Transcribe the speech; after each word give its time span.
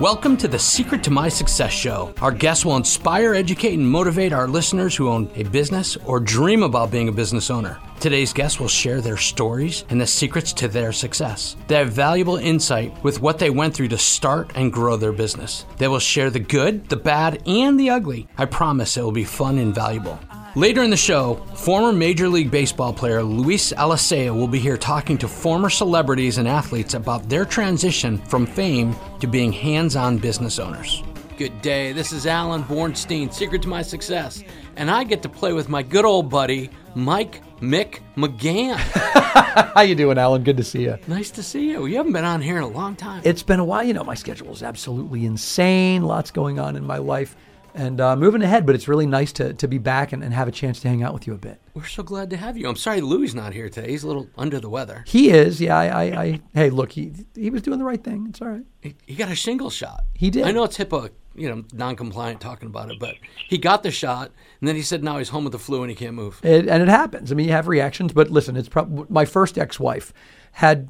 Welcome 0.00 0.36
to 0.36 0.46
the 0.46 0.60
Secret 0.60 1.02
to 1.02 1.10
My 1.10 1.28
Success 1.28 1.72
show. 1.72 2.14
Our 2.22 2.30
guests 2.30 2.64
will 2.64 2.76
inspire, 2.76 3.34
educate, 3.34 3.74
and 3.74 3.90
motivate 3.90 4.32
our 4.32 4.46
listeners 4.46 4.94
who 4.94 5.08
own 5.08 5.28
a 5.34 5.42
business 5.42 5.96
or 5.96 6.20
dream 6.20 6.62
about 6.62 6.92
being 6.92 7.08
a 7.08 7.12
business 7.12 7.50
owner. 7.50 7.80
Today's 7.98 8.32
guests 8.32 8.60
will 8.60 8.68
share 8.68 9.00
their 9.00 9.16
stories 9.16 9.84
and 9.90 10.00
the 10.00 10.06
secrets 10.06 10.52
to 10.52 10.68
their 10.68 10.92
success. 10.92 11.56
They 11.66 11.74
have 11.74 11.90
valuable 11.90 12.36
insight 12.36 12.94
with 13.02 13.20
what 13.20 13.40
they 13.40 13.50
went 13.50 13.74
through 13.74 13.88
to 13.88 13.98
start 13.98 14.52
and 14.54 14.72
grow 14.72 14.96
their 14.96 15.10
business. 15.10 15.66
They 15.78 15.88
will 15.88 15.98
share 15.98 16.30
the 16.30 16.38
good, 16.38 16.88
the 16.88 16.96
bad, 16.96 17.42
and 17.44 17.78
the 17.78 17.90
ugly. 17.90 18.28
I 18.38 18.44
promise 18.44 18.96
it 18.96 19.02
will 19.02 19.10
be 19.10 19.24
fun 19.24 19.58
and 19.58 19.74
valuable. 19.74 20.20
Later 20.58 20.82
in 20.82 20.90
the 20.90 20.96
show, 20.96 21.36
former 21.54 21.92
Major 21.92 22.28
League 22.28 22.50
Baseball 22.50 22.92
player 22.92 23.22
Luis 23.22 23.72
Alicea 23.74 24.34
will 24.34 24.48
be 24.48 24.58
here 24.58 24.76
talking 24.76 25.16
to 25.18 25.28
former 25.28 25.70
celebrities 25.70 26.36
and 26.38 26.48
athletes 26.48 26.94
about 26.94 27.28
their 27.28 27.44
transition 27.44 28.18
from 28.18 28.44
fame 28.44 28.96
to 29.20 29.28
being 29.28 29.52
hands 29.52 29.94
on 29.94 30.18
business 30.18 30.58
owners. 30.58 31.04
Good 31.36 31.62
day, 31.62 31.92
this 31.92 32.10
is 32.10 32.26
Alan 32.26 32.64
Bornstein, 32.64 33.32
Secret 33.32 33.62
to 33.62 33.68
My 33.68 33.82
Success, 33.82 34.42
and 34.74 34.90
I 34.90 35.04
get 35.04 35.22
to 35.22 35.28
play 35.28 35.52
with 35.52 35.68
my 35.68 35.80
good 35.80 36.04
old 36.04 36.28
buddy, 36.28 36.70
Mike 36.96 37.40
Mick 37.60 38.00
McGann. 38.16 38.74
How 39.74 39.82
you 39.82 39.94
doing, 39.94 40.18
Alan? 40.18 40.42
Good 40.42 40.56
to 40.56 40.64
see 40.64 40.82
you. 40.82 40.98
nice 41.06 41.30
to 41.30 41.42
see 41.44 41.70
you. 41.70 41.86
You 41.86 41.98
haven't 41.98 42.14
been 42.14 42.24
on 42.24 42.42
here 42.42 42.56
in 42.56 42.64
a 42.64 42.68
long 42.68 42.96
time. 42.96 43.22
It's 43.24 43.44
been 43.44 43.60
a 43.60 43.64
while. 43.64 43.84
You 43.84 43.94
know, 43.94 44.02
my 44.02 44.16
schedule 44.16 44.50
is 44.50 44.64
absolutely 44.64 45.24
insane. 45.24 46.02
Lots 46.02 46.32
going 46.32 46.58
on 46.58 46.74
in 46.74 46.84
my 46.84 46.98
life. 46.98 47.36
And 47.78 48.00
uh, 48.00 48.16
moving 48.16 48.42
ahead, 48.42 48.66
but 48.66 48.74
it's 48.74 48.88
really 48.88 49.06
nice 49.06 49.32
to, 49.34 49.54
to 49.54 49.68
be 49.68 49.78
back 49.78 50.12
and, 50.12 50.24
and 50.24 50.34
have 50.34 50.48
a 50.48 50.50
chance 50.50 50.80
to 50.80 50.88
hang 50.88 51.04
out 51.04 51.14
with 51.14 51.28
you 51.28 51.32
a 51.32 51.38
bit. 51.38 51.60
We're 51.74 51.86
so 51.86 52.02
glad 52.02 52.28
to 52.30 52.36
have 52.36 52.56
you. 52.56 52.68
I'm 52.68 52.74
sorry 52.74 53.00
Louis 53.00 53.34
not 53.34 53.52
here 53.52 53.68
today. 53.68 53.92
He's 53.92 54.02
a 54.02 54.08
little 54.08 54.28
under 54.36 54.58
the 54.58 54.68
weather. 54.68 55.04
He 55.06 55.30
is, 55.30 55.60
yeah. 55.60 55.78
I, 55.78 55.86
I, 55.86 56.22
I 56.22 56.40
hey, 56.54 56.70
look, 56.70 56.90
he 56.90 57.12
he 57.36 57.50
was 57.50 57.62
doing 57.62 57.78
the 57.78 57.84
right 57.84 58.02
thing. 58.02 58.26
It's 58.28 58.42
all 58.42 58.48
right. 58.48 58.64
He, 58.82 58.96
he 59.06 59.14
got 59.14 59.30
a 59.30 59.36
shingle 59.36 59.70
shot. 59.70 60.04
He 60.14 60.28
did. 60.28 60.44
I 60.44 60.50
know 60.50 60.64
it's 60.64 60.76
HIPAA, 60.76 61.10
you 61.36 61.48
know, 61.48 61.62
non-compliant 61.72 62.40
talking 62.40 62.66
about 62.66 62.90
it, 62.90 62.98
but 62.98 63.14
he 63.46 63.58
got 63.58 63.84
the 63.84 63.92
shot, 63.92 64.32
and 64.58 64.66
then 64.66 64.74
he 64.74 64.82
said 64.82 65.04
now 65.04 65.18
he's 65.18 65.28
home 65.28 65.44
with 65.44 65.52
the 65.52 65.58
flu 65.60 65.82
and 65.82 65.90
he 65.90 65.94
can't 65.94 66.14
move. 66.14 66.40
It, 66.42 66.66
and 66.66 66.82
it 66.82 66.88
happens. 66.88 67.30
I 67.30 67.36
mean, 67.36 67.46
you 67.46 67.52
have 67.52 67.68
reactions, 67.68 68.12
but 68.12 68.28
listen, 68.28 68.56
it's 68.56 68.68
prob- 68.68 69.08
my 69.08 69.24
first 69.24 69.56
ex-wife 69.56 70.12
had 70.50 70.88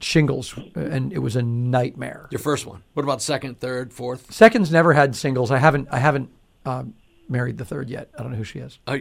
shingles, 0.00 0.54
and 0.74 1.12
it 1.12 1.18
was 1.18 1.36
a 1.36 1.42
nightmare. 1.42 2.28
Your 2.30 2.38
first 2.38 2.66
one. 2.66 2.82
What 2.94 3.02
about 3.04 3.22
second, 3.22 3.60
third, 3.60 3.92
fourth? 3.92 4.32
Seconds 4.32 4.70
never 4.70 4.92
had 4.92 5.14
singles. 5.14 5.50
I 5.50 5.58
haven't 5.58 5.88
I 5.90 5.98
haven't 5.98 6.30
um, 6.64 6.94
married 7.28 7.58
the 7.58 7.64
third 7.64 7.88
yet. 7.90 8.10
I 8.18 8.22
don't 8.22 8.32
know 8.32 8.38
who 8.38 8.44
she 8.44 8.58
is. 8.58 8.78
Uh, 8.86 8.98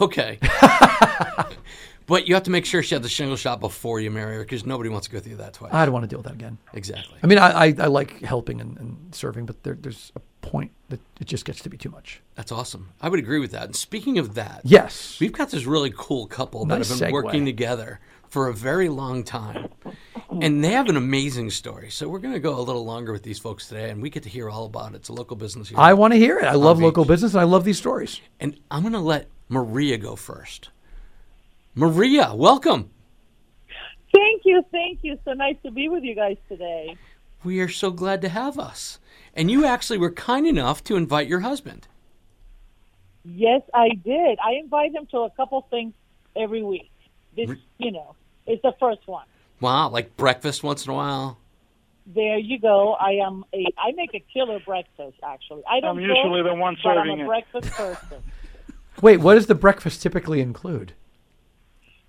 okay. 0.00 0.38
but 2.06 2.26
you 2.26 2.34
have 2.34 2.42
to 2.44 2.50
make 2.50 2.64
sure 2.64 2.82
she 2.82 2.94
had 2.94 3.02
the 3.02 3.08
shingle 3.08 3.36
shot 3.36 3.60
before 3.60 4.00
you 4.00 4.10
marry 4.10 4.36
her 4.36 4.42
because 4.42 4.66
nobody 4.66 4.88
wants 4.90 5.06
to 5.06 5.12
go 5.12 5.20
through 5.20 5.36
that 5.36 5.54
twice. 5.54 5.72
I 5.72 5.84
don't 5.84 5.92
want 5.92 6.04
to 6.04 6.08
deal 6.08 6.18
with 6.18 6.26
that 6.26 6.34
again. 6.34 6.58
exactly. 6.72 7.18
I 7.22 7.26
mean, 7.26 7.38
I, 7.38 7.66
I, 7.66 7.74
I 7.78 7.86
like 7.86 8.20
helping 8.22 8.60
and, 8.60 8.76
and 8.78 9.14
serving, 9.14 9.46
but 9.46 9.62
there, 9.62 9.74
there's 9.80 10.12
a 10.16 10.20
point 10.46 10.72
that 10.88 11.00
it 11.20 11.26
just 11.26 11.44
gets 11.44 11.60
to 11.62 11.68
be 11.68 11.76
too 11.76 11.90
much. 11.90 12.20
That's 12.34 12.50
awesome. 12.52 12.90
I 13.00 13.08
would 13.08 13.18
agree 13.18 13.38
with 13.38 13.52
that. 13.52 13.64
And 13.64 13.76
speaking 13.76 14.18
of 14.18 14.34
that, 14.34 14.62
Yes. 14.64 15.18
we've 15.20 15.32
got 15.32 15.50
this 15.50 15.64
really 15.64 15.92
cool 15.96 16.26
couple 16.26 16.64
that 16.66 16.78
have 16.78 16.88
been 16.88 17.08
segue. 17.08 17.12
working 17.12 17.44
together 17.44 18.00
for 18.28 18.48
a 18.48 18.54
very 18.54 18.88
long 18.88 19.22
time. 19.22 19.68
Mm. 20.32 20.44
And 20.44 20.64
they 20.64 20.70
have 20.70 20.88
an 20.88 20.96
amazing 20.96 21.50
story. 21.50 21.90
So 21.90 22.08
we're 22.08 22.18
going 22.18 22.32
to 22.32 22.40
go 22.40 22.58
a 22.58 22.60
little 22.60 22.84
longer 22.84 23.12
with 23.12 23.22
these 23.22 23.38
folks 23.38 23.68
today, 23.68 23.90
and 23.90 24.00
we 24.00 24.08
get 24.08 24.22
to 24.22 24.30
hear 24.30 24.48
all 24.48 24.64
about 24.64 24.92
it. 24.92 24.96
It's 24.96 25.08
a 25.10 25.12
local 25.12 25.36
business 25.36 25.68
here. 25.68 25.78
I 25.78 25.92
want 25.92 26.14
to 26.14 26.18
hear 26.18 26.38
it. 26.38 26.44
I 26.44 26.54
love 26.54 26.80
local 26.80 27.04
business 27.04 27.34
and 27.34 27.40
I 27.40 27.44
love 27.44 27.64
these 27.64 27.78
stories. 27.78 28.20
and 28.40 28.58
I'm 28.70 28.80
going 28.82 28.94
to 28.94 28.98
let 28.98 29.28
Maria 29.48 29.98
go 29.98 30.16
first. 30.16 30.70
Maria, 31.74 32.34
welcome. 32.34 32.90
Thank 34.12 34.42
you, 34.44 34.64
thank 34.70 35.00
you. 35.02 35.18
So 35.24 35.32
nice 35.32 35.56
to 35.64 35.70
be 35.70 35.88
with 35.88 36.02
you 36.02 36.14
guys 36.14 36.36
today. 36.48 36.96
We 37.44 37.60
are 37.60 37.68
so 37.68 37.90
glad 37.90 38.22
to 38.22 38.28
have 38.28 38.58
us. 38.58 38.98
And 39.34 39.50
you 39.50 39.64
actually 39.64 39.98
were 39.98 40.10
kind 40.10 40.46
enough 40.46 40.84
to 40.84 40.96
invite 40.96 41.28
your 41.28 41.40
husband. 41.40 41.88
Yes, 43.24 43.62
I 43.72 43.90
did. 43.90 44.38
I 44.44 44.52
invite 44.62 44.94
him 44.94 45.06
to 45.12 45.20
a 45.20 45.30
couple 45.30 45.66
things 45.70 45.94
every 46.36 46.62
week. 46.62 46.90
This, 47.36 47.50
you 47.78 47.92
know, 47.92 48.14
is 48.46 48.58
the 48.62 48.74
first 48.78 49.06
one. 49.06 49.24
Wow, 49.62 49.90
like 49.90 50.16
breakfast 50.16 50.62
once 50.64 50.84
in 50.84 50.90
a 50.90 50.94
while. 50.94 51.38
There 52.04 52.36
you 52.36 52.58
go. 52.58 52.94
I 52.94 53.12
am 53.24 53.44
a. 53.54 53.64
I 53.78 53.92
make 53.92 54.12
a 54.12 54.24
killer 54.32 54.58
breakfast. 54.58 55.16
Actually, 55.24 55.62
I 55.70 55.78
don't. 55.78 55.98
I'm 55.98 56.02
usually 56.02 56.42
cook, 56.42 56.50
the 56.50 56.54
one 56.54 56.76
but 56.82 56.90
I'm 56.90 56.96
serving 57.06 57.20
a 57.20 57.24
it. 57.24 57.26
breakfast 57.28 57.76
person. 57.76 58.24
Wait, 59.02 59.18
what 59.18 59.34
does 59.34 59.46
the 59.46 59.54
breakfast 59.54 60.02
typically 60.02 60.40
include? 60.40 60.94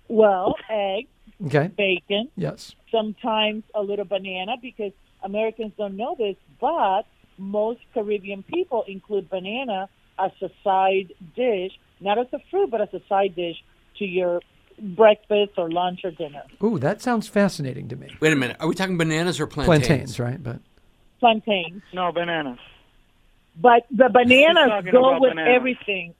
well, 0.08 0.54
eggs, 0.68 1.08
Okay. 1.46 1.70
bacon, 1.76 2.28
Yes. 2.36 2.74
sometimes 2.90 3.64
a 3.74 3.80
little 3.82 4.04
banana 4.04 4.56
because 4.60 4.92
Americans 5.22 5.72
don't 5.78 5.96
know 5.96 6.14
this, 6.18 6.36
but 6.60 7.04
most 7.38 7.80
Caribbean 7.94 8.42
people 8.42 8.84
include 8.86 9.30
banana 9.30 9.88
as 10.18 10.30
a 10.42 10.50
side 10.62 11.12
dish, 11.34 11.72
not 12.00 12.18
as 12.18 12.26
a 12.32 12.38
fruit, 12.50 12.70
but 12.70 12.80
as 12.82 12.92
a 12.92 13.00
side 13.08 13.34
dish 13.34 13.56
to 13.98 14.04
your 14.04 14.40
breakfast 14.80 15.52
or 15.56 15.70
lunch 15.70 16.00
or 16.04 16.10
dinner. 16.10 16.42
Ooh, 16.62 16.78
that 16.78 17.00
sounds 17.02 17.28
fascinating 17.28 17.88
to 17.88 17.96
me. 17.96 18.08
Wait 18.20 18.32
a 18.32 18.36
minute. 18.36 18.56
Are 18.60 18.68
we 18.68 18.74
talking 18.74 18.98
bananas 18.98 19.40
or 19.40 19.46
plantains? 19.46 19.86
Plantains, 19.86 20.20
right? 20.20 20.42
But 20.42 20.60
Plantains. 21.20 21.82
No 21.92 22.12
bananas. 22.12 22.58
But 23.60 23.86
the 23.90 24.08
bananas 24.08 24.84
go 24.90 25.18
with 25.20 25.30
bananas. 25.30 25.54
everything. 25.56 26.14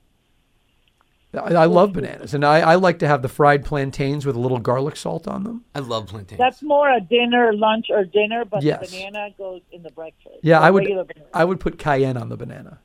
I, 1.34 1.38
I 1.54 1.64
love 1.64 1.92
bananas, 1.92 2.32
and 2.32 2.44
I, 2.44 2.60
I 2.60 2.74
like 2.76 3.00
to 3.00 3.08
have 3.08 3.20
the 3.22 3.28
fried 3.28 3.64
plantains 3.64 4.24
with 4.24 4.36
a 4.36 4.38
little 4.38 4.60
garlic 4.60 4.94
salt 4.94 5.26
on 5.26 5.42
them. 5.42 5.64
I 5.74 5.80
love 5.80 6.06
plantains. 6.06 6.38
That's 6.38 6.62
more 6.62 6.88
a 6.88 7.00
dinner, 7.00 7.52
lunch, 7.52 7.86
or 7.90 8.04
dinner, 8.04 8.44
but 8.44 8.62
Yes. 8.62 8.88
the 8.88 8.96
banana 8.96 9.30
goes 9.36 9.60
in 9.72 9.82
the 9.82 9.90
breakfast. 9.90 10.36
Yeah, 10.42 10.60
The 10.60 10.66
I 10.66 10.70
would. 10.70 10.80
regular 10.84 11.02
banana. 11.04 11.26
I 11.34 11.44
would 11.44 11.58
put 11.58 11.76
cayenne 11.76 12.16
on 12.16 12.28
the 12.28 12.36
banana, 12.36 12.78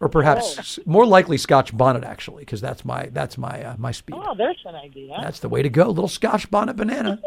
or 0.00 0.08
perhaps 0.08 0.78
Oh. 0.78 0.82
more 0.86 1.06
likely 1.06 1.36
Scotch 1.38 1.76
bonnet 1.76 2.04
actually, 2.04 2.42
because 2.42 2.60
that's 2.60 2.84
my 2.84 3.06
that's 3.12 3.36
my 3.38 3.62
uh, 3.64 3.74
my 3.78 3.92
speed. 3.92 4.16
Oh, 4.18 4.34
there's 4.34 4.58
an 4.64 4.74
idea. 4.74 5.16
That's 5.20 5.40
the 5.40 5.48
way 5.48 5.62
to 5.62 5.68
go. 5.68 5.88
Little 5.88 6.08
Scotch 6.08 6.50
bonnet 6.50 6.76
banana, 6.76 7.20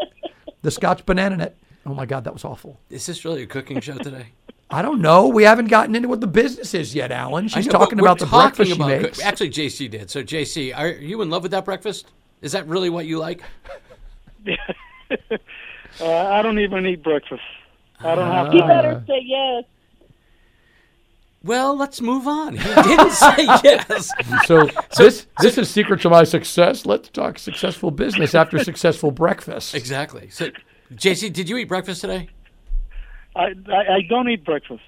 the 0.62 0.72
Scotch 0.72 1.06
banana 1.06 1.38
net. 1.38 1.56
Oh 1.86 1.94
my 1.94 2.06
God, 2.06 2.24
that 2.24 2.34
was 2.34 2.44
awful. 2.46 2.80
Is 2.90 3.06
this 3.06 3.24
really 3.26 3.44
a 3.44 3.46
cooking 3.48 3.80
show 3.82 3.98
today? 3.98 4.28
I 4.70 4.82
don't 4.82 5.02
know. 5.02 5.28
We 5.28 5.44
haven't 5.44 5.68
gotten 5.68 5.96
into 5.96 6.08
what 6.08 6.22
the 6.22 6.28
business 6.28 6.74
is 6.74 6.96
yet, 6.96 7.12
Alan. 7.12 7.48
She's 7.48 7.66
know, 7.68 7.74
talking 7.74 8.00
about 8.00 8.18
the 8.20 8.26
talking 8.26 8.48
breakfast 8.66 8.72
she 8.72 8.78
makes. 8.80 9.18
cook- 9.18 9.26
Actually, 9.26 9.50
JC 9.52 9.90
did. 9.92 10.10
So, 10.10 10.24
JC, 10.24 10.76
are 10.76 10.88
you 10.88 11.22
in 11.22 11.30
love 11.30 11.44
with 11.44 11.52
that 11.52 11.64
breakfast? 11.66 12.08
Is 12.42 12.54
that 12.54 12.66
really 12.68 12.90
what 12.90 13.06
you 13.06 13.20
like? 13.20 13.44
Uh, 16.02 16.08
I 16.28 16.42
don't 16.42 16.58
even 16.58 16.88
eat 16.88 17.04
breakfast. 17.04 17.44
I 18.00 18.16
don't 18.16 18.32
have 18.32 18.52
you 18.52 18.62
time. 18.62 18.68
better 18.68 19.04
say 19.08 19.22
yes. 19.24 19.64
Well, 21.44 21.76
let's 21.76 22.00
move 22.00 22.26
on. 22.26 22.56
He 22.56 22.64
didn't 22.84 23.12
say 23.12 23.36
yes. 23.64 24.10
So, 24.46 24.70
this 24.98 25.28
this 25.40 25.58
is 25.58 25.70
secret 25.70 26.02
to 26.02 26.10
my 26.10 26.24
success. 26.24 26.86
Let's 26.86 27.10
talk 27.10 27.38
successful 27.38 27.92
business 27.92 28.34
after 28.34 28.60
successful 28.64 29.12
breakfast. 29.12 29.76
Exactly. 29.76 30.30
So, 30.30 30.52
JC, 30.94 31.32
did 31.34 31.50
you 31.50 31.58
eat 31.58 31.68
breakfast 31.68 32.02
today? 32.02 32.30
I, 33.36 33.54
I 33.68 33.96
I 33.96 34.02
don't 34.08 34.30
eat 34.30 34.46
breakfast. 34.46 34.84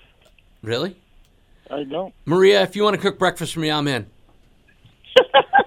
Really? 0.61 0.95
I 1.69 1.83
don't. 1.83 2.13
Maria, 2.25 2.61
if 2.61 2.75
you 2.75 2.83
want 2.83 2.95
to 2.95 3.01
cook 3.01 3.19
breakfast 3.19 3.53
for 3.53 3.59
me, 3.59 3.69
I'm 3.69 3.87
in. 3.87 4.07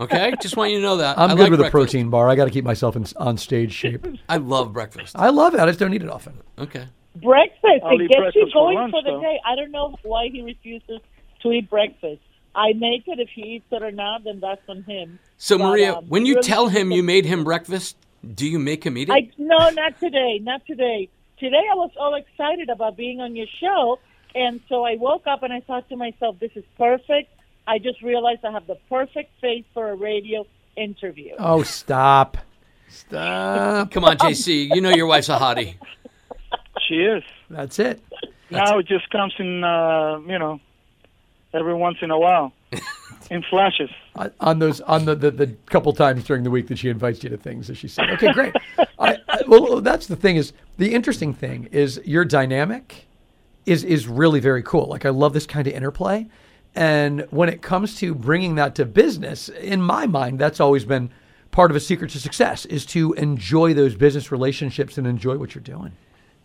Okay? 0.01 0.33
Just 0.41 0.57
want 0.57 0.71
you 0.71 0.79
to 0.79 0.83
know 0.83 0.99
that. 0.99 1.19
I'm 1.19 1.31
I 1.31 1.35
good 1.35 1.41
like 1.43 1.51
with 1.51 1.61
a 1.61 1.71
protein 1.71 2.09
bar. 2.09 2.29
I 2.29 2.37
got 2.37 2.45
to 2.45 2.51
keep 2.51 2.65
myself 2.65 2.95
in, 2.95 3.05
on 3.17 3.37
stage 3.37 3.73
shape. 3.73 4.07
I 4.29 4.37
love 4.37 4.73
breakfast. 4.73 5.17
I 5.19 5.31
love 5.31 5.55
it. 5.55 5.61
I 5.61 5.67
just 5.67 5.79
don't 5.79 5.93
eat 5.93 6.03
it 6.03 6.11
often. 6.11 6.41
Okay. 6.59 6.87
Breakfast. 7.23 7.83
I'll 7.85 7.99
it 7.99 8.03
eat 8.05 8.09
gets 8.09 8.17
you 8.17 8.21
breakfast 8.43 8.53
for 8.53 8.67
going 8.67 8.79
lunch, 8.79 8.91
for 8.93 9.03
the 9.03 9.11
though. 9.11 9.21
day. 9.21 9.41
I 9.47 9.55
don't 9.55 9.71
know 9.71 9.97
why 10.03 10.29
he 10.33 10.43
refuses 10.43 11.01
to 11.43 11.53
eat 11.53 11.69
breakfast. 11.71 12.21
I 12.55 12.73
make 12.73 13.07
it. 13.07 13.19
If 13.21 13.29
he 13.35 13.43
eats 13.43 13.67
it 13.71 13.83
or 13.83 13.93
not, 13.93 14.25
then 14.25 14.41
that's 14.41 14.63
on 14.69 14.83
him. 14.83 15.19
So, 15.37 15.59
But, 15.59 15.65
Maria, 15.69 15.95
um, 15.97 16.07
when 16.09 16.27
you 16.27 16.35
really 16.35 16.49
tell 16.49 16.69
him 16.69 16.91
you 16.91 17.03
made 17.03 17.25
him 17.25 17.45
breakfast, 17.45 17.97
do 18.35 18.47
you 18.49 18.59
make 18.59 18.85
him 18.85 18.99
eat 18.99 19.09
it? 19.09 19.13
I 19.13 19.31
no, 19.39 19.71
not 19.71 19.99
today. 20.01 20.41
Not 20.43 20.67
today. 20.67 21.09
Today 21.39 21.63
I 21.71 21.75
was 21.77 21.91
all 21.99 22.15
excited 22.15 22.69
about 22.69 22.97
being 22.97 23.21
on 23.21 23.37
your 23.37 23.47
show, 23.61 24.01
and 24.35 24.61
so 24.69 24.85
I 24.85 24.97
woke 24.97 25.27
up 25.29 25.43
and 25.45 25.53
I 25.53 25.61
thought 25.61 25.89
to 25.91 25.97
myself, 25.97 26.39
"This 26.41 26.51
is 26.57 26.65
perfect." 26.77 27.31
I 27.67 27.79
just 27.79 28.03
realized 28.03 28.45
I 28.45 28.51
have 28.51 28.67
the 28.67 28.77
perfect 28.89 29.31
face 29.41 29.65
for 29.75 29.91
a 29.91 29.95
radio 29.95 30.45
interview. 30.77 31.35
Oh, 31.39 31.63
stop. 31.63 32.39
Stop. 32.89 33.91
Come 33.91 34.05
on, 34.05 34.17
JC. 34.17 34.75
You 34.75 34.81
know 34.81 34.91
your 34.91 35.07
wife's 35.07 35.29
a 35.29 35.37
hottie. 35.39 35.75
She 36.89 36.95
is. 36.97 37.23
That's 37.51 37.79
it. 37.79 38.03
now 38.51 38.79
it 38.79 38.87
just 38.87 39.09
comes 39.11 39.35
in, 39.39 39.63
uh, 39.63 40.19
you 40.27 40.39
know, 40.39 40.59
every 41.53 41.75
once 41.75 41.99
in 42.01 42.11
a 42.11 42.19
while, 42.19 42.53
in 43.31 43.43
flashes. 43.43 43.91
On- 44.17 44.33
On 44.41 44.59
those, 44.59 44.81
on 44.83 45.05
the, 45.05 45.15
the, 45.15 45.31
the 45.31 45.47
couple 45.67 45.93
times 45.93 46.25
during 46.25 46.43
the 46.45 46.51
week 46.51 46.67
that 46.69 46.79
she 46.79 46.89
invites 46.89 47.23
you 47.23 47.29
to 47.31 47.37
things, 47.37 47.69
as 47.71 47.77
she 47.79 47.89
said, 47.89 48.11
okay, 48.13 48.33
great. 48.33 48.55
I, 48.99 49.19
I, 49.29 49.43
well, 49.47 49.81
that's 49.81 50.07
the 50.07 50.17
thing 50.17 50.37
is 50.37 50.53
the 50.79 50.95
interesting 50.95 51.35
thing 51.35 51.69
is 51.73 52.01
your 52.05 52.25
dynamic 52.25 53.07
is 53.67 53.85
is 53.85 54.09
really 54.09 54.41
very 54.41 54.63
cool. 54.63 54.87
Like 54.87 55.05
I 55.05 55.11
love 55.11 55.35
this 55.35 55.47
kind 55.47 55.67
of 55.67 55.75
interplay, 55.75 56.27
and 56.75 57.27
when 57.31 57.49
it 57.51 57.61
comes 57.61 57.97
to 57.97 58.15
bringing 58.15 58.55
that 58.55 58.75
to 58.77 58.87
business, 58.87 59.49
in 59.51 59.83
my 59.83 60.07
mind, 60.07 60.39
that's 60.39 60.59
always 60.59 60.85
been 60.87 61.11
part 61.51 61.71
of 61.71 61.77
a 61.77 61.81
secret 61.81 62.11
to 62.13 62.19
success 62.21 62.65
is 62.67 62.85
to 62.87 63.13
enjoy 63.15 63.75
those 63.75 63.95
business 63.95 64.31
relationships 64.33 64.97
and 64.99 65.07
enjoy 65.07 65.37
what 65.39 65.55
you're 65.55 65.63
doing. 65.63 65.93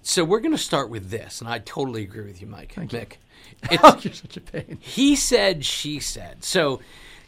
So 0.06 0.26
we're 0.26 0.42
going 0.42 0.52
to 0.52 0.58
start 0.58 0.90
with 0.90 1.10
this, 1.10 1.40
and 1.40 1.50
I 1.50 1.60
totally 1.60 2.04
agree 2.04 2.26
with 2.26 2.42
you, 2.42 2.48
Mike. 2.48 2.74
Thank 2.76 2.92
Mick. 2.92 3.14
Oh, 3.82 3.98
you're 4.02 4.14
such 4.14 4.36
a 4.36 4.42
pain. 4.42 4.78
He 4.82 5.16
said, 5.16 5.64
she 5.64 6.02
said. 6.02 6.44
So 6.44 6.82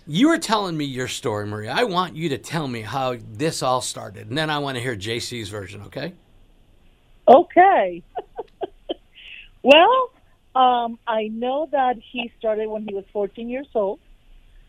you 0.05 0.27
were 0.27 0.37
telling 0.37 0.75
me 0.75 0.83
your 0.83 1.07
story, 1.07 1.47
Maria. 1.47 1.73
I 1.73 1.85
want 1.85 2.17
you 2.17 2.29
to 2.29 2.37
tell 2.37 2.67
me 2.67 2.81
how 2.81 3.15
this 3.31 3.63
all 3.63 3.79
started, 3.79 4.27
and 4.27 4.37
then 4.37 4.49
I 4.49 4.59
want 4.59 4.75
to 4.75 4.81
hear 4.81 4.97
JC's 4.97 5.47
version, 5.47 5.83
okay? 5.83 6.11
Okay. 7.25 8.03
well, 9.63 10.11
um, 10.53 10.99
I 11.07 11.29
know 11.29 11.69
that 11.71 11.95
he 12.11 12.29
started 12.37 12.67
when 12.67 12.85
he 12.85 12.93
was 12.93 13.05
14 13.13 13.47
years 13.47 13.67
old, 13.73 13.99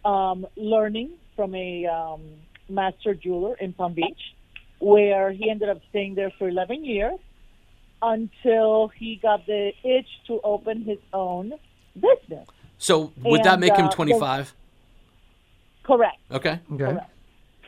um, 0.04 0.46
learning 0.56 1.10
from 1.34 1.56
a 1.56 1.86
um, 1.86 2.22
master 2.68 3.14
jeweler 3.14 3.56
in 3.56 3.72
Palm 3.72 3.94
Beach, 3.94 4.34
where 4.78 5.32
he 5.32 5.50
ended 5.50 5.68
up 5.68 5.80
staying 5.90 6.14
there 6.14 6.30
for 6.38 6.48
11 6.48 6.84
years 6.84 7.18
until 8.02 8.88
he 8.88 9.16
got 9.22 9.46
the 9.46 9.72
itch 9.84 10.08
to 10.26 10.40
open 10.44 10.82
his 10.82 10.98
own 11.12 11.52
business. 11.94 12.46
So 12.78 13.12
would 13.22 13.42
that 13.44 13.52
And, 13.54 13.60
make 13.60 13.76
him 13.76 13.86
uh, 13.86 13.90
25? 13.90 14.54
Correct. 15.82 16.18
Okay. 16.30 16.60
Okay. 16.72 16.84
Correct. 16.84 17.10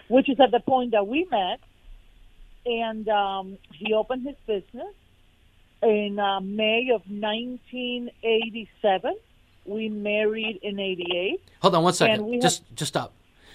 Which 0.09 0.29
is 0.29 0.39
at 0.41 0.51
the 0.51 0.61
point 0.61 0.91
that 0.93 1.07
we 1.07 1.27
met, 1.31 1.61
and 2.67 3.09
um, 3.09 3.57
he 3.73 3.95
opened 3.95 4.27
his 4.27 4.37
business 4.47 4.93
in 5.83 6.19
uh, 6.19 6.41
May 6.41 6.89
of 6.95 7.03
1987. 7.09 9.15
We 9.67 9.89
married 9.91 10.59
in 10.63 10.81
'88. 10.81 11.41
Hold 11.61 11.75
on 11.75 11.83
one 11.85 11.93
second. 11.93 12.13
And 12.13 12.19
second. 12.21 12.31
we 12.31 12.37
have- 12.37 12.43
Just 12.43 12.63
just 12.75 12.89
stop. 12.89 13.13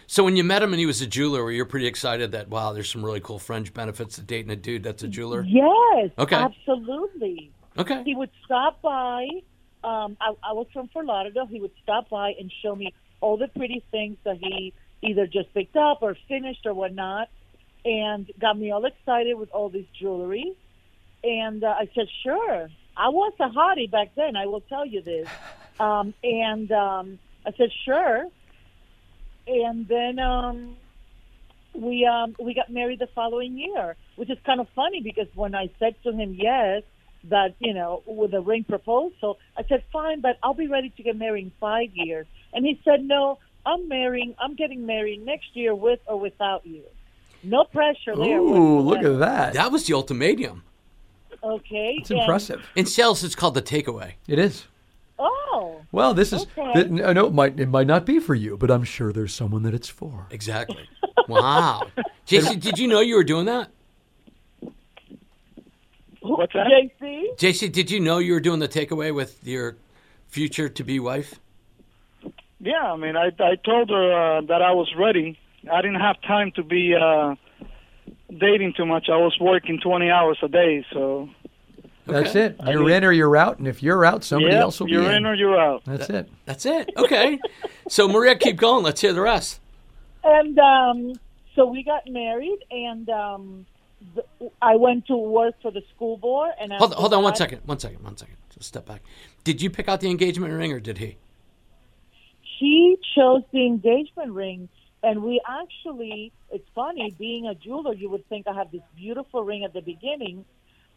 So 0.07 0.23
when 0.23 0.35
you 0.35 0.43
met 0.43 0.61
him 0.61 0.73
and 0.73 0.79
he 0.79 0.85
was 0.85 1.01
a 1.01 1.07
jeweler, 1.07 1.43
were 1.43 1.51
you 1.51 1.65
pretty 1.65 1.87
excited 1.87 2.31
that 2.33 2.49
wow, 2.49 2.73
there's 2.73 2.91
some 2.91 3.03
really 3.03 3.19
cool 3.19 3.39
fringe 3.39 3.73
benefits 3.73 4.15
to 4.15 4.21
dating 4.21 4.51
a 4.51 4.55
dude 4.55 4.83
that's 4.83 5.03
a 5.03 5.07
jeweler? 5.07 5.43
Yes, 5.47 6.11
Okay. 6.17 6.35
absolutely. 6.35 7.51
Okay. 7.77 8.03
He 8.05 8.15
would 8.15 8.29
stop 8.45 8.81
by. 8.81 9.27
Um, 9.83 10.15
I, 10.21 10.33
I 10.43 10.53
was 10.53 10.67
from 10.71 10.87
Fort 10.89 11.05
Lauderdale. 11.05 11.45
He 11.47 11.59
would 11.59 11.71
stop 11.81 12.09
by 12.09 12.33
and 12.39 12.51
show 12.61 12.75
me 12.75 12.93
all 13.21 13.37
the 13.37 13.47
pretty 13.47 13.83
things 13.91 14.17
that 14.23 14.37
he 14.37 14.73
either 15.01 15.27
just 15.27 15.53
picked 15.53 15.75
up 15.75 15.99
or 16.01 16.15
finished 16.27 16.65
or 16.65 16.73
whatnot, 16.73 17.29
and 17.83 18.29
got 18.39 18.57
me 18.57 18.71
all 18.71 18.85
excited 18.85 19.33
with 19.37 19.49
all 19.51 19.69
this 19.69 19.85
jewelry. 19.99 20.53
And 21.23 21.63
uh, 21.63 21.67
I 21.79 21.89
said, 21.95 22.07
"Sure." 22.23 22.69
I 22.95 23.09
was 23.09 23.33
a 23.39 23.49
hottie 23.49 23.89
back 23.89 24.11
then. 24.15 24.35
I 24.35 24.45
will 24.45 24.61
tell 24.61 24.85
you 24.85 25.01
this. 25.01 25.27
Um, 25.79 26.13
and 26.23 26.71
um, 26.71 27.17
I 27.47 27.51
said, 27.57 27.69
"Sure." 27.83 28.27
And 29.47 29.87
then 29.87 30.19
um, 30.19 30.77
we 31.73 32.05
um, 32.05 32.35
we 32.39 32.53
got 32.53 32.69
married 32.71 32.99
the 32.99 33.07
following 33.13 33.57
year, 33.57 33.95
which 34.15 34.29
is 34.29 34.37
kind 34.45 34.59
of 34.59 34.67
funny 34.75 35.01
because 35.01 35.27
when 35.35 35.53
I 35.55 35.69
said 35.79 35.95
to 36.03 36.11
him 36.11 36.33
yes, 36.39 36.83
that 37.25 37.55
you 37.59 37.73
know 37.73 38.03
with 38.05 38.33
a 38.33 38.41
ring 38.41 38.63
proposal, 38.63 39.37
I 39.57 39.63
said 39.67 39.83
fine, 39.91 40.21
but 40.21 40.37
I'll 40.43 40.53
be 40.53 40.67
ready 40.67 40.89
to 40.89 41.03
get 41.03 41.17
married 41.17 41.45
in 41.45 41.51
five 41.59 41.89
years, 41.93 42.25
and 42.53 42.65
he 42.65 42.79
said 42.85 43.03
no, 43.03 43.39
I'm 43.65 43.87
marrying, 43.87 44.35
I'm 44.39 44.55
getting 44.55 44.85
married 44.85 45.25
next 45.25 45.55
year 45.55 45.73
with 45.75 45.99
or 46.05 46.19
without 46.19 46.65
you. 46.65 46.83
No 47.43 47.65
pressure 47.65 48.15
there. 48.15 48.39
Ooh, 48.39 48.79
look 48.79 49.03
at 49.03 49.19
that. 49.19 49.53
That 49.53 49.71
was 49.71 49.85
the 49.85 49.93
ultimatum. 49.93 50.63
Okay, 51.43 51.97
It's 51.99 52.09
and- 52.09 52.19
impressive. 52.21 52.65
In 52.75 52.85
sales, 52.85 53.23
it's 53.23 53.35
called 53.35 53.55
the 53.55 53.61
takeaway. 53.61 54.13
It 54.27 54.39
is. 54.39 54.65
Oh, 55.25 55.81
Well, 55.93 56.13
this 56.13 56.33
is. 56.33 56.45
Okay. 56.57 56.73
th- 56.89 57.01
I 57.01 57.13
know 57.13 57.27
it 57.27 57.33
might 57.33 57.57
it 57.59 57.67
might 57.69 57.87
not 57.87 58.05
be 58.05 58.19
for 58.19 58.35
you, 58.35 58.57
but 58.57 58.69
I'm 58.69 58.83
sure 58.83 59.13
there's 59.13 59.33
someone 59.33 59.63
that 59.63 59.73
it's 59.73 59.87
for. 59.87 60.27
Exactly. 60.31 60.83
wow. 61.29 61.83
JC, 62.27 62.59
did 62.59 62.77
you 62.77 62.87
know 62.89 62.99
you 62.99 63.15
were 63.15 63.23
doing 63.23 63.45
that? 63.45 63.69
What's 66.21 66.53
that? 66.53 66.67
JC. 66.67 67.37
JC, 67.37 67.71
did 67.71 67.91
you 67.91 67.99
know 67.99 68.17
you 68.17 68.33
were 68.33 68.39
doing 68.39 68.59
the 68.59 68.67
takeaway 68.67 69.13
with 69.13 69.45
your 69.45 69.75
future 70.27 70.69
to 70.69 70.83
be 70.83 70.99
wife? 70.99 71.39
Yeah, 72.59 72.93
I 72.93 72.95
mean, 72.97 73.15
I 73.17 73.27
I 73.39 73.55
told 73.63 73.89
her 73.89 74.37
uh, 74.37 74.41
that 74.41 74.61
I 74.61 74.71
was 74.71 74.93
ready. 74.97 75.37
I 75.71 75.81
didn't 75.81 75.99
have 76.01 76.21
time 76.21 76.51
to 76.55 76.63
be 76.63 76.95
uh, 76.95 77.35
dating 78.29 78.73
too 78.75 78.85
much. 78.85 79.07
I 79.09 79.17
was 79.17 79.37
working 79.39 79.79
20 79.81 80.09
hours 80.09 80.37
a 80.41 80.47
day, 80.49 80.85
so 80.91 81.29
That's 82.05 82.29
Okay. 82.31 82.45
it. 82.47 82.55
You're 82.65 82.89
in 82.89 83.03
or 83.05 83.11
you're 83.11 83.37
out, 83.37 83.59
and 83.59 83.67
if 83.67 83.81
you're 83.81 84.03
out, 84.03 84.23
somebody 84.23 84.53
yeah, 84.53 84.61
else 84.61 84.79
will 84.79 84.87
be 84.87 84.95
in. 84.95 85.01
you're 85.03 85.11
in 85.11 85.25
or 85.25 85.33
you're 85.35 85.59
out. 85.59 85.83
That's 85.85 86.09
it. 86.09 86.29
That's 86.45 86.65
it. 86.65 86.89
Okay. 86.97 87.39
so 87.87 88.07
Maria, 88.07 88.35
keep 88.35 88.57
going. 88.57 88.83
Let's 88.83 88.99
hear 89.01 89.13
the 89.13 89.21
rest. 89.21 89.59
And 90.23 90.57
um, 90.59 91.13
so 91.55 91.65
we 91.65 91.83
got 91.83 92.01
married, 92.09 92.59
and 92.71 93.09
um, 93.09 93.65
the, 94.15 94.23
I 94.61 94.75
went 94.75 95.07
to 95.07 95.15
work 95.15 95.55
for 95.61 95.71
the 95.71 95.81
school 95.95 96.17
board. 96.17 96.51
And 96.59 96.71
Hold, 96.73 96.91
after 96.91 97.01
hold 97.01 97.13
on 97.13 97.23
one 97.23 97.31
that- 97.31 97.37
second. 97.37 97.61
One 97.65 97.79
second. 97.79 98.03
One 98.03 98.17
second. 98.17 98.35
Just 98.49 98.67
step 98.67 98.85
back. 98.85 99.01
Did 99.43 99.61
you 99.61 99.69
pick 99.69 99.87
out 99.87 99.99
the 100.01 100.09
engagement 100.09 100.53
ring 100.53 100.71
or 100.73 100.79
did 100.79 100.97
he? 100.97 101.17
He 102.59 102.97
chose 103.15 103.41
the 103.51 103.65
engagement 103.65 104.31
ring, 104.31 104.69
and 105.01 105.23
we 105.23 105.41
actually. 105.47 106.31
It's 106.51 106.67
funny 106.75 107.15
being 107.17 107.47
a 107.47 107.55
jeweler. 107.55 107.93
You 107.93 108.09
would 108.09 108.27
think 108.29 108.47
I 108.47 108.53
have 108.53 108.71
this 108.71 108.81
beautiful 108.95 109.43
ring 109.43 109.63
at 109.63 109.73
the 109.73 109.81
beginning. 109.81 110.45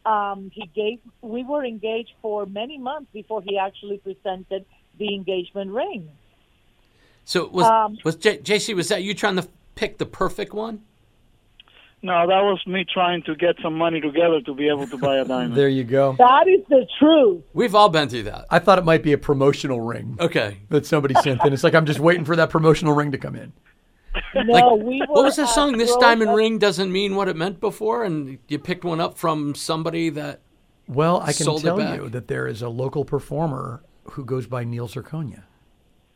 Um, 0.06 0.50
he 0.55 0.67
gave. 0.75 1.00
We 1.20 1.43
were 1.43 1.64
engaged 1.64 2.12
for 2.23 2.47
many 2.47 2.79
months 2.79 3.08
before 3.12 3.43
he 3.43 3.58
actually 3.58 3.99
presented 3.99 4.64
the 4.99 5.12
engagement 5.14 5.73
ring. 5.73 6.08
So 7.25 7.49
was 7.49 7.67
Um, 7.67 7.99
was 8.05 8.14
J- 8.17 8.38
JC? 8.38 8.75
Was 8.75 8.88
that 8.88 9.03
you 9.03 9.14
trying 9.14 9.37
to 9.37 9.49
pick 9.75 9.99
the 9.99 10.06
perfect 10.06 10.55
one? 10.55 10.82
No, 12.03 12.26
that 12.26 12.43
was 12.43 12.64
me 12.69 12.85
trying 12.85 13.23
to 13.23 13.35
get 13.35 13.56
some 13.62 13.75
money 13.76 14.00
together 14.00 14.41
to 14.43 14.55
be 14.55 14.69
able 14.69 14.87
to 14.87 14.97
buy 14.97 15.17
a 15.17 15.25
diamond. 15.32 15.56
There 15.56 15.69
you 15.69 15.82
go. 15.82 16.14
That 16.19 16.47
is 16.47 16.61
the 16.69 16.87
truth. 17.00 17.43
We've 17.52 17.75
all 17.75 17.88
been 17.88 18.09
through 18.09 18.25
that. 18.25 18.47
I 18.49 18.61
thought 18.61 18.79
it 18.79 18.85
might 18.85 19.02
be 19.02 19.12
a 19.12 19.19
promotional 19.19 19.81
ring 19.81 20.17
Okay. 20.20 20.59
that 20.69 20.87
somebody 20.87 21.14
sent 21.14 21.44
in. 21.44 21.52
It's 21.52 21.64
like 21.64 21.75
I'm 21.75 21.87
just 21.87 21.99
waiting 21.99 22.25
for 22.25 22.37
that 22.37 22.49
promotional 22.50 22.94
ring 22.94 23.11
to 23.11 23.19
come 23.19 23.35
in. 23.35 23.52
No, 24.35 24.75
we 24.75 25.01
were. 25.01 25.07
What 25.07 25.25
was 25.25 25.37
the 25.37 25.45
uh, 25.45 25.47
song? 25.47 25.79
This 25.79 25.95
diamond 25.97 26.31
up- 26.31 26.37
ring 26.37 26.59
doesn't 26.59 26.91
mean 26.91 27.17
what 27.17 27.29
it 27.29 27.37
meant 27.37 27.61
before, 27.61 28.05
and 28.05 28.39
you 28.49 28.59
picked 28.59 28.85
one 28.85 29.01
up 29.01 29.19
from 29.19 29.55
somebody 29.55 30.11
that. 30.11 30.41
Well, 30.89 31.21
I 31.21 31.33
can 31.33 31.47
Sold 31.47 31.63
tell 31.63 31.81
you 31.97 32.09
that 32.11 32.29
there 32.29 32.47
is 32.47 32.63
a 32.63 32.69
local 32.69 33.05
performer 33.05 33.83
who 34.11 34.25
goes 34.25 34.47
by 34.47 34.65
Neil 34.65 34.89
Zirconia. 34.89 35.43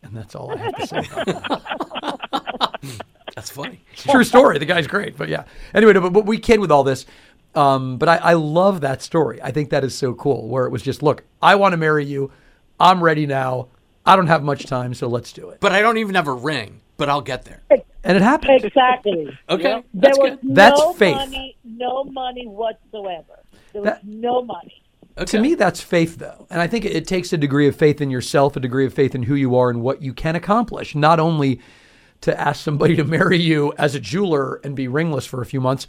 And 0.03 0.17
that's 0.17 0.35
all 0.35 0.53
I 0.53 0.57
have 0.57 0.77
to 0.77 0.87
say 0.87 0.99
about 0.99 1.27
that. 1.27 2.71
That's 3.37 3.51
funny. 3.51 3.85
True 3.95 4.25
story. 4.25 4.59
The 4.59 4.67
guy's 4.67 4.87
great. 4.87 5.17
But 5.17 5.29
yeah. 5.29 5.45
Anyway, 5.75 5.93
no, 5.93 6.01
but, 6.01 6.13
but 6.13 6.27
we 6.27 6.39
kid 6.39 6.59
with 6.61 6.71
all 6.71 6.83
this. 6.85 7.07
Um, 7.55 7.97
but 7.97 8.09
I, 8.09 8.17
I 8.17 8.33
love 8.35 8.81
that 8.81 9.03
story. 9.03 9.41
I 9.43 9.51
think 9.51 9.71
that 9.71 9.85
is 9.85 9.95
so 9.95 10.15
cool, 10.15 10.49
where 10.49 10.67
it 10.67 10.71
was 10.71 10.83
just, 10.83 11.03
look, 11.03 11.25
I 11.43 11.55
want 11.57 11.73
to 11.73 11.77
marry 11.77 12.05
you. 12.05 12.33
I'm 12.79 13.03
ready 13.03 13.27
now. 13.27 13.69
I 14.07 14.17
don't 14.17 14.29
have 14.29 14.43
much 14.43 14.67
time, 14.67 14.95
so 14.95 15.09
let's 15.09 15.33
do 15.33 15.51
it. 15.51 15.61
But 15.61 15.73
I 15.73 15.81
don't 15.81 15.99
even 15.99 16.15
have 16.15 16.29
a 16.29 16.33
ring. 16.33 16.81
But 16.97 17.09
I'll 17.09 17.21
get 17.21 17.45
there. 17.45 17.63
And 18.05 18.17
it 18.17 18.23
happened. 18.23 18.65
Exactly. 18.65 19.39
Okay, 19.51 19.63
There 19.63 19.83
that's 19.95 20.19
was 20.19 20.31
good. 20.31 20.55
That's 20.55 20.81
no 20.81 20.93
faith. 20.95 21.17
money, 21.17 21.57
no 21.65 22.05
money 22.05 22.47
whatsoever. 22.47 23.41
There 23.73 23.83
was 23.83 23.91
That- 23.93 24.05
no 24.07 24.43
money. 24.43 24.83
Okay. 25.19 25.25
To 25.33 25.41
me, 25.41 25.55
that's 25.55 25.81
faith, 25.83 26.17
though. 26.17 26.47
And 26.51 26.63
I 26.63 26.67
think 26.67 26.85
it 26.87 27.07
takes 27.07 27.33
a 27.33 27.37
degree 27.37 27.67
of 27.69 27.77
faith 27.77 28.01
in 28.01 28.11
yourself, 28.11 28.57
a 28.57 28.61
degree 28.61 28.87
of 28.87 28.95
faith 28.95 29.15
in 29.15 29.25
who 29.25 29.35
you 29.35 29.55
are 29.57 29.69
and 29.69 29.83
what 29.83 30.01
you 30.01 30.15
can 30.15 30.35
accomplish. 30.35 30.95
Not 30.95 31.21
only 31.21 31.61
to 32.23 32.41
ask 32.41 32.63
somebody 32.65 32.97
to 32.97 33.05
marry 33.19 33.37
you 33.39 33.75
as 33.77 33.95
a 33.95 34.01
jeweler 34.01 34.61
and 34.65 34.75
be 34.75 34.89
ringless 34.89 35.27
for 35.27 35.43
a 35.43 35.47
few 35.47 35.61
months, 35.61 35.87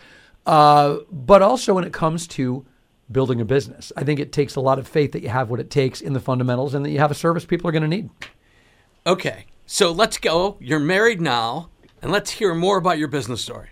uh, 0.48 0.98
but 1.12 1.42
also 1.42 1.74
when 1.76 1.84
it 1.86 1.94
comes 1.94 2.28
to 2.28 2.66
building 3.10 3.40
a 3.40 3.46
business. 3.46 3.92
I 3.96 4.04
think 4.04 4.20
it 4.20 4.32
takes 4.34 4.56
a 4.56 4.60
lot 4.62 4.80
of 4.80 4.88
faith 4.88 5.12
that 5.14 5.22
you 5.22 5.30
have 5.30 5.50
what 5.50 5.60
it 5.60 5.70
takes 5.70 6.02
in 6.02 6.14
the 6.14 6.20
fundamentals 6.20 6.74
and 6.74 6.84
that 6.84 6.90
you 6.90 7.00
have 7.00 7.12
a 7.12 7.16
service 7.16 7.46
people 7.46 7.70
are 7.70 7.72
going 7.74 7.84
to 7.84 7.88
need. 7.88 8.10
Okay, 9.06 9.46
so 9.66 9.92
let's 9.92 10.18
go. 10.18 10.58
You're 10.60 10.80
married 10.80 11.22
now, 11.22 11.70
and 12.02 12.12
let's 12.12 12.32
hear 12.32 12.54
more 12.54 12.78
about 12.78 12.98
your 12.98 13.08
business 13.08 13.42
story. 13.42 13.70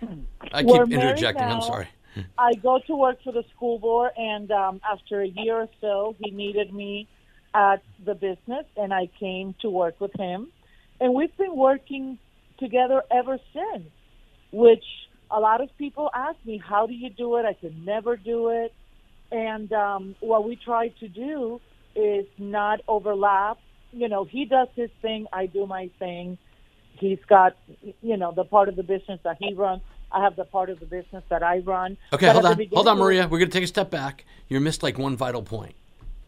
I 0.52 0.62
keep 0.62 0.70
We're 0.70 0.86
married 0.86 1.02
interjecting. 1.02 1.44
I'm 1.44 1.62
sorry. 1.62 1.88
I 2.38 2.54
go 2.54 2.80
to 2.86 2.96
work 2.96 3.18
for 3.22 3.32
the 3.32 3.44
school 3.54 3.78
board, 3.78 4.12
and 4.16 4.50
um, 4.50 4.80
after 4.90 5.20
a 5.20 5.28
year 5.28 5.56
or 5.56 5.68
so, 5.80 6.16
he 6.18 6.30
needed 6.30 6.72
me 6.72 7.08
at 7.54 7.82
the 8.04 8.14
business, 8.14 8.66
and 8.76 8.92
I 8.92 9.08
came 9.18 9.54
to 9.62 9.70
work 9.70 10.00
with 10.00 10.12
him. 10.18 10.48
And 11.00 11.14
we've 11.14 11.36
been 11.36 11.56
working 11.56 12.18
together 12.58 13.02
ever 13.10 13.38
since, 13.52 13.88
which 14.52 14.84
a 15.30 15.40
lot 15.40 15.60
of 15.60 15.76
people 15.78 16.10
ask 16.14 16.36
me, 16.44 16.58
How 16.64 16.86
do 16.86 16.92
you 16.92 17.10
do 17.10 17.36
it? 17.36 17.44
I 17.44 17.54
could 17.54 17.84
never 17.84 18.16
do 18.16 18.50
it. 18.50 18.72
And 19.32 19.72
um, 19.72 20.16
what 20.20 20.44
we 20.44 20.56
try 20.56 20.88
to 20.88 21.08
do 21.08 21.60
is 21.94 22.26
not 22.38 22.80
overlap. 22.88 23.58
You 23.92 24.08
know, 24.08 24.24
he 24.24 24.44
does 24.44 24.68
his 24.74 24.90
thing, 25.02 25.26
I 25.32 25.46
do 25.46 25.66
my 25.66 25.90
thing. 25.98 26.38
He's 27.00 27.18
got, 27.26 27.56
you 28.02 28.16
know, 28.16 28.32
the 28.32 28.44
part 28.44 28.68
of 28.68 28.76
the 28.76 28.82
business 28.82 29.20
that 29.24 29.36
he 29.38 29.54
oh. 29.54 29.56
runs. 29.56 29.82
I 30.12 30.22
have 30.24 30.34
the 30.34 30.44
part 30.44 30.70
of 30.70 30.80
the 30.80 30.86
business 30.86 31.22
that 31.28 31.42
I 31.42 31.58
run. 31.58 31.96
Okay, 32.12 32.26
But 32.26 32.32
hold 32.32 32.46
on, 32.46 32.66
hold 32.72 32.88
on, 32.88 32.98
Maria. 32.98 33.28
We're 33.28 33.38
gonna 33.38 33.50
take 33.50 33.64
a 33.64 33.68
step 33.68 33.90
back. 33.90 34.24
You 34.48 34.58
missed 34.58 34.82
like 34.82 34.98
one 34.98 35.16
vital 35.16 35.42
point 35.42 35.74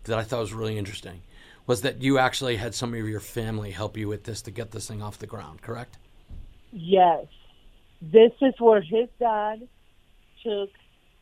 that 0.05 0.19
I 0.19 0.23
thought 0.23 0.41
was 0.41 0.52
really 0.52 0.79
interesting. 0.79 1.23
Was 1.67 1.83
that 1.83 2.00
you 2.00 2.19
actually 2.19 2.57
had 2.57 2.75
some 2.75 2.95
of 2.95 3.09
your 3.09 3.21
family 3.21 3.73
help 3.73 3.97
you 3.97 4.09
with 4.09 4.25
this 4.25 4.43
to 4.43 4.50
get 4.50 4.71
this 4.71 4.87
thing 4.87 5.02
off 5.02 5.19
the 5.19 5.26
ground? 5.26 5.62
Correct. 5.62 5.99
Yes. 6.73 7.26
This 8.00 8.33
is 8.41 8.55
where 8.59 8.81
his 8.81 9.09
dad 9.19 9.69
took 10.45 10.71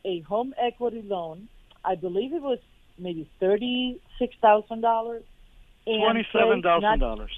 a 0.05 0.21
home 0.21 0.53
equity 0.59 1.03
loan 1.03 1.47
I 1.83 1.95
believe 1.95 2.33
it 2.33 2.41
was 2.41 2.59
maybe 2.97 3.29
thirty-six 3.39 4.35
thousand 4.41 4.81
dollars. 4.81 5.23
Twenty-seven 5.85 6.61
thousand 6.61 6.99
dollars. 6.99 7.31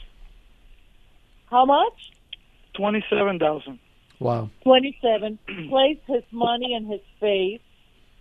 How 1.54 1.66
much? 1.66 2.12
Twenty-seven 2.74 3.38
thousand. 3.38 3.78
Wow. 4.20 4.50
27 4.64 5.38
placed 5.70 6.02
his 6.08 6.24
money 6.32 6.74
and 6.74 6.88
his 6.88 7.02
faith 7.20 7.62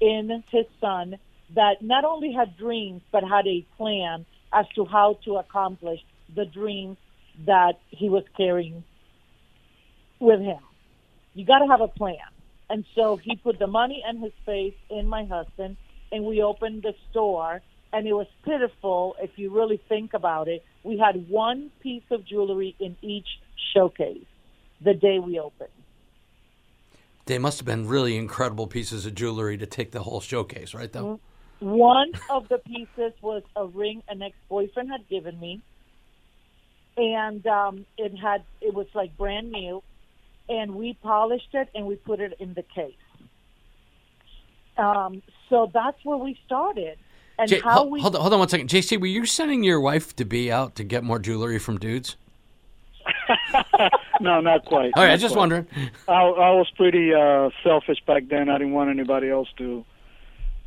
in 0.01 0.45
his 0.51 0.67
son 0.83 1.17
that 1.55 1.81
not 1.81 2.05
only 2.05 2.33
had 2.33 2.59
dreams 2.59 3.01
but 3.11 3.25
had 3.25 3.47
a 3.47 3.65
plan 3.79 4.27
as 4.53 4.67
to 4.75 4.85
how 4.85 5.19
to 5.25 5.37
accomplish 5.37 6.01
the 6.35 6.45
dreams 6.45 6.99
that 7.47 7.81
he 7.89 8.11
was 8.11 8.25
carrying 8.37 8.85
with 10.19 10.41
him. 10.41 10.61
You 11.33 11.47
got 11.47 11.61
to 11.61 11.69
have 11.69 11.81
a 11.81 11.89
plan. 11.89 12.29
And 12.69 12.85
so 12.95 13.17
he 13.17 13.37
put 13.37 13.59
the 13.59 13.67
money 13.67 14.03
and 14.07 14.23
his 14.23 14.33
faith 14.45 14.75
in 14.91 15.07
my 15.07 15.25
husband 15.25 15.79
and 16.11 16.27
we 16.27 16.43
opened 16.43 16.83
the 16.83 16.95
store 17.11 17.63
and 17.93 18.07
it 18.07 18.13
was 18.13 18.27
pitiful 18.45 19.17
if 19.21 19.31
you 19.37 19.51
really 19.51 19.81
think 19.89 20.15
about 20.15 20.49
it. 20.49 20.65
We 20.83 20.99
had 20.99 21.29
one 21.29 21.71
piece 21.81 22.05
of 22.11 22.25
jewelry 22.25 22.75
in 22.79 22.97
each 23.03 23.27
showcase 23.75 24.25
the 24.81 24.95
day 24.95 25.19
we 25.19 25.39
opened. 25.39 25.71
They 27.27 27.39
must 27.39 27.59
have 27.59 27.67
been 27.67 27.87
really 27.87 28.17
incredible 28.17 28.67
pieces 28.67 29.07
of 29.07 29.15
jewelry 29.15 29.57
to 29.59 29.67
take 29.67 29.93
the 29.93 30.03
whole 30.03 30.21
showcase, 30.21 30.75
right? 30.75 30.93
Though. 30.93 31.21
One 31.61 32.13
of 32.29 32.49
the 32.49 32.59
pieces 32.59 33.13
was 33.23 33.43
a 33.55 33.67
ring 33.67 34.03
an 34.09 34.23
ex-boyfriend 34.23 34.91
had 34.91 35.09
given 35.09 35.39
me, 35.39 35.61
and 36.97 37.47
um, 37.47 37.87
it 37.97 38.17
had 38.17 38.43
it 38.61 38.75
was 38.75 38.89
like 38.95 39.17
brand 39.17 39.53
new, 39.53 39.85
and 40.49 40.75
we 40.75 40.95
polished 41.03 41.51
it 41.53 41.69
and 41.73 41.87
we 41.87 41.95
put 41.95 42.19
it 42.19 42.35
in 42.41 42.55
the 42.55 42.65
case. 42.65 42.95
Um, 44.77 45.23
so 45.49 45.71
that's 45.73 45.99
where 46.05 46.17
we 46.17 46.37
started, 46.47 46.99
and 47.43 47.49
J- 47.51 47.61
how 47.61 47.79
hold, 47.79 47.91
we 47.93 48.01
hold 48.01 48.15
on, 48.17 48.21
hold 48.23 48.33
on 48.33 48.39
one 48.41 48.49
second, 48.49 48.69
JC. 48.69 48.99
Were 49.01 49.07
you 49.07 49.27
sending 49.27 49.63
your 49.63 49.81
wife 49.81 50.15
to 50.17 50.25
be 50.25 50.51
out 50.51 50.75
to 50.77 50.85
get 50.85 51.05
more 51.05 51.19
jewelry 51.19 51.59
from 51.59 51.79
dudes? 51.79 52.17
No, 54.21 54.41
not 54.41 54.65
quite. 54.67 54.93
All 54.95 55.03
right, 55.03 55.05
I 55.05 55.07
not 55.07 55.13
was 55.15 55.21
just 55.23 55.33
quite. 55.35 55.41
wondering. 55.41 55.67
I, 56.07 56.13
I 56.13 56.51
was 56.53 56.71
pretty 56.77 57.13
uh, 57.13 57.51
selfish 57.65 57.99
back 58.07 58.29
then. 58.29 58.49
I 58.49 58.57
didn't 58.59 58.73
want 58.73 58.89
anybody 58.89 59.29
else 59.31 59.49
to 59.59 59.85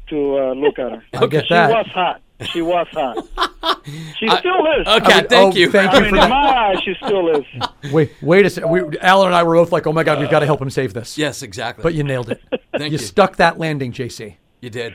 to 0.10 0.38
uh, 0.38 0.54
look 0.54 0.78
at 0.78 0.92
her. 0.92 1.04
I 1.14 1.26
get 1.28 1.46
She 1.46 1.54
that. 1.54 1.70
was 1.70 1.88
hot. 1.88 2.22
She 2.52 2.62
was 2.62 2.88
hot. 2.92 3.26
She 4.20 4.28
I- 4.28 4.40
still 4.40 4.66
is. 4.82 4.88
Okay, 4.88 5.14
I 5.14 5.22
would- 5.22 5.30
thank 5.30 5.54
oh, 5.54 5.58
you. 5.58 5.72
thank 5.72 5.92
I 5.92 5.96
you 5.98 6.02
mean, 6.02 6.10
for 6.10 6.16
in 6.16 6.22
that. 6.22 6.30
my 6.30 6.58
eyes, 6.70 6.78
she 6.84 6.96
still 6.96 7.30
is. 7.36 7.46
Wait, 7.94 8.12
wait 8.22 8.46
a 8.46 8.50
second. 8.50 8.70
We, 8.72 8.98
Alan 9.00 9.28
and 9.28 9.36
I 9.36 9.44
were 9.44 9.56
both 9.56 9.72
like, 9.72 9.88
"Oh 9.88 9.94
my 9.94 10.04
God, 10.04 10.20
we've 10.20 10.30
got 10.30 10.40
to 10.40 10.46
help 10.46 10.62
him 10.62 10.70
save 10.70 10.94
this." 10.94 11.18
Yes, 11.18 11.42
exactly. 11.44 11.82
But 11.84 11.94
you 11.94 12.04
nailed 12.04 12.30
it. 12.32 12.42
Thank 12.74 12.92
you 12.92 12.92
you. 12.94 12.98
stuck 12.98 13.38
that 13.38 13.58
landing, 13.58 13.94
JC. 13.94 14.36
You 14.60 14.70
did. 14.70 14.94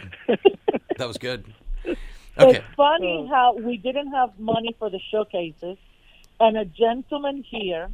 that 0.99 1.09
was 1.09 1.17
good. 1.19 1.47
It's 2.39 2.65
funny 2.77 3.27
how 3.29 3.55
we 3.55 3.77
didn't 3.77 4.13
have 4.13 4.39
money 4.39 4.75
for 4.79 4.91
the 4.91 5.01
showcases, 5.11 5.77
and 6.39 6.57
a 6.57 6.65
gentleman 6.65 7.45
here 7.49 7.91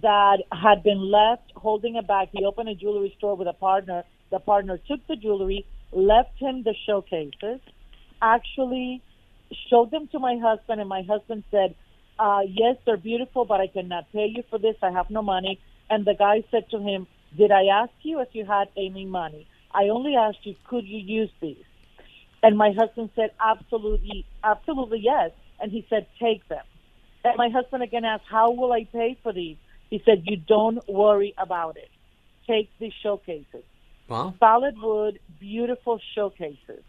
that 0.00 0.38
had 0.52 0.82
been 0.82 1.10
left 1.10 1.52
holding 1.56 1.96
a 1.96 2.02
bag. 2.02 2.28
He 2.32 2.44
opened 2.44 2.68
a 2.68 2.74
jewelry 2.74 3.14
store 3.18 3.36
with 3.36 3.48
a 3.48 3.52
partner. 3.52 4.04
The 4.30 4.38
partner 4.38 4.78
took 4.78 5.06
the 5.06 5.16
jewelry, 5.16 5.66
left 5.92 6.38
him 6.38 6.62
the 6.62 6.74
showcases, 6.86 7.60
actually 8.20 9.02
showed 9.68 9.90
them 9.90 10.08
to 10.08 10.18
my 10.18 10.36
husband, 10.36 10.80
and 10.80 10.88
my 10.88 11.02
husband 11.02 11.44
said, 11.50 11.74
uh, 12.18 12.42
"Yes, 12.46 12.76
they're 12.84 12.96
beautiful, 12.96 13.44
but 13.44 13.60
I 13.60 13.66
cannot 13.66 14.10
pay 14.12 14.26
you 14.26 14.42
for 14.50 14.58
this. 14.58 14.76
I 14.82 14.90
have 14.90 15.10
no 15.10 15.22
money." 15.22 15.58
And 15.90 16.04
the 16.04 16.14
guy 16.14 16.42
said 16.50 16.68
to 16.70 16.78
him, 16.78 17.06
"Did 17.36 17.50
I 17.50 17.64
ask 17.82 17.92
you 18.02 18.20
if 18.20 18.34
you 18.34 18.44
had 18.44 18.68
any 18.76 19.06
money? 19.06 19.46
I 19.72 19.88
only 19.88 20.16
asked 20.16 20.44
you, 20.44 20.54
could 20.64 20.86
you 20.86 20.98
use 21.20 21.30
these?" 21.40 21.67
And 22.42 22.56
my 22.56 22.72
husband 22.72 23.10
said, 23.16 23.30
absolutely, 23.40 24.24
absolutely 24.44 25.00
yes. 25.00 25.30
And 25.60 25.72
he 25.72 25.86
said, 25.90 26.06
take 26.20 26.46
them. 26.48 26.64
And 27.24 27.36
my 27.36 27.48
husband 27.48 27.82
again 27.82 28.04
asked, 28.04 28.24
how 28.28 28.52
will 28.52 28.72
I 28.72 28.84
pay 28.84 29.18
for 29.22 29.32
these? 29.32 29.56
He 29.90 30.02
said, 30.04 30.22
you 30.24 30.36
don't 30.36 30.86
worry 30.88 31.34
about 31.36 31.76
it. 31.76 31.90
Take 32.46 32.70
these 32.78 32.92
showcases. 33.02 33.64
Well, 34.08 34.34
Solid 34.38 34.80
wood, 34.80 35.18
beautiful 35.40 36.00
showcases. 36.14 36.82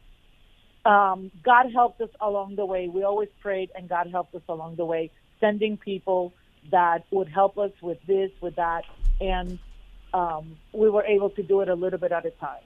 Um, 0.85 1.31
God 1.43 1.71
helped 1.73 1.99
us 2.01 2.09
along 2.21 2.55
the 2.55 2.65
way. 2.65 2.87
We 2.87 3.03
always 3.03 3.29
prayed, 3.41 3.71
and 3.75 3.89
God 3.89 4.09
helped 4.11 4.33
us 4.35 4.41
along 4.47 4.75
the 4.75 4.85
way, 4.85 5.11
sending 5.39 5.77
people 5.77 6.33
that 6.71 7.05
would 7.11 7.27
help 7.27 7.57
us 7.57 7.71
with 7.81 7.97
this, 8.05 8.31
with 8.41 8.55
that, 8.55 8.83
and 9.19 9.59
um, 10.13 10.57
we 10.71 10.89
were 10.89 11.03
able 11.03 11.29
to 11.31 11.43
do 11.43 11.61
it 11.61 11.69
a 11.69 11.75
little 11.75 11.99
bit 11.99 12.11
at 12.11 12.25
a 12.25 12.31
time. 12.31 12.61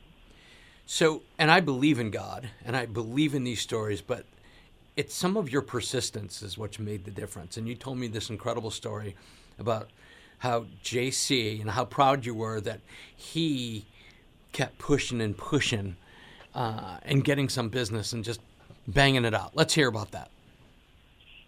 So, 0.85 1.21
and 1.37 1.49
I 1.49 1.59
believe 1.59 1.99
in 1.99 2.11
God, 2.11 2.49
and 2.65 2.75
I 2.75 2.85
believe 2.85 3.33
in 3.33 3.43
these 3.43 3.61
stories, 3.61 4.01
but 4.01 4.25
it's 4.95 5.15
some 5.15 5.37
of 5.37 5.51
your 5.51 5.61
persistence 5.61 6.41
is 6.41 6.57
what 6.57 6.77
made 6.79 7.05
the 7.05 7.11
difference. 7.11 7.57
And 7.57 7.67
you 7.67 7.75
told 7.75 7.97
me 7.97 8.07
this 8.07 8.29
incredible 8.29 8.71
story 8.71 9.15
about 9.57 9.89
how 10.39 10.65
JC 10.83 11.61
and 11.61 11.69
how 11.71 11.85
proud 11.85 12.25
you 12.25 12.35
were 12.35 12.59
that 12.61 12.81
he 13.15 13.85
kept 14.51 14.77
pushing 14.77 15.21
and 15.21 15.35
pushing 15.37 15.95
uh, 16.53 16.97
and 17.03 17.23
getting 17.23 17.49
some 17.49 17.69
business 17.69 18.13
and 18.13 18.23
just 18.23 18.39
banging 18.87 19.25
it 19.25 19.33
out. 19.33 19.51
Let's 19.55 19.73
hear 19.73 19.87
about 19.87 20.11
that. 20.11 20.29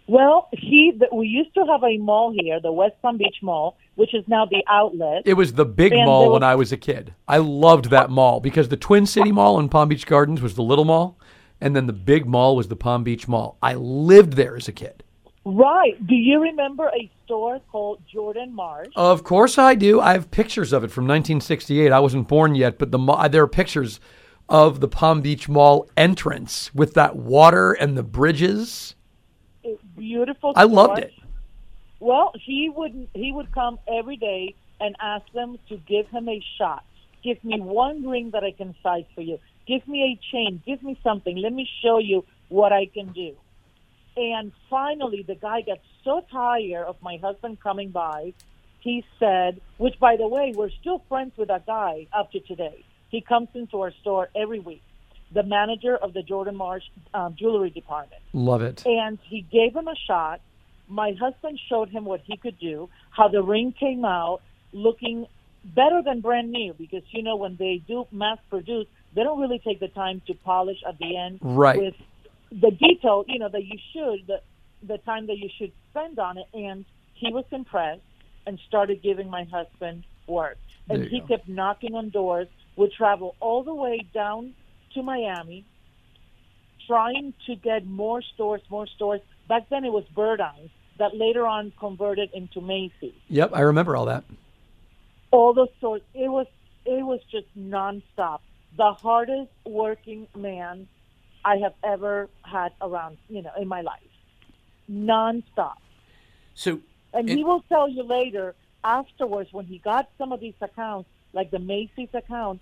Well, 0.07 0.49
he 0.51 0.93
the, 0.97 1.07
we 1.13 1.27
used 1.27 1.53
to 1.55 1.65
have 1.65 1.83
a 1.83 1.97
mall 1.97 2.33
here, 2.37 2.59
the 2.59 2.71
West 2.71 2.95
Palm 3.01 3.17
Beach 3.17 3.37
Mall, 3.41 3.77
which 3.95 4.13
is 4.13 4.23
now 4.27 4.45
the 4.45 4.63
outlet. 4.69 5.23
It 5.25 5.33
was 5.33 5.53
the 5.53 5.65
big 5.65 5.93
And 5.93 6.05
mall 6.05 6.21
there 6.23 6.31
when 6.31 6.43
I 6.43 6.55
was 6.55 6.71
a 6.71 6.77
kid. 6.77 7.13
I 7.27 7.37
loved 7.37 7.89
that 7.89 8.09
mall 8.09 8.39
because 8.39 8.69
the 8.69 8.77
Twin 8.77 9.05
City 9.05 9.31
Mall 9.31 9.59
in 9.59 9.69
Palm 9.69 9.89
Beach 9.89 10.05
Gardens 10.05 10.41
was 10.41 10.55
the 10.55 10.61
little 10.61 10.85
mall, 10.85 11.17
and 11.59 11.75
then 11.75 11.87
the 11.87 11.93
big 11.93 12.27
mall 12.27 12.55
was 12.55 12.67
the 12.67 12.75
Palm 12.75 13.03
Beach 13.03 13.27
Mall. 13.27 13.57
I 13.63 13.73
lived 13.73 14.33
there 14.33 14.55
as 14.55 14.67
a 14.67 14.71
kid. 14.71 15.03
right. 15.43 15.95
Do 16.05 16.15
you 16.15 16.39
remember 16.39 16.87
a 16.87 17.09
store 17.25 17.59
called 17.71 18.01
Jordan 18.11 18.53
Marsh? 18.53 18.89
Of 18.95 19.23
course 19.23 19.57
I 19.57 19.73
do. 19.73 19.99
I 20.01 20.13
have 20.13 20.29
pictures 20.29 20.71
of 20.71 20.83
it 20.83 20.91
from 20.91 21.05
1968. 21.05 21.91
I 21.91 21.99
wasn't 21.99 22.27
born 22.27 22.53
yet, 22.53 22.77
but 22.77 22.91
the 22.91 23.27
there 23.31 23.43
are 23.43 23.47
pictures 23.47 23.99
of 24.47 24.79
the 24.79 24.87
Palm 24.87 25.21
Beach 25.21 25.49
Mall 25.49 25.89
entrance 25.97 26.73
with 26.75 26.93
that 26.93 27.15
water 27.15 27.73
and 27.73 27.97
the 27.97 28.03
bridges. 28.03 28.94
Beautiful. 29.97 30.53
I 30.55 30.63
loved 30.63 30.99
it. 30.99 31.13
Well, 31.99 32.33
he 32.45 32.69
would 32.69 33.07
he 33.13 33.31
would 33.31 33.51
come 33.51 33.79
every 33.87 34.17
day 34.17 34.55
and 34.79 34.95
ask 34.99 35.25
them 35.33 35.57
to 35.69 35.77
give 35.77 36.07
him 36.07 36.27
a 36.27 36.43
shot. 36.57 36.83
Give 37.23 37.43
me 37.43 37.59
one 37.59 38.07
ring 38.07 38.31
that 38.31 38.43
I 38.43 38.51
can 38.51 38.75
size 38.83 39.05
for 39.15 39.21
you. 39.21 39.39
Give 39.65 39.87
me 39.87 40.03
a 40.03 40.31
chain. 40.31 40.61
Give 40.65 40.83
me 40.83 40.99
something. 41.03 41.35
Let 41.37 41.53
me 41.53 41.67
show 41.81 41.97
you 41.97 42.25
what 42.49 42.71
I 42.71 42.85
can 42.85 43.11
do. 43.13 43.35
And 44.17 44.51
finally, 44.69 45.23
the 45.23 45.35
guy 45.35 45.61
got 45.61 45.79
so 46.03 46.23
tired 46.31 46.85
of 46.85 47.01
my 47.01 47.17
husband 47.17 47.59
coming 47.61 47.89
by, 47.89 48.33
he 48.79 49.03
said, 49.19 49.59
which 49.77 49.99
by 49.99 50.15
the 50.15 50.27
way, 50.27 50.53
we're 50.55 50.69
still 50.69 51.03
friends 51.09 51.33
with 51.37 51.47
that 51.47 51.65
guy 51.65 52.07
up 52.13 52.31
to 52.31 52.39
today. 52.39 52.83
He 53.09 53.21
comes 53.21 53.49
into 53.53 53.81
our 53.81 53.91
store 54.01 54.29
every 54.35 54.59
week, 54.59 54.83
the 55.31 55.43
manager 55.43 55.95
of 55.97 56.13
the 56.13 56.21
Jordan 56.21 56.55
Marsh 56.55 56.83
um, 57.13 57.35
jewelry 57.37 57.69
department 57.69 58.21
Love 58.33 58.61
it. 58.61 58.83
and 58.85 59.17
he 59.23 59.41
gave 59.41 59.75
him 59.75 59.87
a 59.87 59.95
shot. 60.07 60.41
My 60.87 61.13
husband 61.19 61.59
showed 61.67 61.89
him 61.89 62.05
what 62.05 62.21
he 62.25 62.37
could 62.37 62.59
do, 62.59 62.89
how 63.09 63.27
the 63.27 63.41
ring 63.41 63.73
came 63.77 64.05
out 64.05 64.41
looking 64.71 65.25
better 65.63 66.01
than 66.03 66.21
brand 66.21 66.51
new 66.51 66.73
because 66.73 67.01
you 67.09 67.23
know 67.23 67.35
when 67.37 67.55
they 67.57 67.81
do 67.87 68.05
mass 68.11 68.37
produce, 68.49 68.85
they 69.15 69.23
don't 69.23 69.39
really 69.39 69.59
take 69.59 69.79
the 69.79 69.87
time 69.87 70.21
to 70.27 70.33
polish 70.35 70.77
at 70.87 70.97
the 70.99 71.17
end 71.17 71.39
Right. 71.41 71.79
with 71.79 71.95
the 72.51 72.69
detail, 72.71 73.25
you 73.27 73.39
know, 73.39 73.49
that 73.49 73.63
you 73.65 73.77
should 73.93 74.27
the 74.27 74.41
the 74.85 74.99
time 74.99 75.25
that 75.27 75.37
you 75.37 75.49
should 75.57 75.71
spend 75.89 76.19
on 76.19 76.37
it 76.37 76.45
and 76.53 76.85
he 77.15 77.33
was 77.33 77.45
impressed 77.51 78.01
and 78.45 78.59
started 78.67 79.01
giving 79.01 79.29
my 79.29 79.45
husband 79.45 80.03
work. 80.27 80.57
And 80.87 81.05
he 81.05 81.21
go. 81.21 81.27
kept 81.27 81.47
knocking 81.47 81.95
on 81.95 82.09
doors, 82.09 82.47
would 82.75 82.91
travel 82.93 83.35
all 83.39 83.63
the 83.63 83.73
way 83.73 84.05
down 84.13 84.53
to 84.95 85.03
Miami, 85.03 85.65
trying 86.87 87.33
to 87.45 87.55
get 87.55 87.85
more 87.85 88.21
stores, 88.21 88.61
more 88.69 88.87
stores. 88.87 89.21
Back 89.47 89.69
then 89.69 89.85
it 89.85 89.91
was 89.91 90.03
Burdines 90.15 90.71
that 90.97 91.15
later 91.15 91.45
on 91.45 91.71
converted 91.79 92.29
into 92.33 92.61
Macy's. 92.61 93.13
Yep, 93.27 93.51
I 93.53 93.61
remember 93.61 93.95
all 93.95 94.05
that. 94.05 94.23
All 95.31 95.53
those 95.53 95.69
stores. 95.77 96.01
It 96.13 96.29
was 96.29 96.47
it 96.85 97.05
was 97.05 97.19
just 97.31 97.47
nonstop. 97.57 98.39
The 98.77 98.93
hardest 98.93 99.51
working 99.65 100.27
man 100.35 100.87
I 101.43 101.57
have 101.57 101.73
ever 101.83 102.29
had 102.43 102.73
around, 102.81 103.17
you 103.29 103.41
know, 103.41 103.51
in 103.59 103.67
my 103.67 103.81
life. 103.81 104.01
Nonstop. 104.91 105.75
So, 106.53 106.79
And 107.13 107.29
It- 107.29 107.37
he 107.37 107.43
will 107.45 107.61
tell 107.69 107.87
you 107.87 108.03
later, 108.03 108.55
afterwards, 108.83 109.53
when 109.53 109.65
he 109.65 109.77
got 109.79 110.09
some 110.17 110.33
of 110.33 110.41
these 110.41 110.55
accounts, 110.59 111.09
like 111.31 111.49
the 111.49 111.59
Macy's 111.59 112.13
account, 112.13 112.59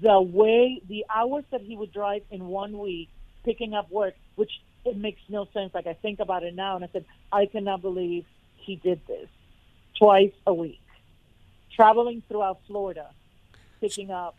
the 0.00 0.20
way, 0.20 0.80
the 0.88 1.04
hours 1.14 1.44
that 1.50 1.60
he 1.60 1.76
would 1.76 1.92
drive 1.92 2.22
in 2.30 2.46
one 2.46 2.78
week 2.78 3.08
picking 3.44 3.74
up 3.74 3.90
work, 3.90 4.14
which 4.36 4.50
it 4.84 4.96
makes 4.96 5.20
no 5.28 5.46
sense. 5.52 5.74
Like 5.74 5.86
I 5.86 5.94
think 5.94 6.20
about 6.20 6.42
it 6.42 6.54
now, 6.54 6.76
and 6.76 6.84
I 6.84 6.88
said, 6.92 7.04
I 7.30 7.46
cannot 7.46 7.82
believe 7.82 8.24
he 8.56 8.76
did 8.76 9.00
this 9.06 9.28
twice 9.98 10.32
a 10.46 10.54
week, 10.54 10.80
traveling 11.74 12.22
throughout 12.28 12.60
Florida, 12.66 13.10
picking 13.80 14.10
up 14.10 14.36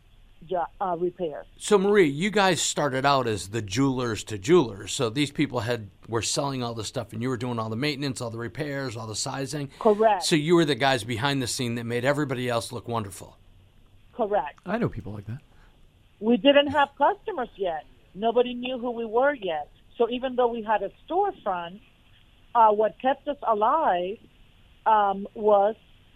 uh, 0.82 0.98
repairs. 1.00 1.46
So 1.58 1.78
Marie, 1.78 2.08
you 2.08 2.30
guys 2.30 2.62
started 2.62 3.06
out 3.06 3.28
as 3.28 3.50
the 3.50 3.62
jewelers 3.62 4.24
to 4.26 4.38
jewelers. 4.38 4.92
So 4.92 5.10
these 5.10 5.32
people 5.32 5.62
had 5.62 5.90
were 6.08 6.22
selling 6.22 6.64
all 6.64 6.74
the 6.74 6.84
stuff, 6.84 7.14
and 7.14 7.22
you 7.22 7.30
were 7.30 7.38
doing 7.38 7.60
all 7.60 7.70
the 7.70 7.76
maintenance, 7.76 8.22
all 8.22 8.30
the 8.30 8.38
repairs, 8.38 8.98
all 8.98 9.08
the 9.08 9.16
sizing. 9.16 9.70
Correct. 9.80 10.24
So 10.24 10.36
you 10.36 10.56
were 10.56 10.66
the 10.66 10.76
guys 10.76 11.04
behind 11.04 11.42
the 11.42 11.48
scene 11.48 11.76
that 11.76 11.86
made 11.86 12.06
everybody 12.06 12.50
else 12.50 12.72
look 12.72 12.88
wonderful. 12.88 13.38
Correct. 14.16 14.60
I 14.66 14.78
know 14.78 14.90
people 14.90 15.14
like 15.14 15.28
that. 15.28 15.40
We 16.20 16.38
didn't 16.38 16.68
have 16.68 16.90
customers 16.98 17.50
yet. 17.56 17.86
Nobody 18.16 18.54
knew 18.54 18.78
who 18.78 18.92
we 18.92 19.06
were 19.06 19.34
yet. 19.34 19.70
So 19.98 20.10
even 20.10 20.36
though 20.36 20.48
we 20.48 20.64
had 20.64 20.84
a 20.84 20.92
storefront, 21.08 21.82
uh, 22.56 22.70
what 22.70 22.96
kept 23.02 23.28
us 23.28 23.38
alive 23.48 24.18
um, 24.86 25.28
was 25.34 25.76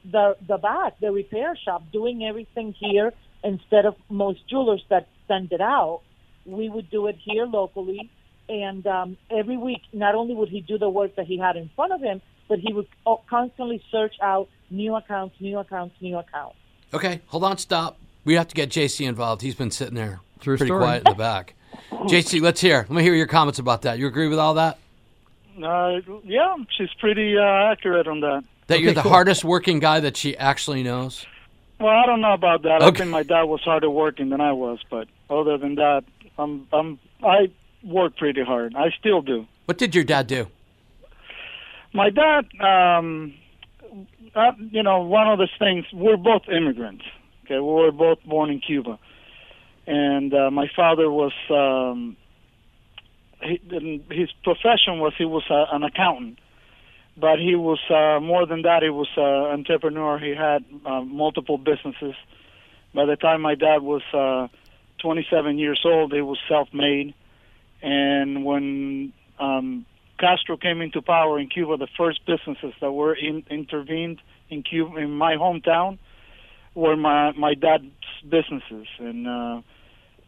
the 0.10 0.36
the 0.48 0.58
back, 0.58 1.00
the 1.00 1.12
repair 1.12 1.58
shop, 1.66 1.84
doing 1.92 2.24
everything 2.24 2.74
here 2.80 3.14
instead 3.44 3.86
of 3.86 3.96
most 4.10 4.48
jewelers 4.50 4.84
that 4.90 5.08
send 5.28 5.52
it 5.52 5.62
out. 5.62 6.02
We 6.46 6.70
would 6.70 6.90
do 6.90 7.08
it 7.08 7.18
here 7.24 7.46
locally, 7.46 8.10
and 8.48 8.86
um, 8.88 9.18
every 9.30 9.58
week, 9.58 9.82
not 9.92 10.16
only 10.16 10.34
would 10.34 10.50
he 10.50 10.62
do 10.62 10.78
the 10.78 10.90
work 10.90 11.16
that 11.16 11.26
he 11.26 11.38
had 11.38 11.58
in 11.58 11.70
front 11.76 11.92
of 11.92 12.02
him, 12.02 12.22
but 12.48 12.60
he 12.60 12.74
would 12.74 12.88
uh, 13.06 13.16
constantly 13.30 13.84
search 13.92 14.16
out 14.22 14.48
new 14.70 14.96
accounts, 14.96 15.36
new 15.42 15.58
accounts, 15.60 15.96
new 16.00 16.18
accounts. 16.18 16.58
Okay, 16.94 17.22
hold 17.28 17.44
on, 17.44 17.58
stop. 17.58 17.98
We 18.26 18.36
have 18.36 18.48
to 18.48 18.56
get 18.56 18.70
JC 18.70 19.08
involved. 19.08 19.42
He's 19.42 19.56
been 19.56 19.72
sitting 19.72 19.96
there 19.96 20.20
True 20.40 20.58
pretty 20.58 20.70
story. 20.70 20.84
quiet 20.84 21.04
in 21.04 21.10
the 21.14 21.16
back. 21.18 21.54
JC, 21.92 22.42
let's 22.42 22.62
hear. 22.62 22.80
Let 22.80 22.92
me 22.92 23.04
hear 23.04 23.16
your 23.16 23.28
comments 23.28 23.60
about 23.60 23.84
that. 23.84 24.00
You 24.00 24.08
agree 24.08 24.28
with 24.28 24.40
all 24.40 24.54
that? 24.56 24.78
Uh, 25.62 26.00
yeah, 26.24 26.56
she's 26.78 26.94
pretty 27.00 27.38
uh, 27.38 27.42
accurate 27.72 28.08
on 28.08 28.20
that. 28.22 28.44
That 28.68 28.82
you're 28.82 28.94
the 28.94 29.02
cool. 29.02 29.12
hardest 29.12 29.44
working 29.44 29.80
guy 29.80 30.00
that 30.02 30.16
she 30.18 30.38
actually 30.38 30.84
knows? 30.84 31.26
Well, 31.80 31.90
I 31.96 32.06
don't 32.06 32.22
know 32.22 32.34
about 32.34 32.64
that. 32.64 32.82
I 32.82 32.88
Okay. 32.88 33.00
think 33.00 33.12
my 33.12 33.24
dad 33.24 33.44
was 33.44 33.62
harder 33.62 33.90
working 33.90 34.30
than 34.30 34.42
I 34.42 34.52
was, 34.52 34.80
but 34.90 35.08
other 35.30 35.58
than 35.58 35.76
that, 35.76 36.04
I'm 36.38 36.68
I'm 36.74 37.00
I 37.24 37.50
work 37.84 38.18
pretty 38.18 38.44
hard. 38.44 38.76
I 38.76 38.90
still 39.00 39.22
do. 39.22 39.46
What 39.66 39.78
did 39.78 39.96
your 39.96 40.04
dad 40.04 40.28
do? 40.28 40.48
My 41.94 42.10
dad, 42.10 42.46
um, 42.62 43.34
uh, 44.36 44.52
you 44.72 44.84
know, 44.84 45.02
one 45.02 45.28
of 45.28 45.40
the 45.40 45.48
things 45.60 45.86
we're 45.94 46.18
both 46.18 46.44
immigrants. 46.50 47.04
Okay, 47.46 47.60
we 47.60 47.62
were 47.62 47.92
both 47.92 48.24
born 48.26 48.50
in 48.50 48.60
Cuba, 48.60 49.00
and 49.86 50.34
uh, 50.34 50.52
my 50.52 50.68
father 50.76 51.10
was 51.10 51.32
um, 51.50 52.18
he, 53.42 54.04
his 54.10 54.30
profession 54.44 55.00
was 55.00 55.14
he 55.18 55.26
was 55.26 55.44
uh, 55.50 55.66
an 55.76 55.84
accountant, 55.84 56.40
but 57.16 57.40
he 57.40 57.56
was 57.56 57.80
uh, 57.90 58.20
more 58.20 58.46
than 58.46 58.64
that. 58.64 58.84
He 58.84 58.90
was 58.90 59.10
an 59.16 59.60
entrepreneur. 59.60 60.20
He 60.20 60.36
had 60.36 60.66
uh, 60.86 61.02
multiple 61.02 61.58
businesses. 61.58 62.16
By 62.94 63.06
the 63.06 63.16
time 63.16 63.42
my 63.42 63.56
dad 63.56 63.82
was 63.82 64.02
uh, 64.14 64.48
27 65.02 65.58
years 65.58 65.82
old, 65.86 66.14
he 66.14 66.22
was 66.22 66.40
self-made, 66.50 67.14
and 67.82 68.44
when 68.44 69.14
um, 69.40 69.86
Castro 70.20 70.58
came 70.58 70.82
into 70.82 71.02
power 71.02 71.40
in 71.40 71.48
Cuba, 71.48 71.78
the 71.78 71.88
first 71.98 72.26
businesses 72.26 72.74
that 72.82 72.92
were 72.92 73.14
in, 73.14 73.44
intervened 73.50 74.20
in 74.50 74.64
Cuba, 74.64 74.98
in 74.98 75.12
my 75.12 75.36
hometown, 75.36 75.98
were 76.76 76.96
my 76.96 77.32
my 77.34 77.54
dad's 77.54 77.86
businesses, 78.28 78.88
and 79.00 79.28
uh, 79.28 79.62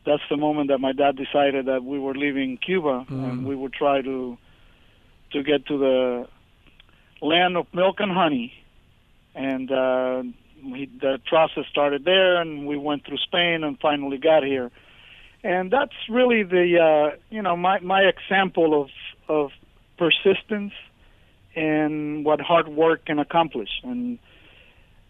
that's 0.06 0.24
the 0.30 0.38
moment 0.38 0.70
that 0.70 0.80
my 0.80 0.92
dad 0.92 1.16
decided 1.16 1.66
that 1.68 1.84
we 1.84 2.00
were 2.00 2.16
leaving 2.16 2.58
Cuba 2.58 3.06
and 3.10 3.46
we 3.46 3.56
would 3.56 3.74
try 3.74 4.02
to 4.02 4.38
to 5.32 5.44
get 5.44 5.66
to 5.68 5.78
the 5.78 6.28
land 7.22 7.58
of 7.58 7.68
milk 7.74 7.98
and 8.00 8.12
honey, 8.12 8.54
and 9.36 9.72
uh, 9.72 10.24
we, 10.64 10.90
the 11.00 11.20
process 11.28 11.66
started 11.70 12.04
there, 12.04 12.42
and 12.42 12.66
we 12.66 12.78
went 12.78 13.06
through 13.06 13.18
Spain 13.18 13.64
and 13.64 13.80
finally 13.80 14.18
got 14.18 14.44
here, 14.44 14.72
and 15.44 15.72
that's 15.72 15.94
really 16.10 16.44
the 16.44 16.80
uh, 16.80 17.18
you 17.30 17.42
know 17.42 17.56
my 17.56 17.80
my 17.80 18.02
example 18.02 18.82
of 18.82 18.90
of 19.28 19.52
persistence 20.00 20.72
and 21.56 22.24
what 22.24 22.40
hard 22.40 22.70
work 22.70 23.06
can 23.06 23.20
accomplish. 23.20 23.70
And 23.84 24.18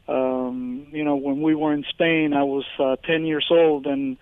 um, 0.08 0.88
you 0.91 1.04
know, 1.04 1.15
when 1.15 1.41
we 1.41 1.54
were 1.54 1.71
in 1.71 1.86
Spain, 1.88 2.34
I 2.34 2.43
was 2.43 2.65
uh, 2.80 2.95
10 3.06 3.25
years 3.25 3.47
old, 3.52 3.86
and 3.86 4.17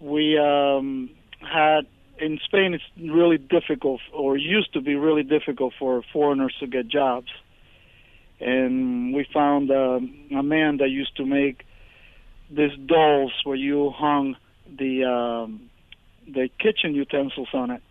we 0.00 0.38
um, 0.38 1.10
had 1.40 1.82
in 2.18 2.40
Spain. 2.46 2.72
It's 2.72 3.12
really 3.12 3.36
difficult, 3.36 4.00
or 4.14 4.38
used 4.38 4.72
to 4.72 4.80
be 4.80 4.94
really 4.94 5.22
difficult 5.22 5.74
for 5.78 6.02
foreigners 6.12 6.54
to 6.60 6.66
get 6.66 6.88
jobs. 6.88 7.28
And 8.40 9.14
we 9.14 9.26
found 9.34 9.70
uh, 9.70 10.00
a 10.34 10.42
man 10.42 10.78
that 10.78 10.88
used 10.88 11.14
to 11.16 11.26
make 11.26 11.66
these 12.50 12.76
dolls 12.86 13.32
where 13.44 13.56
you 13.56 13.90
hung 13.90 14.36
the 14.66 15.04
um, 15.04 15.68
the 16.26 16.48
kitchen 16.58 16.94
utensils 16.94 17.48
on 17.52 17.70
it 17.70 17.82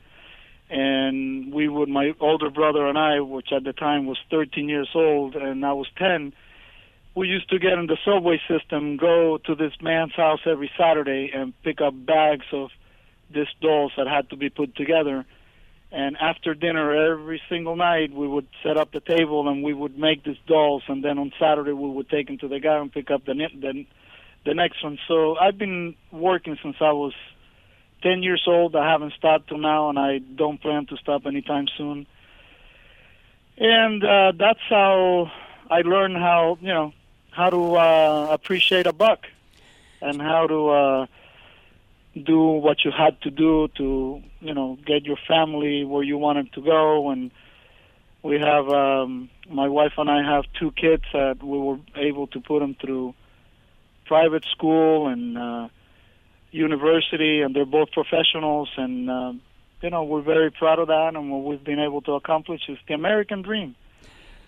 and 0.70 1.54
we 1.54 1.68
would 1.68 1.90
my 1.90 2.14
older 2.20 2.50
brother 2.50 2.86
and 2.88 2.98
I, 2.98 3.20
which 3.22 3.52
at 3.52 3.64
the 3.64 3.74
time 3.74 4.06
was 4.06 4.18
13 4.30 4.70
years 4.70 4.90
old 4.94 5.36
and 5.36 5.66
I 5.66 5.74
was 5.74 5.88
10, 5.98 6.34
we 7.16 7.28
used 7.28 7.50
to 7.50 7.60
get 7.60 7.74
in 7.74 7.88
the 7.88 7.98
subway 8.06 8.40
system, 8.48 8.98
go 8.98 9.40
to 9.46 9.56
this 9.56 9.74
man's 9.82 10.14
house 10.14 10.42
every 10.46 10.72
Saturday 10.78 11.32
and 11.34 11.54
pick 11.64 11.82
up 11.82 11.94
bags 12.06 12.46
of 12.54 12.70
these 13.34 13.48
dolls 13.62 13.92
that 13.98 14.08
had 14.08 14.30
to 14.30 14.36
be 14.36 14.50
put 14.50 14.76
together. 14.76 15.26
And 15.92 16.18
after 16.18 16.54
dinner 16.54 17.12
every 17.12 17.42
single 17.50 17.76
night, 17.76 18.14
we 18.14 18.28
would 18.28 18.48
set 18.64 18.78
up 18.78 18.92
the 18.92 19.00
table 19.00 19.50
and 19.50 19.64
we 19.64 19.74
would 19.74 19.98
make 19.98 20.24
these 20.24 20.38
dolls. 20.48 20.84
And 20.88 21.04
then 21.04 21.18
on 21.18 21.32
Saturday, 21.40 21.72
we 21.72 21.90
would 21.90 22.10
take 22.10 22.28
them 22.28 22.38
to 22.40 22.48
the 22.48 22.60
guy 22.60 22.78
and 22.78 22.92
pick 22.92 23.10
up 23.10 23.26
the 23.26 23.34
the, 23.34 23.86
the 24.46 24.54
next 24.54 24.84
one. 24.84 25.00
So 25.08 25.36
I've 25.36 25.58
been 25.58 25.96
working 26.12 26.58
since 26.62 26.76
I 26.80 26.92
was 26.92 27.14
10 28.02 28.24
years 28.24 28.44
old. 28.48 28.76
I 28.76 28.90
haven't 28.90 29.14
stopped 29.14 29.50
till 29.50 29.58
now, 29.58 29.90
and 29.90 30.00
I 30.00 30.20
don't 30.20 30.62
plan 30.62 30.86
to 30.88 30.98
stop 30.98 31.26
anytime 31.26 31.68
soon. 31.78 32.08
And 33.58 34.04
uh, 34.04 34.32
that's 34.38 34.62
how 34.70 35.32
I 35.70 35.82
learned 35.82 36.18
how, 36.18 36.58
you 36.62 36.74
know, 36.74 36.94
how 37.32 37.50
to 37.50 37.76
uh, 37.76 38.28
appreciate 38.32 38.88
a 38.88 38.94
buck 38.94 39.28
and 40.02 40.22
how 40.22 40.48
to 40.48 40.70
uh, 40.70 41.06
do 42.16 42.40
what 42.40 42.86
you 42.86 42.92
had 42.92 43.22
to 43.22 43.32
do 43.32 43.68
to, 43.78 44.24
you 44.40 44.54
know, 44.54 44.78
get 44.86 45.04
your 45.04 45.18
family 45.28 45.84
where 45.84 46.04
you 46.04 46.18
wanted 46.18 46.54
to 46.54 46.62
go. 46.62 47.10
And 47.10 47.32
we 48.24 48.40
have, 48.40 48.70
um, 48.70 49.30
my 49.50 49.68
wife 49.68 49.94
and 49.98 50.10
I 50.10 50.24
have 50.24 50.46
two 50.58 50.72
kids 50.72 51.04
that 51.12 51.44
we 51.44 51.58
were 51.58 51.80
able 51.96 52.28
to 52.28 52.40
put 52.40 52.60
them 52.60 52.76
through 52.80 53.14
private 54.06 54.46
school 54.52 55.08
and, 55.08 55.38
uh, 55.38 55.68
university, 56.52 57.42
and 57.42 57.56
they're 57.56 57.66
both 57.66 57.92
professionals, 57.92 58.70
and 58.78 59.10
uh, 59.10 59.34
you 59.82 59.90
know 59.90 60.04
we're 60.04 60.22
very 60.22 60.52
proud 60.52 60.80
of 60.80 60.88
that, 60.88 61.12
and 61.16 61.32
what 61.32 61.44
we've 61.44 61.64
been 61.64 61.80
able 61.80 62.02
to 62.02 62.14
accomplish 62.14 62.62
is 62.68 62.78
the 62.88 62.94
American 62.94 63.42
dream. 63.42 63.76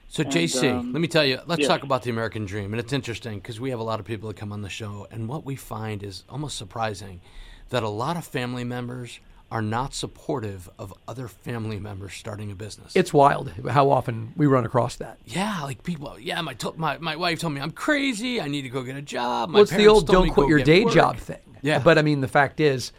So, 0.07 0.23
And, 0.23 0.31
JC, 0.33 0.69
um, 0.69 0.91
let 0.91 0.99
me 0.99 1.07
tell 1.07 1.23
you, 1.23 1.39
let's 1.45 1.61
yes. 1.61 1.69
talk 1.69 1.83
about 1.83 2.03
the 2.03 2.09
American 2.09 2.43
dream. 2.45 2.73
And 2.73 2.81
it's 2.81 2.91
interesting 2.91 3.39
because 3.39 3.61
we 3.61 3.69
have 3.69 3.79
a 3.79 3.83
lot 3.83 4.01
of 4.01 4.05
people 4.05 4.27
that 4.27 4.35
come 4.35 4.51
on 4.51 4.61
the 4.61 4.69
show, 4.69 5.07
and 5.09 5.29
what 5.29 5.45
we 5.45 5.55
find 5.55 6.03
is 6.03 6.25
almost 6.27 6.57
surprising 6.57 7.21
that 7.69 7.81
a 7.81 7.87
lot 7.87 8.17
of 8.17 8.25
family 8.25 8.65
members 8.65 9.21
are 9.51 9.61
not 9.61 9.93
supportive 9.93 10.69
of 10.79 10.93
other 11.07 11.27
family 11.27 11.77
members 11.79 12.13
starting 12.13 12.51
a 12.51 12.55
business. 12.55 12.95
It's 12.95 13.13
wild 13.13 13.51
how 13.69 13.91
often 13.91 14.31
we 14.37 14.47
run 14.47 14.65
across 14.65 14.95
that. 14.95 15.17
yeah, 15.25 15.61
like 15.63 15.83
people, 15.83 16.17
yeah, 16.17 16.39
my, 16.41 16.53
to- 16.55 16.73
my, 16.77 16.97
my 16.99 17.15
wife 17.17 17.39
told 17.39 17.53
me 17.53 17.59
I'm 17.61 17.71
crazy, 17.71 18.39
I 18.39 18.47
need 18.47 18.61
to 18.61 18.69
go 18.69 18.81
get 18.83 18.95
a 18.95 19.01
job. 19.01 19.49
My 19.49 19.55
Well, 19.55 19.63
it's 19.63 19.71
the 19.73 19.87
old 19.87 20.07
don't 20.07 20.29
quit 20.29 20.47
your 20.47 20.59
day 20.63 20.85
work. 20.85 20.93
job 20.93 21.17
thing. 21.17 21.37
Yeah. 21.61 21.79
But 21.79 21.97
I 21.97 22.01
mean, 22.01 22.21
the 22.21 22.27
fact 22.29 22.59
is, 22.61 22.93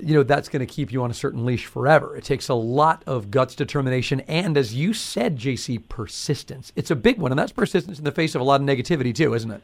you 0.00 0.14
know, 0.14 0.22
that's 0.24 0.48
going 0.48 0.60
to 0.60 0.66
keep 0.66 0.90
you 0.92 1.02
on 1.04 1.10
a 1.10 1.14
certain 1.14 1.44
leash 1.46 1.66
forever. 1.66 2.16
It 2.16 2.24
takes 2.24 2.48
a 2.48 2.54
lot 2.54 3.02
of 3.06 3.30
guts, 3.30 3.54
determination, 3.54 4.20
and 4.20 4.56
as 4.56 4.74
you 4.74 4.92
said, 4.94 5.38
JC, 5.38 5.86
persistence. 5.88 6.72
It's 6.76 6.90
a 6.90 6.96
big 6.96 7.18
one, 7.18 7.30
and 7.30 7.38
that's 7.38 7.52
persistence 7.52 7.98
in 7.98 8.04
the 8.04 8.10
face 8.12 8.34
of 8.34 8.40
a 8.40 8.44
lot 8.44 8.60
of 8.60 8.66
negativity 8.66 9.14
too, 9.14 9.34
isn't 9.34 9.50
it? 9.50 9.62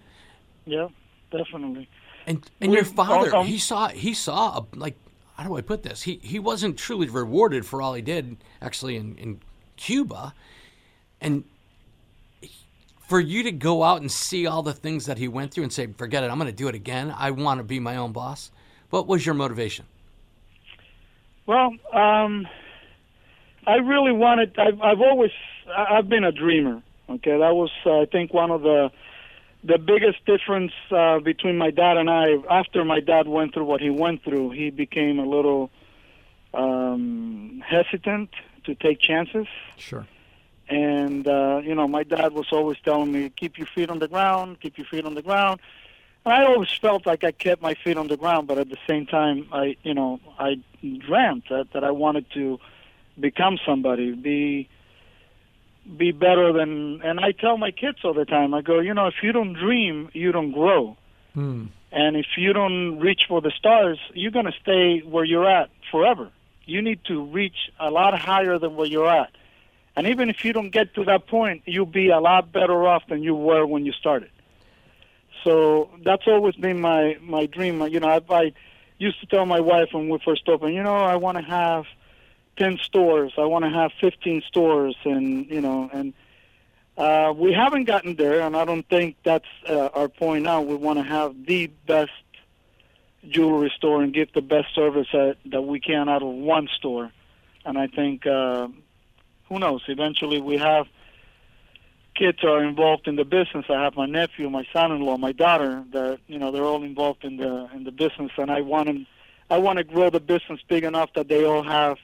Yeah, 0.67 0.89
definitely. 1.33 1.89
And 2.27 2.49
and 2.61 2.71
We- 2.71 2.77
your 2.77 2.85
father, 2.85 3.35
um, 3.35 3.47
he 3.47 3.59
saw 3.59 3.89
he 3.89 4.13
saw 4.15 4.59
a, 4.59 4.77
like 4.77 4.97
how 5.39 5.45
do 5.45 5.57
I 5.57 5.61
put 5.61 5.85
this? 5.85 6.03
He 6.03 6.19
he 6.23 6.39
wasn't 6.41 6.77
truly 6.77 7.09
rewarded 7.09 7.65
for 7.65 7.81
all 7.81 7.95
he 7.95 8.03
did 8.03 8.37
actually 8.61 8.97
in 8.97 9.17
in 9.17 9.41
Cuba, 9.77 10.35
and 11.21 11.45
for 13.07 13.21
you 13.21 13.45
to 13.45 13.53
go 13.53 13.85
out 13.85 14.01
and 14.01 14.11
see 14.11 14.47
all 14.47 14.63
the 14.63 14.73
things 14.73 15.07
that 15.07 15.17
he 15.17 15.29
went 15.29 15.55
through 15.55 15.63
and 15.63 15.73
say, 15.73 15.87
"Forget 15.97 16.25
it, 16.25 16.31
I'm 16.31 16.39
going 16.39 16.51
to 16.51 16.57
do 16.57 16.67
it 16.67 16.75
again. 16.75 17.15
I 17.17 17.31
want 17.31 17.59
to 17.59 17.65
be 17.65 17.79
my 17.79 17.97
own 17.97 18.13
boss." 18.13 18.51
What 18.91 19.07
was 19.07 19.25
your 19.25 19.35
motivation? 19.35 19.87
Well, 21.47 21.73
um, 21.93 22.49
I 23.67 23.77
really 23.77 24.13
wanted. 24.13 24.59
I've, 24.59 24.81
I've 24.81 25.01
always. 25.01 25.31
I've 25.75 26.09
been 26.09 26.25
a 26.25 26.33
dreamer. 26.33 26.83
Okay, 27.09 27.39
that 27.39 27.55
was 27.55 27.71
I 27.87 28.07
think 28.11 28.35
one 28.35 28.51
of 28.51 28.63
the 28.63 28.91
the 29.65 29.79
biggest 29.79 30.25
difference 30.25 30.73
uh, 30.91 31.19
between 31.19 31.59
my 31.59 31.71
dad 31.71 31.97
and 31.97 32.09
I. 32.09 32.37
After 32.51 32.85
my 32.85 33.01
dad 33.01 33.29
went 33.29 33.55
through 33.55 33.65
what 33.65 33.81
he 33.81 33.91
went 33.91 34.23
through, 34.23 34.51
he 34.51 34.71
became 34.71 35.19
a 35.19 35.27
little 35.27 35.71
um, 36.55 37.63
hesitant 37.67 38.31
to 38.65 38.75
take 38.75 39.01
chances. 39.01 39.47
Sure. 39.77 40.07
And 40.69 41.27
uh, 41.27 41.61
you 41.65 41.75
know, 41.75 41.89
my 41.89 42.03
dad 42.03 42.33
was 42.33 42.47
always 42.53 42.79
telling 42.85 43.11
me, 43.11 43.31
"Keep 43.31 43.59
your 43.59 43.67
feet 43.67 43.91
on 43.91 43.99
the 43.99 44.09
ground. 44.09 44.61
Keep 44.61 44.79
your 44.79 44.87
feet 44.87 45.05
on 45.05 45.15
the 45.15 45.23
ground." 45.23 45.61
And 46.25 46.35
I 46.35 46.45
always 46.45 46.71
felt 46.71 47.07
like 47.07 47.25
I 47.25 47.33
kept 47.33 47.63
my 47.63 47.75
feet 47.75 47.97
on 47.97 48.09
the 48.09 48.17
ground, 48.17 48.49
but 48.49 48.59
at 48.59 48.69
the 48.69 48.77
same 48.87 49.07
time, 49.07 49.49
I, 49.51 49.77
you 49.83 49.95
know, 49.95 50.21
I 50.39 50.57
dreamt 50.83 51.49
that, 51.49 51.73
that 51.73 51.85
I 51.85 51.91
wanted 51.91 52.31
to 52.33 52.59
become 53.19 53.59
somebody, 53.65 54.13
be 54.13 54.69
be 55.97 56.13
better 56.13 56.53
than. 56.53 57.01
And 57.03 57.21
I 57.21 57.33
tell 57.33 57.57
my 57.57 57.71
kids 57.71 57.99
all 58.05 58.15
the 58.15 58.25
time, 58.25 58.55
I 58.55 58.63
go, 58.63 58.81
you 58.81 58.95
know, 58.95 59.07
if 59.07 59.15
you 59.23 59.33
don't 59.33 59.55
dream, 59.55 60.11
you 60.13 60.33
don't 60.33 60.53
grow. 60.53 60.97
Hmm. 61.35 61.67
And 61.91 62.17
if 62.17 62.27
you 62.37 62.53
don't 62.53 62.99
reach 62.99 63.23
for 63.29 63.41
the 63.41 63.51
stars, 63.51 63.99
you're 64.13 64.31
going 64.31 64.45
to 64.45 64.53
stay 64.61 65.01
where 65.01 65.25
you're 65.25 65.49
at 65.49 65.71
forever. 65.91 66.31
You 66.67 66.83
need 66.83 67.01
to 67.07 67.25
reach 67.25 67.57
a 67.81 67.91
lot 67.91 68.19
higher 68.19 68.59
than 68.59 68.77
where 68.77 68.87
you're 68.87 69.09
at. 69.09 69.31
And 69.97 70.07
even 70.07 70.29
if 70.29 70.45
you 70.45 70.53
don't 70.53 70.71
get 70.71 70.95
to 70.95 71.05
that 71.05 71.27
point, 71.27 71.63
you'll 71.65 71.87
be 71.87 72.11
a 72.11 72.21
lot 72.21 72.53
better 72.53 72.87
off 72.87 73.03
than 73.09 73.23
you 73.23 73.35
were 73.35 73.67
when 73.67 73.87
you 73.87 73.93
started. 73.93 74.31
So 75.45 75.91
that's 76.05 76.25
always 76.27 76.57
been 76.57 76.81
my 76.81 77.17
my 77.23 77.47
dream. 77.47 77.81
You 77.83 78.01
know, 78.01 78.09
I, 78.09 78.21
I 78.29 78.53
used 78.99 79.21
to 79.21 79.27
tell 79.27 79.47
my 79.47 79.61
wife 79.61 79.89
when 79.93 80.09
we 80.09 80.19
first 80.25 80.49
opened, 80.49 80.75
you 80.75 80.83
know, 80.83 80.95
I 80.95 81.17
want 81.17 81.39
to 81.39 81.45
have 81.45 81.85
ten 82.59 82.79
stores. 82.83 83.33
I 83.39 83.45
want 83.45 83.65
to 83.65 83.71
have 83.71 83.93
fifteen 84.01 84.43
stores, 84.47 84.97
and 85.05 85.49
you 85.49 85.61
know, 85.61 85.89
and 85.93 86.13
uh, 86.97 87.33
we 87.35 87.53
haven't 87.53 87.85
gotten 87.85 88.17
there, 88.17 88.41
and 88.41 88.57
I 88.57 88.65
don't 88.65 88.87
think 88.89 89.17
that's 89.25 89.47
uh, 89.69 89.89
our 89.95 90.09
point 90.09 90.45
now. 90.45 90.63
We 90.63 90.75
want 90.75 90.99
to 90.99 91.05
have 91.05 91.47
the 91.47 91.69
best 91.87 92.11
jewelry 93.29 93.73
store 93.77 94.03
and 94.03 94.13
give 94.13 94.33
the 94.33 94.43
best 94.43 94.75
service 94.75 95.07
that, 95.13 95.37
that 95.47 95.63
we 95.63 95.81
can 95.81 96.09
out 96.09 96.23
of 96.23 96.29
one 96.29 96.69
store. 96.77 97.13
And 97.65 97.79
I 97.79 97.87
think, 97.87 98.27
uh, 98.27 98.69
who 99.49 99.59
knows, 99.59 99.83
eventually 99.89 100.41
we 100.41 100.57
have 100.59 100.87
kids 102.15 102.43
are 102.43 102.65
involved 102.65 103.07
in 103.07 103.17
the 103.17 103.25
business. 103.25 103.67
I 103.69 103.83
have 103.85 103.95
my 103.97 104.07
nephew, 104.07 104.51
my 104.51 104.67
son-in-law, 104.73 105.19
my 105.19 105.33
daughter. 105.33 105.85
That 105.93 106.19
you 106.27 106.39
know 106.39 106.51
they're 106.51 106.65
all 106.65 106.83
involved 106.83 107.25
in 107.25 107.37
the 107.37 107.69
in 107.75 107.85
the 107.85 107.93
business, 107.93 108.33
and 108.37 108.51
I 108.51 108.61
want 108.63 108.87
them. 108.87 109.07
I 109.51 109.59
want 109.59 109.79
to 109.79 109.85
grow 109.85 110.11
the 110.11 110.21
business 110.21 110.61
big 110.69 110.85
enough 110.85 111.11
that 111.15 111.29
they 111.29 111.45
all 111.45 111.63
have 111.63 111.99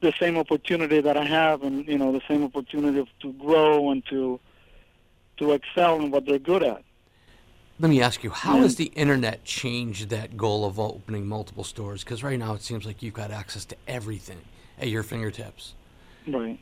the 0.00 0.12
same 0.18 0.36
opportunity 0.36 1.00
that 1.00 1.16
I 1.16 1.24
have, 1.24 1.62
and 1.62 1.86
you 1.86 1.98
know 1.98 2.12
the 2.12 2.22
same 2.28 2.44
opportunity 2.44 3.08
to 3.20 3.32
grow 3.34 3.90
and 3.90 4.04
to 4.06 4.40
to 5.38 5.52
excel 5.52 5.96
in 5.96 6.10
what 6.10 6.26
they're 6.26 6.38
good 6.38 6.62
at. 6.62 6.82
Let 7.80 7.90
me 7.90 8.02
ask 8.02 8.24
you, 8.24 8.30
how 8.30 8.58
has 8.58 8.74
the 8.74 8.86
internet 8.96 9.44
changed 9.44 10.08
that 10.10 10.36
goal 10.36 10.64
of 10.64 10.80
opening 10.80 11.28
multiple 11.28 11.62
stores? 11.62 12.02
Because 12.02 12.24
right 12.24 12.38
now 12.38 12.54
it 12.54 12.62
seems 12.62 12.84
like 12.84 13.02
you've 13.02 13.14
got 13.14 13.30
access 13.30 13.64
to 13.66 13.76
everything 13.86 14.40
at 14.80 14.88
your 14.88 15.04
fingertips. 15.04 15.74
Right. 16.26 16.58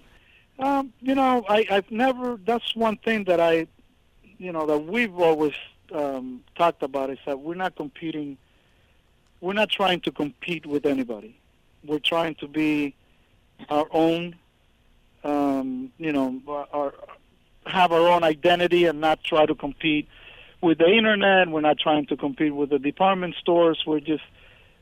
Um, 0.58 0.92
you 1.00 1.14
know, 1.14 1.44
I, 1.48 1.66
I've 1.70 1.90
never. 1.90 2.38
That's 2.44 2.76
one 2.76 2.96
thing 2.98 3.24
that 3.24 3.40
I, 3.40 3.66
you 4.38 4.52
know, 4.52 4.66
that 4.66 4.78
we've 4.78 5.18
always 5.18 5.54
um, 5.92 6.42
talked 6.54 6.82
about 6.82 7.10
is 7.10 7.18
that 7.24 7.40
we're 7.40 7.54
not 7.54 7.76
competing. 7.76 8.36
We're 9.40 9.54
not 9.54 9.70
trying 9.70 10.00
to 10.00 10.10
compete 10.10 10.66
with 10.66 10.86
anybody. 10.86 11.38
We're 11.84 11.98
trying 11.98 12.34
to 12.36 12.48
be 12.48 12.94
our 13.68 13.86
own. 13.90 14.36
Um, 15.24 15.90
you 15.98 16.12
know, 16.12 16.40
our, 16.72 16.94
have 17.66 17.90
our 17.90 18.08
own 18.08 18.22
identity 18.22 18.84
and 18.84 19.00
not 19.00 19.24
try 19.24 19.44
to 19.44 19.54
compete 19.54 20.08
with 20.60 20.78
the 20.78 20.86
internet. 20.86 21.48
We're 21.48 21.62
not 21.62 21.78
trying 21.78 22.06
to 22.06 22.16
compete 22.16 22.54
with 22.54 22.70
the 22.70 22.78
department 22.78 23.34
stores. 23.40 23.82
We're 23.86 24.00
just 24.00 24.22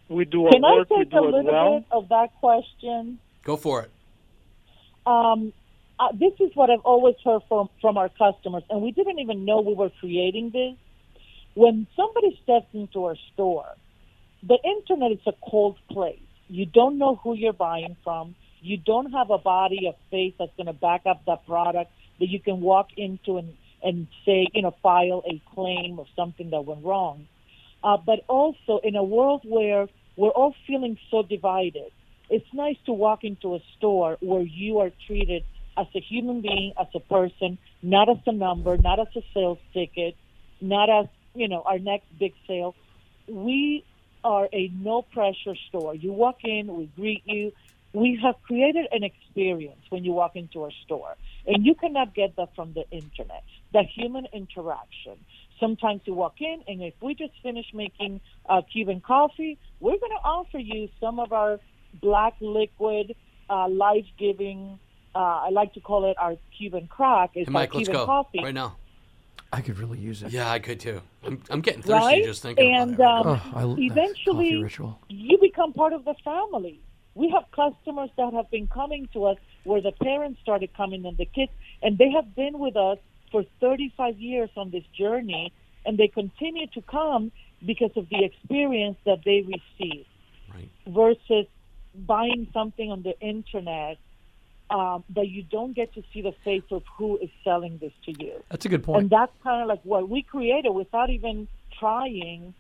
we 0.09 0.25
do 0.25 0.45
our 0.47 0.53
Can 0.53 0.65
I 0.65 0.73
work. 0.73 0.91
we 0.91 0.99
take 0.99 1.11
do 1.11 1.17
a 1.17 1.29
it 1.29 1.33
little 1.33 1.53
well. 1.53 1.79
bit 1.81 1.87
of 1.91 2.09
that 2.11 2.35
question? 2.41 3.19
Go 3.43 3.57
for 3.57 3.83
it. 3.83 3.91
Um, 5.07 5.53
uh, 5.99 6.09
this 6.13 6.33
is 6.41 6.55
what 6.55 6.71
I've 6.71 6.81
always 6.81 7.15
heard 7.25 7.43
from 7.49 7.69
from 7.81 7.97
our 7.97 8.09
customers, 8.11 8.65
and 8.69 8.83
we 8.83 8.91
didn't 8.91 9.19
even 9.19 9.45
know 9.45 9.61
we 9.61 9.75
were 9.75 9.91
creating 10.01 10.51
this. 10.51 10.77
When 11.55 11.87
somebody 11.97 12.39
steps 12.43 12.67
into 12.73 13.05
our 13.05 13.17
store, 13.33 13.69
the 14.43 14.59
internet 14.63 15.13
is 15.13 15.21
a 15.27 15.33
cold 15.49 15.79
place. 15.91 16.19
You 16.49 16.67
don't 16.67 16.99
know 16.99 17.15
who 17.17 17.35
you're 17.35 17.53
buying 17.53 17.97
from. 18.05 18.35
You 18.65 18.79
don't 18.79 19.13
have 19.13 19.31
a 19.31 19.39
body 19.39 19.87
of 19.89 19.95
faith 20.11 20.35
that's 20.39 20.57
going 20.57 20.67
to 20.67 20.73
back 20.73 21.03
up 21.07 21.25
that 21.27 21.47
product 21.47 21.91
that 22.19 22.29
you 22.29 22.41
can 22.41 22.61
walk 22.61 22.89
into 22.97 23.37
and 23.39 23.55
and 23.83 24.07
say, 24.25 24.47
you 24.55 24.63
know, 24.63 24.75
file 24.83 25.23
a 25.31 25.43
claim 25.55 25.99
of 25.99 26.07
something 26.17 26.49
that 26.51 26.65
went 26.65 26.83
wrong. 26.83 27.29
Uh, 27.83 27.99
but 27.99 28.25
also 28.29 28.81
in 28.83 28.97
a 28.97 29.05
world 29.05 29.43
where 29.45 29.87
we're 30.17 30.31
all 30.31 30.55
feeling 30.67 30.97
so 31.11 31.23
divided, 31.23 31.93
it's 32.31 32.47
nice 32.55 32.79
to 32.87 32.93
walk 32.95 33.25
into 33.25 33.55
a 33.55 33.61
store 33.77 34.17
where 34.21 34.41
you 34.41 34.79
are 34.79 34.91
treated 35.07 35.45
as 35.77 35.87
a 35.95 36.01
human 36.01 36.41
being, 36.41 36.73
as 36.81 36.87
a 36.95 37.01
person, 37.01 37.59
not 37.83 38.09
as 38.09 38.17
a 38.27 38.33
number, 38.33 38.79
not 38.79 38.99
as 38.99 39.09
a 39.17 39.23
sales 39.35 39.59
ticket, 39.75 40.17
not 40.63 40.89
as, 40.89 41.07
you 41.35 41.49
know, 41.49 41.63
our 41.67 41.79
next 41.79 42.07
big 42.19 42.33
sale. 42.47 42.75
We 43.29 43.85
are 44.25 44.49
a 44.51 44.73
no 44.75 45.03
pressure 45.03 45.57
store. 45.69 45.95
You 45.95 46.13
walk 46.13 46.39
in, 46.45 46.69
we 46.69 46.87
greet 46.97 47.23
you. 47.27 47.53
We 47.95 48.19
have 48.25 48.35
created 48.43 48.87
an 48.91 49.05
experience 49.05 49.81
when 49.89 50.03
you 50.05 50.13
walk 50.13 50.33
into 50.35 50.65
our 50.65 50.73
store, 50.85 51.15
and 51.47 51.65
you 51.65 51.77
cannot 51.77 52.13
get 52.13 52.35
that 52.37 52.49
from 52.57 52.73
the 52.75 52.85
internet. 52.91 53.45
The 53.73 53.85
human 53.85 54.27
interaction. 54.33 55.17
Sometimes 55.61 56.01
you 56.05 56.15
walk 56.15 56.41
in, 56.41 56.65
and 56.67 56.83
if 56.83 56.95
we 57.01 57.15
just 57.15 57.33
finished 57.41 57.73
making 57.73 58.21
uh, 58.49 58.63
Cuban 58.73 59.01
coffee, 59.01 59.59
we're 59.79 59.99
going 59.99 60.11
to 60.11 60.25
offer 60.25 60.59
you 60.59 60.89
some 61.01 61.21
of 61.21 61.33
our 61.33 61.61
black 62.03 62.35
liquid, 62.41 63.15
uh, 63.49 63.69
life 63.69 64.07
giving. 64.19 64.81
Uh, 65.15 65.19
I 65.47 65.51
like 65.51 65.73
to 65.75 65.81
call 65.81 66.11
it 66.11 66.17
our 66.19 66.35
Cuban 66.59 66.89
crack. 66.89 67.31
It's 67.35 67.49
Hey, 67.49 67.53
Mike, 67.53 67.73
our 67.73 67.79
let's 67.79 67.89
Cuban 67.89 68.01
go 68.03 68.07
coffee. 68.07 68.41
right 68.43 68.53
now. 68.55 68.77
I 69.53 69.61
could 69.61 69.79
really 69.79 70.01
use 70.01 70.21
it. 70.25 70.33
Yeah, 70.33 70.51
I 70.51 70.59
could 70.59 70.81
too. 70.81 71.01
I'm, 71.25 71.41
I'm 71.49 71.61
getting 71.61 71.83
thirsty 71.83 71.93
right? 71.93 72.25
just 72.25 72.43
thinking 72.43 72.75
and 72.75 72.95
about 72.95 73.27
it. 73.27 73.29
um, 73.29 73.41
Oh, 73.55 73.77
I, 73.79 73.81
eventually, 73.81 74.61
ritual. 74.61 74.99
you 75.09 75.39
become 75.39 75.73
part 75.73 75.93
of 75.93 76.05
the 76.05 76.15
family. 76.25 76.81
We 77.15 77.31
have 77.31 77.45
customers 77.55 78.11
that 78.17 78.33
have 78.33 78.51
been 78.51 78.67
coming 78.67 79.09
to 79.13 79.27
us 79.27 79.39
where 79.65 79.81
the 79.81 79.93
parents 79.93 80.41
started 80.43 80.75
coming 80.77 81.07
and 81.07 81.17
the 81.17 81.27
kids, 81.27 81.53
and 81.83 81.97
they 81.97 82.11
have 82.11 82.35
been 82.35 82.59
with 82.59 82.77
us 82.77 82.99
for 83.31 83.45
35 83.61 84.19
years 84.19 84.51
on 84.57 84.71
this 84.71 84.85
journey, 84.97 85.53
and 85.87 85.97
they 85.99 86.09
continue 86.09 86.67
to 86.69 86.83
come 86.83 87.33
because 87.65 87.93
of 87.97 88.09
the 88.09 88.25
experience 88.25 88.97
that 89.07 89.19
they 89.25 89.43
receive 89.43 90.07
Right. 90.53 90.69
versus 90.87 91.47
buying 91.95 92.49
something 92.53 92.91
on 92.91 93.03
the 93.03 93.19
internet 93.21 93.99
um, 94.71 95.05
that 95.11 95.29
you 95.29 95.43
don't 95.43 95.75
get 95.75 95.95
to 95.95 96.03
see 96.13 96.23
the 96.23 96.35
face 96.45 96.65
of 96.71 96.83
who 96.99 97.19
is 97.19 97.31
selling 97.43 97.79
this 97.79 97.93
to 98.07 98.13
you. 98.25 98.43
That's 98.51 98.67
a 98.67 98.69
good 98.69 98.83
point. 98.83 99.03
And 99.03 99.11
that's 99.11 99.33
kind 99.43 99.63
of 99.63 99.69
like 99.69 99.81
what 99.85 100.09
we 100.09 100.23
created 100.23 100.71
without 100.71 101.11
even 101.11 101.49
trying. 101.79 102.55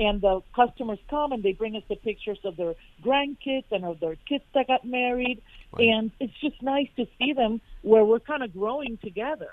And 0.00 0.20
the 0.22 0.40
customers 0.56 0.98
come 1.10 1.32
and 1.32 1.42
they 1.42 1.52
bring 1.52 1.76
us 1.76 1.82
the 1.90 1.94
pictures 1.96 2.38
of 2.44 2.56
their 2.56 2.74
grandkids 3.04 3.64
and 3.70 3.84
of 3.84 4.00
their 4.00 4.16
kids 4.26 4.44
that 4.54 4.66
got 4.66 4.82
married. 4.84 5.42
Right. 5.72 5.88
And 5.88 6.10
it's 6.18 6.32
just 6.40 6.62
nice 6.62 6.88
to 6.96 7.06
see 7.18 7.34
them 7.34 7.60
where 7.82 8.02
we're 8.04 8.18
kind 8.20 8.42
of 8.42 8.50
growing 8.54 8.96
together. 9.04 9.50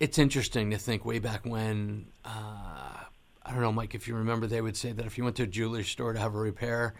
It's 0.00 0.18
interesting 0.18 0.70
to 0.70 0.78
think 0.78 1.04
way 1.04 1.18
back 1.18 1.44
when. 1.44 2.06
Uh, 2.24 2.30
I 3.44 3.50
don't 3.52 3.60
know, 3.60 3.70
Mike, 3.72 3.94
if 3.94 4.08
you 4.08 4.14
remember, 4.16 4.46
they 4.46 4.62
would 4.62 4.78
say 4.78 4.92
that 4.92 5.04
if 5.04 5.18
you 5.18 5.24
went 5.24 5.36
to 5.36 5.42
a 5.42 5.46
jewelry 5.46 5.84
store 5.84 6.14
to 6.14 6.18
have 6.18 6.34
a 6.34 6.38
repair, 6.38 6.94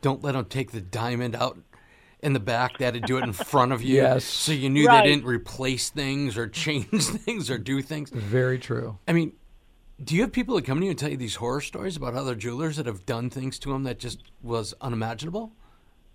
don't 0.00 0.22
let 0.22 0.32
them 0.32 0.44
take 0.44 0.70
the 0.70 0.80
diamond 0.80 1.34
out 1.34 1.58
in 2.22 2.32
the 2.32 2.40
back. 2.40 2.78
They 2.78 2.84
had 2.84 2.94
to 2.94 3.00
do 3.00 3.18
it 3.18 3.24
in 3.24 3.32
front 3.32 3.72
of 3.72 3.82
you. 3.82 3.96
Yes. 4.02 4.24
So 4.24 4.52
you 4.52 4.70
knew 4.70 4.86
Right. 4.86 5.02
they 5.02 5.10
didn't 5.10 5.26
replace 5.26 5.90
things 5.90 6.38
or 6.38 6.46
change 6.64 6.86
things 7.06 7.50
or 7.50 7.58
do 7.58 7.82
things. 7.82 8.10
Very 8.10 8.58
true. 8.58 8.98
I 9.08 9.12
mean, 9.14 9.32
do 10.02 10.14
you 10.14 10.22
have 10.22 10.32
people 10.32 10.56
that 10.56 10.64
come 10.64 10.78
to 10.78 10.84
you 10.84 10.90
and 10.90 10.98
tell 10.98 11.10
you 11.10 11.16
these 11.16 11.36
horror 11.36 11.60
stories 11.60 11.96
about 11.96 12.14
other 12.14 12.34
jewelers 12.34 12.76
that 12.76 12.86
have 12.86 13.04
done 13.04 13.28
things 13.28 13.58
to 13.60 13.72
them 13.72 13.84
that 13.84 13.98
just 13.98 14.22
was 14.42 14.74
unimaginable? 14.80 15.52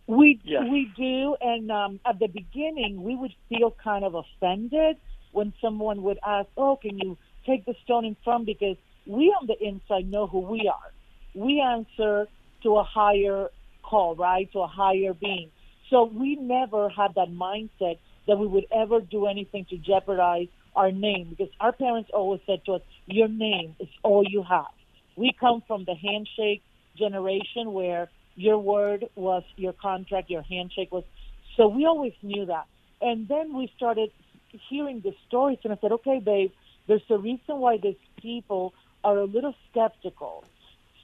We 0.08 0.40
Yes. 0.44 0.64
we 0.70 0.92
do, 0.96 1.36
and 1.42 1.72
um, 1.72 2.00
at 2.06 2.20
the 2.20 2.28
beginning, 2.28 3.04
we 3.04 3.16
would 3.16 3.34
feel 3.50 3.76
kind 3.84 4.06
of 4.06 4.16
offended 4.16 4.98
when 5.32 5.54
someone 5.60 6.04
would 6.04 6.20
ask, 6.26 6.48
"Oh, 6.58 6.76
can 6.76 6.98
you 7.00 7.18
take 7.46 7.66
the 7.66 7.76
stone 7.84 8.06
in 8.06 8.16
front?" 8.24 8.46
Because 8.46 8.78
we 9.08 9.36
on 9.40 9.48
the 9.48 9.58
inside 9.60 10.10
know 10.10 10.28
who 10.28 10.40
we 10.40 10.68
are. 10.68 10.92
We 11.34 11.60
answer 11.60 12.28
to 12.64 12.78
a 12.78 12.84
higher 12.84 13.50
call, 13.84 14.16
right? 14.16 14.52
To 14.54 14.60
a 14.60 14.68
higher 14.68 15.14
being. 15.14 15.50
So 15.90 16.06
we 16.06 16.36
never 16.36 16.90
had 16.90 17.14
that 17.16 17.30
mindset 17.30 17.98
that 18.28 18.38
we 18.38 18.48
would 18.48 18.66
ever 18.72 19.02
do 19.02 19.28
anything 19.28 19.66
to 19.66 19.78
jeopardize 19.78 20.48
our 20.76 20.92
name, 20.92 21.28
because 21.30 21.54
our 21.60 21.72
parents 21.72 22.10
always 22.14 22.42
said 22.46 22.64
to 22.66 22.74
us, 22.74 22.82
"Your 23.06 23.28
name 23.28 23.76
is 23.80 23.90
all 24.04 24.24
you 24.28 24.44
have." 24.44 24.74
We 25.16 25.32
come 25.32 25.62
from 25.68 25.86
the 25.86 25.96
handshake 25.96 26.62
generation 26.96 27.74
where 27.74 28.10
your 28.36 28.58
word 28.58 29.10
was 29.16 29.44
your 29.56 29.74
contract, 29.74 30.30
your 30.30 30.42
handshake 30.42 30.92
was. 30.92 31.04
So 31.56 31.68
we 31.68 31.86
always 31.86 32.14
knew 32.22 32.46
that. 32.46 32.66
And 33.02 33.28
then 33.28 33.54
we 33.54 33.72
started 33.76 34.12
hearing 34.70 35.02
the 35.02 35.14
stories, 35.28 35.60
and 35.64 35.74
I 35.74 35.78
said, 35.82 35.92
okay, 35.94 36.20
babe, 36.20 36.52
there's 36.88 37.10
a 37.10 37.18
reason 37.18 37.60
why 37.60 37.78
these 37.78 37.96
people 38.22 38.74
are 39.04 39.18
a 39.18 39.26
little 39.26 39.56
skeptical. 39.70 40.44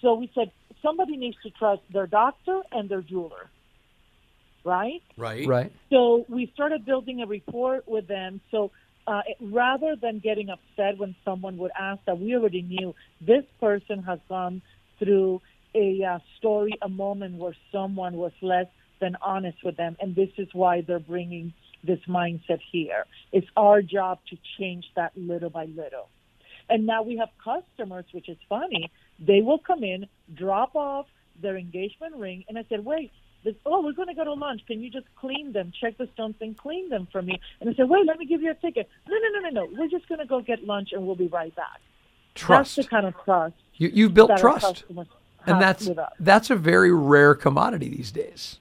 So 0.02 0.16
we 0.16 0.32
said, 0.34 0.52
somebody 0.82 1.18
needs 1.18 1.38
to 1.44 1.50
trust 1.52 1.82
their 1.92 2.08
doctor 2.08 2.62
and 2.72 2.90
their 2.90 3.02
jeweler, 3.02 3.50
right? 4.64 5.04
Right? 5.18 5.48
Right. 5.48 5.72
So 5.90 6.26
we 6.28 6.52
started 6.54 6.86
building 6.86 7.22
a 7.22 7.28
report 7.28 7.88
with 7.88 8.08
them. 8.08 8.42
So 8.52 8.72
uh, 9.12 9.22
rather 9.42 9.98
than 10.02 10.20
getting 10.20 10.50
upset 10.50 10.98
when 10.98 11.14
someone 11.26 11.58
would 11.58 11.72
ask 11.78 12.00
that, 12.06 12.18
we 12.18 12.34
already 12.34 12.62
knew 12.62 12.96
this 13.20 13.44
person 13.60 14.02
has 14.04 14.20
gone 14.30 14.62
through 15.00 15.42
a 15.76 16.02
uh, 16.02 16.20
story, 16.38 16.74
a 16.82 16.88
moment 16.88 17.36
where 17.36 17.56
someone 17.74 18.14
was 18.16 18.32
less 18.42 18.68
than 19.02 19.18
honest 19.22 19.58
with 19.66 19.76
them, 19.76 19.98
and 20.00 20.16
this 20.16 20.30
is 20.38 20.48
why 20.54 20.80
they're 20.80 21.00
bringing 21.00 21.54
this 21.84 22.00
mindset 22.08 22.62
here. 22.72 23.06
It's 23.34 23.48
our 23.58 23.82
job 23.82 24.20
to 24.30 24.38
change 24.58 24.86
that 24.96 25.12
little 25.18 25.50
by 25.50 25.66
little. 25.66 26.08
And 26.70 26.86
now 26.86 27.04
we 27.04 27.18
have 27.18 27.30
customers, 27.44 28.06
which 28.14 28.30
is 28.30 28.38
funny. 28.48 28.90
They 29.20 29.42
will 29.42 29.60
come 29.60 29.84
in, 29.84 30.06
drop 30.34 30.74
off 30.76 31.08
their 31.42 31.58
engagement 31.58 32.16
ring, 32.16 32.46
and 32.48 32.58
I 32.58 32.64
said, 32.70 32.86
wait, 32.86 33.12
this, 33.44 33.56
oh, 33.66 33.82
we're 33.82 33.94
going 33.94 34.08
to 34.08 34.14
go 34.14 34.24
to 34.24 34.34
lunch. 34.34 34.62
Can 34.68 34.82
you 34.82 34.90
just 34.90 35.08
clean 35.16 35.52
them, 35.52 35.72
check 35.80 35.98
the 35.98 36.08
stones, 36.14 36.36
and 36.42 36.58
clean 36.58 36.90
them 36.90 37.08
for 37.12 37.22
me? 37.22 37.40
And 37.60 37.70
I 37.70 37.74
said, 37.74 37.90
wait, 37.90 38.06
let 38.06 38.18
me 38.20 38.26
give 38.26 38.42
you 38.42 38.52
a 38.52 38.56
ticket. 38.56 38.88
No, 39.08 39.16
no, 39.16 39.40
no, 39.40 39.50
no, 39.50 39.66
no. 39.66 39.78
We're 39.80 39.88
just 39.90 40.08
going 40.08 40.20
to 40.20 40.26
go 40.26 40.42
get 40.42 40.64
lunch, 40.66 40.90
and 40.94 41.06
we'll 41.06 41.16
be 41.16 41.28
right 41.28 41.56
back. 41.56 41.80
Trust. 42.36 42.76
That's 42.76 42.88
the 42.88 42.90
kind 42.90 43.06
of 43.06 43.14
trust. 43.24 43.56
You, 43.76 43.90
you've 43.94 44.14
built 44.14 44.30
that 44.30 44.40
trust. 44.40 44.84
And 45.48 45.60
that's 45.62 45.90
that's 46.20 46.52
a 46.52 46.56
very 46.56 46.94
rare 46.94 47.34
commodity 47.34 47.90
these 47.90 48.12
days. 48.12 48.60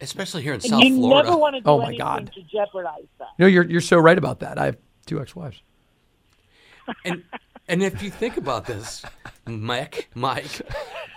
Especially 0.00 0.42
here 0.42 0.52
in 0.52 0.60
And 0.60 0.64
South 0.70 0.82
you 0.82 0.96
Florida. 0.96 1.28
never 1.30 1.40
want 1.40 1.54
to 1.54 1.60
do 1.60 1.70
Oh, 1.70 1.78
my 1.78 1.96
God. 1.96 2.30
to 2.34 2.42
jeopardize 2.42 3.04
that. 3.18 3.28
No, 3.38 3.46
you're 3.46 3.64
you're 3.64 3.80
so 3.80 3.96
right 3.98 4.18
about 4.18 4.40
that. 4.40 4.58
I 4.58 4.66
have 4.66 4.76
two 5.06 5.20
ex-wives. 5.20 5.62
and 7.04 7.22
and 7.68 7.82
if 7.82 8.02
you 8.02 8.10
think 8.10 8.36
about 8.36 8.66
this, 8.66 9.02
Mike, 9.46 10.08
Mike, 10.14 10.60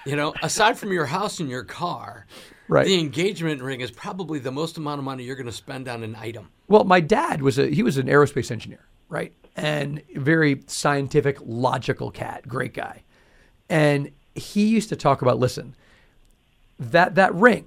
you 0.06 0.16
know, 0.16 0.34
aside 0.42 0.78
from 0.78 0.92
your 0.92 1.06
house 1.06 1.40
and 1.40 1.50
your 1.50 1.64
car, 1.64 2.26
Right. 2.68 2.86
the 2.86 3.00
engagement 3.00 3.62
ring 3.64 3.82
is 3.82 3.90
probably 3.90 4.38
the 4.40 4.52
most 4.52 4.78
amount 4.78 5.00
of 5.00 5.06
money 5.06 5.24
you're 5.24 5.36
going 5.36 5.48
to 5.48 5.52
spend 5.52 5.88
on 5.88 6.04
an 6.04 6.16
item. 6.16 6.50
Well, 6.68 6.84
my 6.84 7.00
dad 7.00 7.42
was 7.42 7.58
a 7.58 7.68
he 7.68 7.82
was 7.82 7.98
an 7.98 8.06
aerospace 8.08 8.52
engineer, 8.52 8.86
right? 9.10 9.34
And 9.56 10.02
very 10.16 10.62
scientific, 10.68 11.38
logical 11.44 12.12
cat, 12.12 12.48
great 12.48 12.74
guy. 12.76 13.04
And 13.70 14.12
he 14.36 14.68
used 14.68 14.90
to 14.90 14.96
talk 14.96 15.22
about, 15.24 15.40
listen, 15.40 15.76
that 16.80 17.16
that 17.16 17.34
ring, 17.34 17.66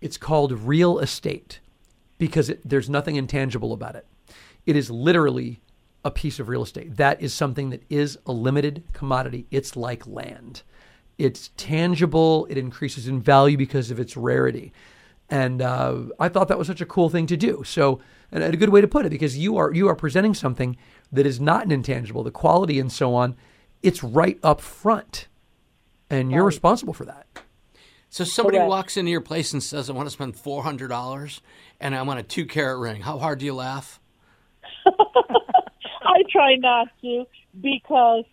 it's 0.00 0.16
called 0.16 0.52
real 0.52 0.98
estate 1.00 1.58
because 2.18 2.48
it, 2.48 2.60
there's 2.64 2.88
nothing 2.88 3.16
intangible 3.16 3.72
about 3.72 3.96
it. 3.96 4.06
It 4.66 4.76
is 4.76 4.88
literally 4.90 5.60
a 6.04 6.10
piece 6.10 6.38
of 6.38 6.48
real 6.48 6.62
estate. 6.62 6.96
That 6.96 7.20
is 7.22 7.32
something 7.32 7.70
that 7.70 7.82
is 7.88 8.18
a 8.26 8.32
limited 8.32 8.84
commodity. 8.92 9.46
It's 9.50 9.76
like 9.76 10.06
land. 10.06 10.62
It's 11.16 11.50
tangible. 11.56 12.46
It 12.50 12.58
increases 12.58 13.08
in 13.08 13.20
value 13.20 13.56
because 13.56 13.90
of 13.90 13.98
its 13.98 14.16
rarity. 14.16 14.72
And 15.30 15.62
uh, 15.62 16.02
I 16.20 16.28
thought 16.28 16.48
that 16.48 16.58
was 16.58 16.66
such 16.66 16.80
a 16.80 16.86
cool 16.86 17.08
thing 17.08 17.26
to 17.26 17.36
do. 17.36 17.62
So, 17.64 18.00
and 18.30 18.42
a 18.42 18.56
good 18.56 18.68
way 18.68 18.80
to 18.80 18.88
put 18.88 19.06
it, 19.06 19.10
because 19.10 19.38
you 19.38 19.56
are 19.56 19.72
you 19.72 19.88
are 19.88 19.96
presenting 19.96 20.34
something 20.34 20.76
that 21.12 21.24
is 21.24 21.40
not 21.40 21.64
an 21.64 21.72
intangible, 21.72 22.22
the 22.22 22.30
quality 22.30 22.78
and 22.78 22.92
so 22.92 23.14
on. 23.14 23.36
It's 23.82 24.02
right 24.02 24.38
up 24.42 24.60
front, 24.60 25.28
and 26.10 26.30
you're 26.30 26.44
responsible 26.44 26.94
for 26.94 27.04
that. 27.04 27.26
So 28.10 28.24
somebody 28.24 28.58
Correct. 28.58 28.68
walks 28.68 28.96
into 28.96 29.10
your 29.10 29.20
place 29.20 29.52
and 29.52 29.62
says, 29.62 29.88
"I 29.88 29.92
want 29.92 30.06
to 30.06 30.12
spend 30.12 30.36
four 30.36 30.62
hundred 30.62 30.88
dollars, 30.88 31.40
and 31.80 31.94
I 31.94 32.02
want 32.02 32.20
a 32.20 32.22
two 32.22 32.44
carat 32.44 32.78
ring." 32.78 33.02
How 33.02 33.18
hard 33.18 33.38
do 33.38 33.46
you 33.46 33.54
laugh? 33.54 34.00
Try 36.34 36.56
not 36.56 36.88
to 37.02 37.26
because 37.60 38.24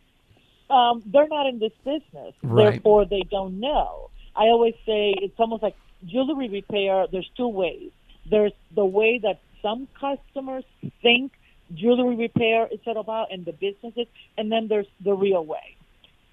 um, 0.72 1.04
they're 1.06 1.28
not 1.28 1.46
in 1.46 1.60
this 1.60 1.74
business. 1.86 2.34
Right. 2.42 2.72
Therefore, 2.72 3.06
they 3.06 3.22
don't 3.30 3.60
know. 3.60 4.10
I 4.36 4.46
always 4.46 4.74
say 4.88 5.14
it's 5.18 5.40
almost 5.40 5.62
like 5.62 5.76
jewelry 6.06 6.50
repair. 6.50 7.06
There's 7.12 7.30
two 7.38 7.48
ways. 7.48 7.92
There's 8.28 8.54
the 8.74 8.86
way 8.86 9.20
that 9.20 9.40
some 9.62 9.88
customers 10.00 10.64
think 11.04 11.32
jewelry 11.76 12.16
repair 12.16 12.68
is 12.72 12.80
all 12.88 12.98
about 12.98 13.32
and 13.32 13.46
the 13.46 13.54
businesses, 13.54 14.08
and 14.36 14.52
then 14.52 14.68
there's 14.68 14.88
the 15.04 15.14
real 15.14 15.46
way, 15.46 15.76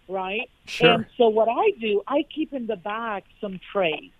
right? 0.09 0.49
Sure. 0.65 0.93
And 0.93 1.07
so 1.19 1.29
what 1.29 1.49
I 1.51 1.73
do, 1.79 2.03
I 2.07 2.25
keep 2.35 2.55
in 2.55 2.67
the 2.67 2.77
back 2.77 3.25
some 3.43 3.61
trays 3.73 4.11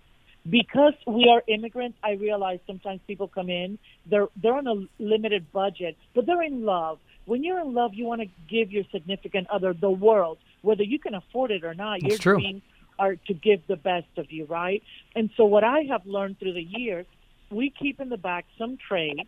because 0.49 0.93
we 1.05 1.29
are 1.29 1.43
immigrants, 1.47 1.97
I 2.03 2.11
realize 2.11 2.59
sometimes 2.65 3.01
people 3.07 3.27
come 3.27 3.49
in, 3.49 3.77
they're 4.05 4.27
they're 4.41 4.55
on 4.55 4.67
a 4.67 4.87
limited 5.01 5.51
budget, 5.51 5.97
but 6.15 6.25
they're 6.25 6.43
in 6.43 6.63
love. 6.63 6.99
When 7.25 7.43
you're 7.43 7.59
in 7.59 7.73
love, 7.73 7.93
you 7.93 8.05
want 8.05 8.21
to 8.21 8.27
give 8.49 8.71
your 8.71 8.83
significant 8.91 9.49
other 9.49 9.73
the 9.73 9.91
world, 9.91 10.39
whether 10.61 10.83
you 10.83 10.99
can 10.99 11.13
afford 11.13 11.51
it 11.51 11.63
or 11.63 11.73
not. 11.73 11.99
That's 12.01 12.09
your 12.09 12.17
true. 12.17 12.39
dreams 12.39 12.61
are 12.97 13.15
to 13.15 13.33
give 13.33 13.65
the 13.67 13.75
best 13.75 14.07
of 14.17 14.31
you, 14.31 14.45
right? 14.45 14.83
And 15.15 15.29
so 15.37 15.45
what 15.45 15.63
I 15.63 15.81
have 15.89 16.05
learned 16.05 16.39
through 16.39 16.53
the 16.53 16.63
years, 16.63 17.05
we 17.49 17.69
keep 17.69 18.01
in 18.01 18.09
the 18.09 18.17
back 18.17 18.45
some 18.57 18.77
trays 18.77 19.25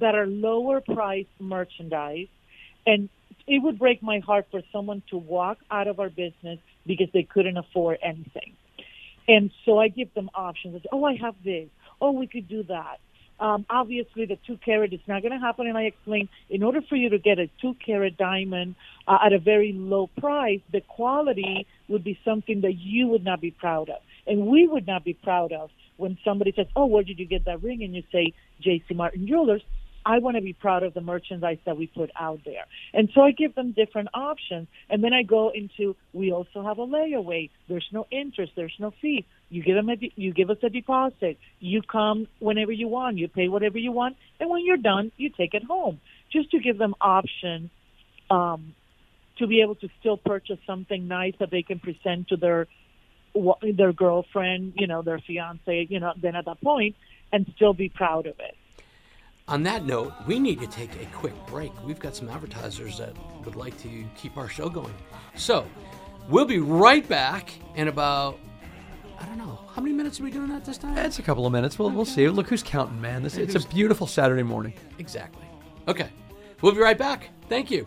that 0.00 0.14
are 0.14 0.26
lower 0.26 0.80
price 0.80 1.26
merchandise 1.40 2.28
and 2.86 3.08
it 3.46 3.62
would 3.62 3.78
break 3.78 4.02
my 4.02 4.18
heart 4.18 4.46
for 4.50 4.60
someone 4.72 5.02
to 5.10 5.16
walk 5.16 5.58
out 5.70 5.88
of 5.88 6.00
our 6.00 6.10
business 6.10 6.58
because 6.86 7.08
they 7.12 7.22
couldn't 7.22 7.56
afford 7.56 7.98
anything. 8.02 8.54
And 9.28 9.50
so 9.64 9.78
I 9.78 9.88
give 9.88 10.12
them 10.14 10.30
options. 10.34 10.74
I 10.74 10.78
say, 10.78 10.88
oh, 10.90 11.04
I 11.04 11.16
have 11.16 11.34
this. 11.44 11.68
Oh, 12.00 12.12
we 12.12 12.26
could 12.26 12.48
do 12.48 12.62
that. 12.64 12.98
Um, 13.40 13.66
obviously, 13.70 14.24
the 14.24 14.38
two 14.46 14.56
carat 14.64 14.92
is 14.92 15.00
not 15.06 15.22
going 15.22 15.32
to 15.32 15.38
happen. 15.38 15.66
And 15.68 15.78
I 15.78 15.82
explain, 15.82 16.28
in 16.50 16.62
order 16.62 16.80
for 16.88 16.96
you 16.96 17.10
to 17.10 17.18
get 17.18 17.38
a 17.38 17.48
two 17.60 17.74
carat 17.84 18.16
diamond 18.16 18.74
uh, 19.06 19.18
at 19.24 19.32
a 19.32 19.38
very 19.38 19.72
low 19.72 20.08
price, 20.18 20.60
the 20.72 20.80
quality 20.80 21.66
would 21.88 22.02
be 22.02 22.18
something 22.24 22.62
that 22.62 22.74
you 22.74 23.06
would 23.08 23.24
not 23.24 23.40
be 23.40 23.50
proud 23.50 23.90
of. 23.90 24.00
And 24.26 24.46
we 24.46 24.66
would 24.66 24.86
not 24.86 25.04
be 25.04 25.14
proud 25.14 25.52
of 25.52 25.70
when 25.98 26.18
somebody 26.24 26.52
says, 26.54 26.66
oh, 26.74 26.86
where 26.86 27.04
did 27.04 27.18
you 27.18 27.26
get 27.26 27.44
that 27.44 27.62
ring? 27.62 27.82
And 27.82 27.94
you 27.94 28.02
say, 28.10 28.32
J.C. 28.60 28.94
Martin 28.94 29.26
Jewelers. 29.26 29.62
I 30.08 30.20
want 30.20 30.36
to 30.36 30.42
be 30.42 30.54
proud 30.54 30.84
of 30.84 30.94
the 30.94 31.02
merchandise 31.02 31.58
that 31.66 31.76
we 31.76 31.86
put 31.86 32.10
out 32.18 32.40
there. 32.46 32.64
And 32.94 33.10
so 33.14 33.20
I 33.20 33.32
give 33.32 33.54
them 33.54 33.72
different 33.72 34.08
options. 34.14 34.66
And 34.88 35.04
then 35.04 35.12
I 35.12 35.22
go 35.22 35.50
into, 35.54 35.96
we 36.14 36.32
also 36.32 36.62
have 36.62 36.78
a 36.78 36.86
layaway. 36.86 37.50
There's 37.68 37.86
no 37.92 38.06
interest. 38.10 38.52
There's 38.56 38.74
no 38.78 38.90
fee. 39.02 39.26
You 39.50 39.62
give 39.62 39.76
them 39.76 39.90
a, 39.90 39.96
you 40.16 40.32
give 40.32 40.48
us 40.48 40.56
a 40.62 40.70
deposit. 40.70 41.36
You 41.60 41.82
come 41.82 42.26
whenever 42.38 42.72
you 42.72 42.88
want. 42.88 43.18
You 43.18 43.28
pay 43.28 43.48
whatever 43.48 43.76
you 43.76 43.92
want. 43.92 44.16
And 44.40 44.48
when 44.48 44.64
you're 44.64 44.78
done, 44.78 45.12
you 45.18 45.28
take 45.28 45.52
it 45.52 45.64
home. 45.64 46.00
Just 46.32 46.52
to 46.52 46.58
give 46.58 46.78
them 46.78 46.94
options, 47.02 47.68
um, 48.30 48.74
to 49.36 49.46
be 49.46 49.60
able 49.60 49.74
to 49.76 49.88
still 50.00 50.16
purchase 50.16 50.58
something 50.66 51.06
nice 51.06 51.34
that 51.38 51.50
they 51.50 51.62
can 51.62 51.80
present 51.80 52.28
to 52.28 52.36
their, 52.38 52.66
their 53.60 53.92
girlfriend, 53.92 54.72
you 54.76 54.86
know, 54.86 55.02
their 55.02 55.18
fiance, 55.18 55.86
you 55.90 56.00
know, 56.00 56.14
then 56.20 56.34
at 56.34 56.46
that 56.46 56.62
point, 56.62 56.96
and 57.30 57.46
still 57.56 57.74
be 57.74 57.90
proud 57.90 58.26
of 58.26 58.36
it. 58.40 58.56
On 59.48 59.62
that 59.62 59.86
note, 59.86 60.12
we 60.26 60.38
need 60.38 60.60
to 60.60 60.66
take 60.66 60.94
a 61.00 61.06
quick 61.06 61.34
break. 61.46 61.72
We've 61.82 61.98
got 61.98 62.14
some 62.14 62.28
advertisers 62.28 62.98
that 62.98 63.14
would 63.44 63.56
like 63.56 63.76
to 63.78 64.04
keep 64.14 64.36
our 64.36 64.48
show 64.48 64.68
going. 64.68 64.94
So, 65.36 65.66
we'll 66.28 66.44
be 66.44 66.58
right 66.58 67.06
back 67.08 67.50
in 67.74 67.88
about, 67.88 68.38
I 69.18 69.24
don't 69.24 69.38
know, 69.38 69.58
how 69.72 69.80
many 69.80 69.94
minutes 69.94 70.20
are 70.20 70.24
we 70.24 70.30
doing 70.30 70.48
that 70.48 70.66
this 70.66 70.76
time? 70.76 70.98
It's 70.98 71.18
a 71.18 71.22
couple 71.22 71.46
of 71.46 71.52
minutes. 71.52 71.78
We'll 71.78 71.90
we'll 71.90 72.04
see. 72.04 72.28
Look 72.28 72.48
who's 72.48 72.62
counting, 72.62 73.00
man. 73.00 73.22
This 73.22 73.38
it's 73.38 73.54
a 73.54 73.66
beautiful 73.68 74.06
Saturday 74.06 74.42
morning. 74.42 74.74
Exactly. 74.98 75.46
Okay. 75.86 76.10
We'll 76.60 76.72
be 76.72 76.80
right 76.80 76.98
back. 76.98 77.30
Thank 77.48 77.70
you. 77.70 77.86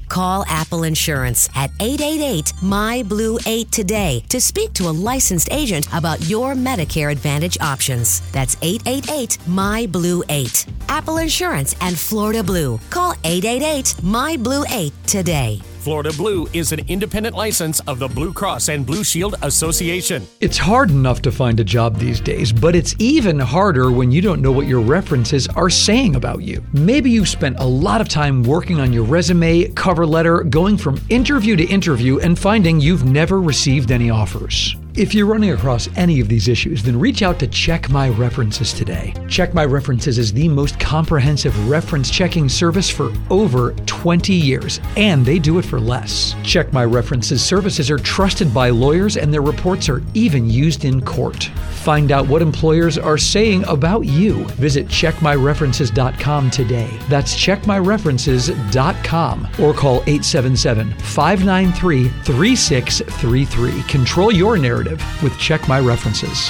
Call 0.11 0.43
Apple 0.49 0.83
Insurance 0.83 1.47
at 1.55 1.71
888 1.79 2.51
My 2.61 3.01
Blue 3.01 3.39
8 3.45 3.71
today 3.71 4.21
to 4.27 4.41
speak 4.41 4.73
to 4.73 4.89
a 4.89 4.91
licensed 4.91 5.47
agent 5.53 5.87
about 5.93 6.21
your 6.27 6.53
Medicare 6.53 7.13
Advantage 7.13 7.57
options. 7.61 8.19
That's 8.33 8.57
888 8.61 9.37
My 9.47 9.87
Blue 9.87 10.21
8. 10.27 10.65
Apple 10.89 11.19
Insurance 11.19 11.77
and 11.79 11.97
Florida 11.97 12.43
Blue. 12.43 12.77
Call 12.89 13.13
888 13.23 14.03
My 14.03 14.35
Blue 14.35 14.65
8 14.69 14.91
today. 15.07 15.61
Florida 15.81 16.11
Blue 16.13 16.47
is 16.53 16.71
an 16.71 16.79
independent 16.87 17.35
license 17.35 17.79
of 17.81 17.97
the 17.97 18.07
Blue 18.07 18.31
Cross 18.31 18.69
and 18.69 18.85
Blue 18.85 19.03
Shield 19.03 19.33
Association. 19.41 20.27
It's 20.39 20.59
hard 20.59 20.91
enough 20.91 21.23
to 21.23 21.31
find 21.31 21.59
a 21.59 21.63
job 21.63 21.97
these 21.97 22.21
days, 22.21 22.53
but 22.53 22.75
it's 22.75 22.93
even 22.99 23.39
harder 23.39 23.91
when 23.91 24.11
you 24.11 24.21
don't 24.21 24.43
know 24.43 24.51
what 24.51 24.67
your 24.67 24.81
references 24.81 25.47
are 25.47 25.71
saying 25.71 26.15
about 26.15 26.43
you. 26.43 26.63
Maybe 26.71 27.09
you've 27.09 27.27
spent 27.27 27.57
a 27.57 27.65
lot 27.65 27.99
of 27.99 28.07
time 28.07 28.43
working 28.43 28.79
on 28.79 28.93
your 28.93 29.05
resume, 29.05 29.69
cover 29.69 30.05
letter, 30.05 30.43
going 30.43 30.77
from 30.77 31.01
interview 31.09 31.55
to 31.55 31.65
interview, 31.65 32.19
and 32.19 32.37
finding 32.37 32.79
you've 32.79 33.03
never 33.03 33.41
received 33.41 33.89
any 33.91 34.11
offers. 34.11 34.75
If 34.93 35.15
you're 35.15 35.25
running 35.25 35.51
across 35.51 35.87
any 35.95 36.19
of 36.19 36.27
these 36.27 36.49
issues, 36.49 36.83
then 36.83 36.99
reach 36.99 37.21
out 37.21 37.39
to 37.39 37.47
Check 37.47 37.89
My 37.89 38.09
References 38.09 38.73
today. 38.73 39.13
Check 39.29 39.53
My 39.53 39.63
References 39.63 40.17
is 40.17 40.33
the 40.33 40.49
most 40.49 40.77
comprehensive 40.81 41.69
reference 41.69 42.11
checking 42.11 42.49
service 42.49 42.89
for 42.89 43.13
over 43.29 43.71
20 43.85 44.33
years, 44.33 44.81
and 44.97 45.25
they 45.25 45.39
do 45.39 45.59
it 45.59 45.65
for 45.65 45.79
less. 45.79 46.35
Check 46.43 46.73
My 46.73 46.83
References 46.83 47.41
services 47.41 47.89
are 47.89 47.97
trusted 47.97 48.53
by 48.53 48.69
lawyers, 48.69 49.15
and 49.15 49.33
their 49.33 49.41
reports 49.41 49.87
are 49.87 50.03
even 50.13 50.49
used 50.49 50.83
in 50.83 50.99
court. 50.99 51.45
Find 51.83 52.11
out 52.11 52.27
what 52.27 52.41
employers 52.41 52.97
are 52.97 53.17
saying 53.17 53.63
about 53.69 54.01
you. 54.01 54.43
Visit 54.55 54.87
checkmyreferences.com 54.87 56.51
today. 56.51 56.89
That's 57.07 57.33
checkmyreferences.com 57.33 59.47
or 59.57 59.73
call 59.73 60.01
877 60.01 60.93
593 60.95 62.09
3633. 62.09 63.83
Control 63.83 64.33
your 64.33 64.57
narrative 64.57 64.80
with 65.21 65.37
Check 65.37 65.67
My 65.67 65.79
References. 65.79 66.49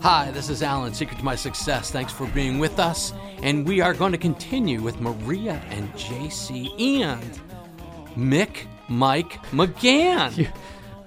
Hi, 0.00 0.30
this 0.32 0.48
is 0.48 0.62
Alan, 0.62 0.94
Secret 0.94 1.18
to 1.18 1.24
My 1.24 1.34
Success. 1.34 1.90
Thanks 1.90 2.12
for 2.12 2.26
being 2.28 2.58
with 2.58 2.78
us. 2.78 3.12
And 3.42 3.66
we 3.66 3.80
are 3.80 3.92
going 3.92 4.12
to 4.12 4.18
continue 4.18 4.80
with 4.80 5.00
Maria 5.00 5.60
and 5.70 5.92
JC 5.94 7.02
and 7.02 7.40
Mick 8.16 8.66
Mike 8.88 9.32
McGann. 9.50 10.50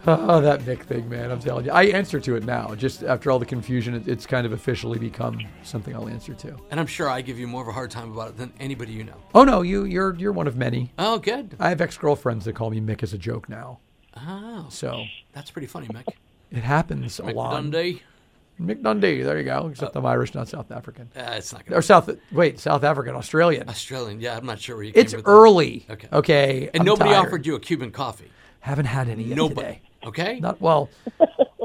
Oh, 0.08 0.42
that 0.42 0.62
Mick 0.62 0.82
thing, 0.84 1.08
man. 1.10 1.30
I'm 1.32 1.40
telling 1.40 1.66
you. 1.66 1.72
I 1.72 1.84
answer 1.84 2.20
to 2.20 2.36
it 2.36 2.44
now. 2.44 2.74
Just 2.76 3.04
after 3.04 3.30
all 3.30 3.38
the 3.38 3.46
confusion, 3.46 3.94
it, 3.94 4.08
it's 4.08 4.26
kind 4.26 4.46
of 4.48 4.52
officially 4.54 4.98
become 4.98 5.40
something 5.64 5.96
I'll 5.96 6.08
answer 6.10 6.34
to. 6.34 6.58
And 6.72 6.80
I'm 6.80 6.88
sure 6.88 7.08
I 7.08 7.22
give 7.22 7.38
you 7.38 7.48
more 7.48 7.62
of 7.62 7.68
a 7.68 7.72
hard 7.72 7.92
time 7.92 8.12
about 8.12 8.30
it 8.30 8.38
than 8.38 8.52
anybody 8.60 8.94
you 8.94 9.04
know. 9.04 9.18
Oh 9.36 9.44
no, 9.44 9.62
you 9.62 9.84
you're 9.86 10.16
you're 10.16 10.32
one 10.32 10.48
of 10.48 10.56
many. 10.56 10.92
Oh, 10.98 11.20
good. 11.20 11.56
I 11.60 11.70
have 11.70 11.82
ex-girlfriends 11.82 12.46
that 12.46 12.54
call 12.54 12.72
me 12.72 12.82
Mick 12.82 13.04
as 13.04 13.14
a 13.14 13.18
joke 13.18 13.48
now. 13.48 13.80
Oh, 14.18 14.66
So 14.70 15.06
that's 15.34 15.52
pretty 15.52 15.68
funny, 15.68 15.88
Mick. 15.88 16.08
it 16.52 16.64
happens 16.64 17.20
a 17.20 17.24
Mick 17.24 17.36
lot. 17.36 17.52
Dundee. 17.54 18.02
Mick 18.60 18.82
Dundee. 18.84 19.22
There 19.22 19.38
you 19.38 19.44
go. 19.46 19.68
Except 19.68 19.96
I'm 19.96 20.06
Irish, 20.06 20.34
not 20.34 20.48
South 20.48 20.72
African. 20.72 21.10
Uh, 21.16 21.34
it's 21.38 21.54
not 21.54 21.64
Or 21.72 21.82
South. 21.82 22.10
Wait, 22.32 22.60
South 22.60 22.84
African, 22.84 23.16
Australian. 23.16 23.70
Australian. 23.70 24.20
Yeah, 24.20 24.36
I'm 24.38 24.46
not 24.46 24.60
sure 24.60 24.76
where 24.78 24.86
you 24.86 24.92
It's 24.96 25.14
with 25.16 25.26
that. 25.26 25.30
early. 25.32 25.86
Okay. 25.90 26.08
Okay. 26.12 26.70
And 26.74 26.82
I'm 26.82 26.86
nobody 26.86 27.12
tired. 27.12 27.28
offered 27.28 27.46
you 27.46 27.56
a 27.56 27.60
Cuban 27.60 27.92
coffee. 27.92 28.32
Haven't 28.60 28.86
had 28.86 29.08
any 29.10 29.24
Nobody. 29.24 29.56
today. 29.68 29.82
Okay? 30.06 30.40
Not 30.40 30.60
well. 30.62 30.90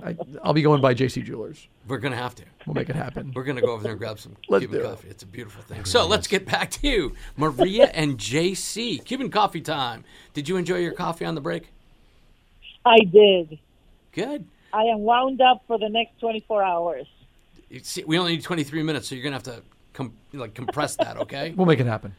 I, 0.02 0.16
I'll 0.42 0.52
be 0.52 0.62
going 0.62 0.80
by 0.80 0.94
JC 0.94 1.24
Jewelers. 1.24 1.66
We're 1.88 1.98
going 1.98 2.12
to 2.12 2.18
have 2.18 2.34
to. 2.36 2.44
We'll 2.66 2.74
make 2.74 2.88
it 2.90 2.96
happen. 2.96 3.32
We're 3.34 3.44
going 3.44 3.56
to 3.56 3.62
go 3.62 3.72
over 3.72 3.82
there 3.82 3.92
and 3.92 3.98
grab 3.98 4.18
some 4.18 4.36
Let's 4.48 4.62
Cuban 4.62 4.78
do 4.80 4.84
it. 4.84 4.88
coffee. 4.90 5.08
It's 5.08 5.22
a 5.22 5.26
beautiful 5.26 5.62
thing. 5.62 5.84
So 5.84 6.06
let's 6.06 6.26
get 6.26 6.46
back 6.46 6.70
to 6.72 6.86
you, 6.88 7.14
Maria 7.36 7.86
and 7.94 8.18
JC. 8.18 9.04
Cuban 9.04 9.30
coffee 9.30 9.60
time. 9.60 10.04
Did 10.34 10.48
you 10.48 10.56
enjoy 10.56 10.76
your 10.76 10.92
coffee 10.92 11.24
on 11.24 11.34
the 11.34 11.40
break? 11.40 11.72
I 12.84 12.98
did. 13.00 13.58
Good. 14.12 14.46
I 14.72 14.82
am 14.84 15.00
wound 15.00 15.40
up 15.40 15.62
for 15.66 15.78
the 15.78 15.88
next 15.88 16.20
24 16.20 16.62
hours. 16.62 17.06
See, 17.82 18.04
we 18.04 18.18
only 18.18 18.32
need 18.36 18.42
23 18.42 18.82
minutes, 18.82 19.08
so 19.08 19.14
you're 19.14 19.24
going 19.24 19.38
to 19.40 19.50
have 19.50 19.58
to 19.58 19.64
com- 19.92 20.12
like 20.32 20.54
compress 20.54 20.94
that, 20.96 21.16
okay? 21.16 21.52
We'll 21.56 21.66
make 21.66 21.80
it 21.80 21.86
happen. 21.86 22.14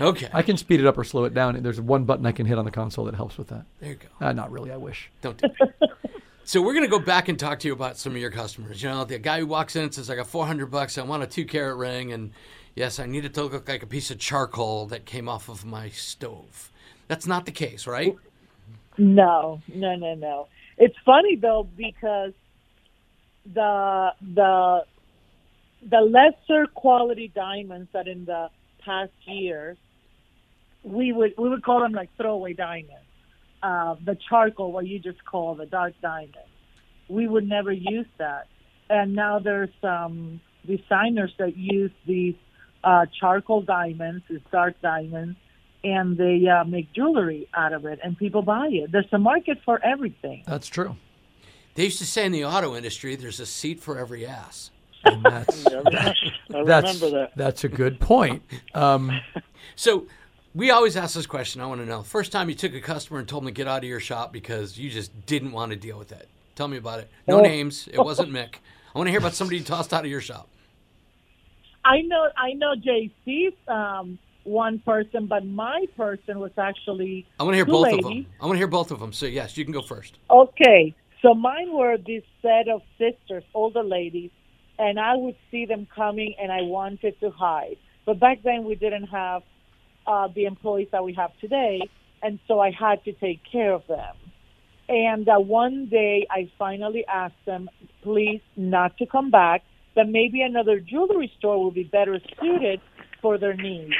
Okay. 0.00 0.28
I 0.32 0.42
can 0.42 0.56
speed 0.56 0.80
it 0.80 0.86
up 0.86 0.98
or 0.98 1.04
slow 1.04 1.24
it 1.24 1.34
down. 1.34 1.62
There's 1.62 1.80
one 1.80 2.04
button 2.04 2.26
I 2.26 2.32
can 2.32 2.46
hit 2.46 2.58
on 2.58 2.64
the 2.64 2.70
console 2.70 3.04
that 3.06 3.14
helps 3.14 3.38
with 3.38 3.48
that. 3.48 3.64
There 3.80 3.90
you 3.90 3.96
go. 3.96 4.26
Uh, 4.26 4.32
not 4.32 4.50
really. 4.50 4.72
I 4.72 4.76
wish. 4.76 5.10
Don't 5.22 5.36
do 5.36 5.48
that. 5.58 5.90
So 6.46 6.60
we're 6.60 6.74
gonna 6.74 6.88
go 6.88 6.98
back 6.98 7.30
and 7.30 7.38
talk 7.38 7.60
to 7.60 7.68
you 7.68 7.72
about 7.72 7.96
some 7.96 8.12
of 8.12 8.18
your 8.18 8.30
customers. 8.30 8.82
You 8.82 8.90
know, 8.90 9.04
the 9.04 9.18
guy 9.18 9.38
who 9.38 9.46
walks 9.46 9.76
in 9.76 9.84
and 9.84 9.94
says, 9.94 10.10
"I 10.10 10.16
got 10.16 10.26
400 10.26 10.66
bucks. 10.66 10.98
I 10.98 11.02
want 11.02 11.22
a 11.22 11.26
two 11.26 11.46
carat 11.46 11.78
ring, 11.78 12.12
and 12.12 12.32
yes, 12.74 13.00
I 13.00 13.06
need 13.06 13.24
it 13.24 13.32
to 13.34 13.44
look 13.44 13.66
like 13.66 13.82
a 13.82 13.86
piece 13.86 14.10
of 14.10 14.18
charcoal 14.18 14.84
that 14.88 15.06
came 15.06 15.26
off 15.26 15.48
of 15.48 15.64
my 15.64 15.88
stove." 15.88 16.70
That's 17.08 17.26
not 17.26 17.46
the 17.46 17.50
case, 17.50 17.86
right? 17.86 18.14
No, 18.98 19.62
no, 19.74 19.96
no, 19.96 20.14
no. 20.14 20.48
It's 20.76 20.96
funny 21.06 21.36
though 21.36 21.66
because 21.76 22.34
the 23.50 24.12
the 24.34 24.84
the 25.88 26.00
lesser 26.00 26.66
quality 26.66 27.28
diamonds 27.34 27.88
that 27.92 28.06
in 28.06 28.26
the 28.26 28.50
past 28.84 29.12
years 29.24 29.76
we 30.84 31.12
would 31.12 31.34
we 31.38 31.48
would 31.48 31.64
call 31.64 31.80
them 31.80 31.92
like 31.92 32.10
throwaway 32.16 32.52
diamonds. 32.52 32.92
Uh, 33.62 33.96
the 34.04 34.16
charcoal, 34.28 34.70
what 34.70 34.86
you 34.86 34.98
just 34.98 35.24
call 35.24 35.54
the 35.54 35.64
dark 35.64 35.94
diamond, 36.02 36.34
we 37.08 37.26
would 37.26 37.48
never 37.48 37.72
use 37.72 38.06
that. 38.18 38.46
And 38.90 39.14
now 39.14 39.38
there's 39.38 39.70
some 39.80 40.40
designers 40.66 41.32
that 41.38 41.56
use 41.56 41.90
these 42.06 42.34
uh, 42.84 43.06
charcoal 43.18 43.62
diamonds, 43.62 44.22
these 44.28 44.40
dark 44.52 44.78
diamonds, 44.82 45.38
and 45.82 46.18
they 46.18 46.46
uh, 46.46 46.64
make 46.64 46.92
jewelry 46.92 47.48
out 47.54 47.72
of 47.72 47.86
it, 47.86 47.98
and 48.04 48.18
people 48.18 48.42
buy 48.42 48.68
it. 48.70 48.92
There's 48.92 49.06
a 49.12 49.18
market 49.18 49.58
for 49.64 49.82
everything. 49.82 50.44
That's 50.46 50.68
true. 50.68 50.96
They 51.74 51.84
used 51.84 51.98
to 51.98 52.06
say 52.06 52.26
in 52.26 52.32
the 52.32 52.44
auto 52.44 52.76
industry, 52.76 53.16
"There's 53.16 53.40
a 53.40 53.46
seat 53.46 53.80
for 53.80 53.98
every 53.98 54.26
ass." 54.26 54.70
That's 55.04 55.66
I 55.66 55.70
remember, 55.70 55.98
I 56.54 56.64
that's 56.64 56.94
remember 57.00 57.10
that. 57.20 57.32
that's 57.36 57.64
a 57.64 57.68
good 57.68 58.00
point. 58.00 58.42
Um, 58.74 59.10
So 59.76 60.06
we 60.54 60.70
always 60.70 60.96
ask 60.96 61.14
this 61.16 61.26
question. 61.26 61.60
I 61.60 61.66
want 61.66 61.80
to 61.80 61.86
know: 61.86 62.02
first 62.02 62.30
time 62.30 62.48
you 62.48 62.54
took 62.54 62.74
a 62.74 62.80
customer 62.80 63.18
and 63.18 63.26
told 63.28 63.42
them 63.42 63.48
to 63.48 63.52
get 63.52 63.66
out 63.66 63.78
of 63.78 63.88
your 63.88 63.98
shop 64.00 64.32
because 64.32 64.78
you 64.78 64.88
just 64.90 65.26
didn't 65.26 65.50
want 65.52 65.70
to 65.72 65.76
deal 65.76 65.98
with 65.98 66.12
it. 66.12 66.28
Tell 66.54 66.68
me 66.68 66.76
about 66.76 67.00
it. 67.00 67.10
No 67.26 67.38
Oh. 67.38 67.42
names. 67.42 67.88
It 67.92 67.98
wasn't 67.98 68.30
Mick. 68.30 68.56
I 68.94 68.98
want 68.98 69.08
to 69.08 69.10
hear 69.10 69.18
about 69.18 69.34
somebody 69.34 69.56
you 69.58 69.64
tossed 69.64 69.92
out 69.92 70.04
of 70.04 70.10
your 70.10 70.20
shop. 70.20 70.48
I 71.84 72.02
know, 72.02 72.28
I 72.36 72.52
know, 72.52 72.74
JC's 72.76 73.54
um, 73.68 74.18
one 74.44 74.78
person, 74.78 75.26
but 75.26 75.44
my 75.44 75.86
person 75.96 76.38
was 76.38 76.52
actually 76.56 77.26
I 77.40 77.42
want 77.42 77.54
to 77.54 77.56
hear 77.56 77.64
both 77.66 77.84
ladies. 77.84 77.98
of 78.04 78.04
them. 78.10 78.26
I 78.40 78.46
want 78.46 78.54
to 78.54 78.58
hear 78.58 78.68
both 78.68 78.90
of 78.90 79.00
them. 79.00 79.12
So 79.12 79.26
yes, 79.26 79.56
you 79.56 79.64
can 79.64 79.72
go 79.74 79.82
first. 79.82 80.18
Okay, 80.30 80.94
so 81.20 81.34
mine 81.34 81.72
were 81.72 81.96
this 81.98 82.22
set 82.42 82.68
of 82.68 82.82
sisters, 82.96 83.42
older 83.54 83.82
ladies, 83.82 84.30
and 84.78 84.98
I 84.98 85.16
would 85.16 85.36
see 85.50 85.66
them 85.66 85.86
coming, 85.94 86.34
and 86.40 86.50
I 86.50 86.62
wanted 86.62 87.18
to 87.20 87.30
hide. 87.30 87.76
But 88.06 88.20
back 88.20 88.42
then, 88.42 88.64
we 88.64 88.74
didn't 88.74 89.06
have 89.06 89.42
uh, 90.06 90.28
the 90.34 90.44
employees 90.44 90.88
that 90.92 91.04
we 91.04 91.14
have 91.14 91.30
today, 91.40 91.80
and 92.22 92.38
so 92.46 92.60
I 92.60 92.70
had 92.70 93.04
to 93.04 93.12
take 93.12 93.40
care 93.50 93.72
of 93.72 93.86
them. 93.86 94.14
And 94.88 95.28
uh, 95.28 95.38
one 95.38 95.86
day, 95.86 96.26
I 96.30 96.50
finally 96.58 97.04
asked 97.06 97.44
them, 97.46 97.70
please 98.02 98.42
not 98.56 98.98
to 98.98 99.06
come 99.06 99.30
back, 99.30 99.62
that 99.96 100.08
maybe 100.08 100.42
another 100.42 100.80
jewelry 100.80 101.32
store 101.38 101.64
would 101.64 101.74
be 101.74 101.84
better 101.84 102.20
suited 102.40 102.80
for 103.22 103.38
their 103.38 103.54
needs. 103.54 103.94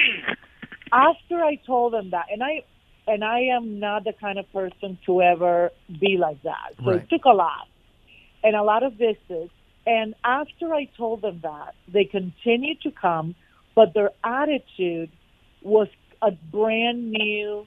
After 0.92 1.42
I 1.42 1.56
told 1.66 1.94
them 1.94 2.10
that, 2.10 2.26
and 2.30 2.42
I 2.42 2.64
and 3.06 3.22
I 3.22 3.40
am 3.54 3.80
not 3.80 4.04
the 4.04 4.12
kind 4.12 4.38
of 4.38 4.50
person 4.52 4.98
to 5.06 5.22
ever 5.22 5.70
be 6.00 6.16
like 6.18 6.42
that. 6.42 6.72
So 6.78 6.90
Right. 6.90 7.02
it 7.02 7.10
took 7.10 7.24
a 7.26 7.34
lot 7.34 7.68
and 8.42 8.56
a 8.56 8.62
lot 8.62 8.82
of 8.82 8.94
visits. 8.94 9.52
And 9.86 10.14
after 10.24 10.74
I 10.74 10.86
told 10.96 11.22
them 11.22 11.40
that, 11.42 11.74
they 11.88 12.04
continued 12.04 12.80
to 12.82 12.90
come, 12.90 13.34
but 13.74 13.92
their 13.94 14.10
attitude 14.22 15.10
was 15.62 15.88
a 16.22 16.30
brand 16.30 17.10
new. 17.10 17.66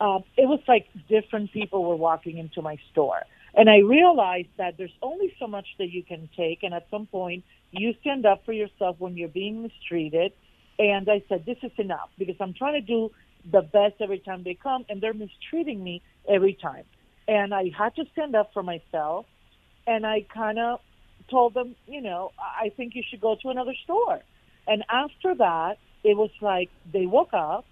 Uh, 0.00 0.20
it 0.36 0.48
was 0.48 0.60
like 0.68 0.86
different 1.08 1.52
people 1.52 1.84
were 1.84 1.96
walking 1.96 2.38
into 2.38 2.62
my 2.62 2.76
store. 2.92 3.22
And 3.54 3.68
I 3.68 3.78
realized 3.78 4.48
that 4.56 4.76
there's 4.76 4.94
only 5.02 5.34
so 5.40 5.48
much 5.48 5.66
that 5.78 5.90
you 5.90 6.04
can 6.04 6.28
take. 6.36 6.62
And 6.62 6.72
at 6.72 6.86
some 6.90 7.06
point, 7.06 7.44
you 7.72 7.94
stand 8.00 8.24
up 8.24 8.44
for 8.44 8.52
yourself 8.52 8.96
when 8.98 9.16
you're 9.16 9.28
being 9.28 9.62
mistreated. 9.62 10.32
And 10.78 11.08
I 11.10 11.24
said, 11.28 11.44
this 11.44 11.58
is 11.62 11.72
enough 11.76 12.10
because 12.18 12.36
I'm 12.40 12.54
trying 12.54 12.74
to 12.74 12.86
do 12.86 13.10
the 13.50 13.62
best 13.62 13.94
every 14.00 14.18
time 14.18 14.42
they 14.44 14.54
come, 14.54 14.84
and 14.88 15.00
they're 15.00 15.14
mistreating 15.14 15.82
me 15.82 16.02
every 16.28 16.54
time. 16.54 16.84
And 17.26 17.54
I 17.54 17.70
had 17.76 17.96
to 17.96 18.04
stand 18.12 18.36
up 18.36 18.52
for 18.52 18.62
myself. 18.62 19.26
And 19.86 20.06
I 20.06 20.26
kind 20.32 20.58
of 20.58 20.80
told 21.30 21.54
them, 21.54 21.76
you 21.86 22.00
know, 22.00 22.32
I 22.38 22.70
think 22.70 22.94
you 22.94 23.02
should 23.08 23.20
go 23.20 23.36
to 23.42 23.48
another 23.48 23.74
store. 23.84 24.20
And 24.66 24.84
after 24.90 25.34
that, 25.36 25.76
it 26.04 26.16
was 26.16 26.30
like 26.40 26.70
they 26.92 27.06
woke 27.06 27.34
up, 27.34 27.64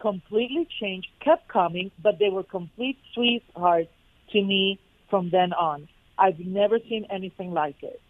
completely 0.00 0.66
changed, 0.80 1.08
kept 1.20 1.48
coming, 1.48 1.90
but 2.02 2.18
they 2.18 2.30
were 2.30 2.42
complete 2.42 2.98
sweethearts 3.14 3.90
to 4.32 4.42
me 4.42 4.78
from 5.08 5.30
then 5.30 5.52
on. 5.52 5.88
I've 6.18 6.38
never 6.38 6.78
seen 6.78 7.06
anything 7.10 7.52
like 7.52 7.82
it. 7.82 8.00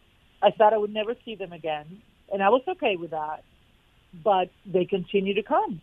I 0.43 0.51
thought 0.51 0.73
I 0.73 0.79
would 0.79 0.93
never 0.93 1.15
see 1.25 1.35
them 1.35 1.53
again, 1.53 2.03
and 2.33 2.43
I 2.43 2.49
was 2.49 2.63
okay 2.67 2.97
with 2.97 3.11
that. 3.11 3.45
But 4.25 4.51
they 4.67 4.87
continue 4.87 5.35
to 5.35 5.43
come. 5.43 5.81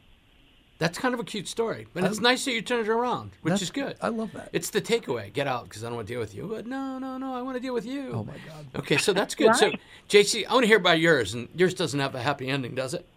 That's 0.79 0.99
kind 0.99 1.13
of 1.15 1.19
a 1.19 1.23
cute 1.23 1.47
story, 1.47 1.87
but 1.93 2.03
it's 2.03 2.19
nice 2.19 2.45
that 2.45 2.51
you 2.51 2.61
turned 2.61 2.87
it 2.87 2.91
around, 2.91 3.31
which 3.41 3.63
is 3.63 3.71
good. 3.71 3.95
I 3.99 4.09
love 4.09 4.31
that. 4.33 4.49
It's 4.53 4.69
the 4.69 4.81
takeaway. 4.81 5.33
Get 5.33 5.47
out 5.47 5.63
because 5.63 5.83
I 5.83 5.87
don't 5.87 5.95
want 5.95 6.07
to 6.07 6.13
deal 6.13 6.19
with 6.19 6.35
you. 6.35 6.47
But 6.47 6.67
no, 6.67 6.99
no, 6.99 7.17
no. 7.17 7.33
I 7.33 7.41
want 7.41 7.55
to 7.55 7.59
deal 7.59 7.73
with 7.73 7.85
you. 7.85 8.11
oh 8.13 8.23
my 8.23 8.35
God. 8.47 8.65
Okay, 8.75 8.97
so 8.97 9.11
that's 9.11 9.33
good. 9.33 9.55
So, 9.55 9.71
JC, 10.07 10.45
I 10.47 10.53
want 10.53 10.63
to 10.63 10.67
hear 10.67 10.77
about 10.77 10.99
yours, 10.99 11.33
and 11.33 11.49
yours 11.55 11.73
doesn't 11.73 11.99
have 11.99 12.13
a 12.13 12.21
happy 12.21 12.47
ending, 12.47 12.75
does 12.75 12.93
it? 12.93 13.07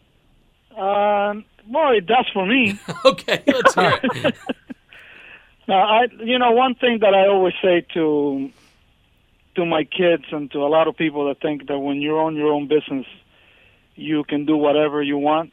Um, 0.74 1.44
well, 1.68 1.90
it 1.92 2.06
does 2.06 2.26
for 2.32 2.46
me. 2.46 2.80
okay, 3.04 3.42
let's 3.46 3.74
hear 3.74 4.00
it. 4.02 4.34
Now, 5.68 5.82
I, 5.86 6.06
you 6.18 6.36
know, 6.36 6.50
one 6.50 6.74
thing 6.74 6.98
that 7.02 7.14
I 7.14 7.28
always 7.28 7.54
say 7.62 7.86
to 7.94 8.50
to 9.54 9.64
my 9.64 9.84
kids 9.84 10.24
and 10.32 10.50
to 10.50 10.64
a 10.64 10.66
lot 10.66 10.88
of 10.88 10.96
people 10.96 11.28
that 11.28 11.40
think 11.40 11.68
that 11.68 11.78
when 11.78 12.00
you 12.00 12.18
own 12.18 12.34
your 12.34 12.52
own 12.52 12.66
business, 12.66 13.06
you 13.94 14.24
can 14.24 14.46
do 14.46 14.56
whatever 14.56 15.00
you 15.00 15.16
want. 15.16 15.52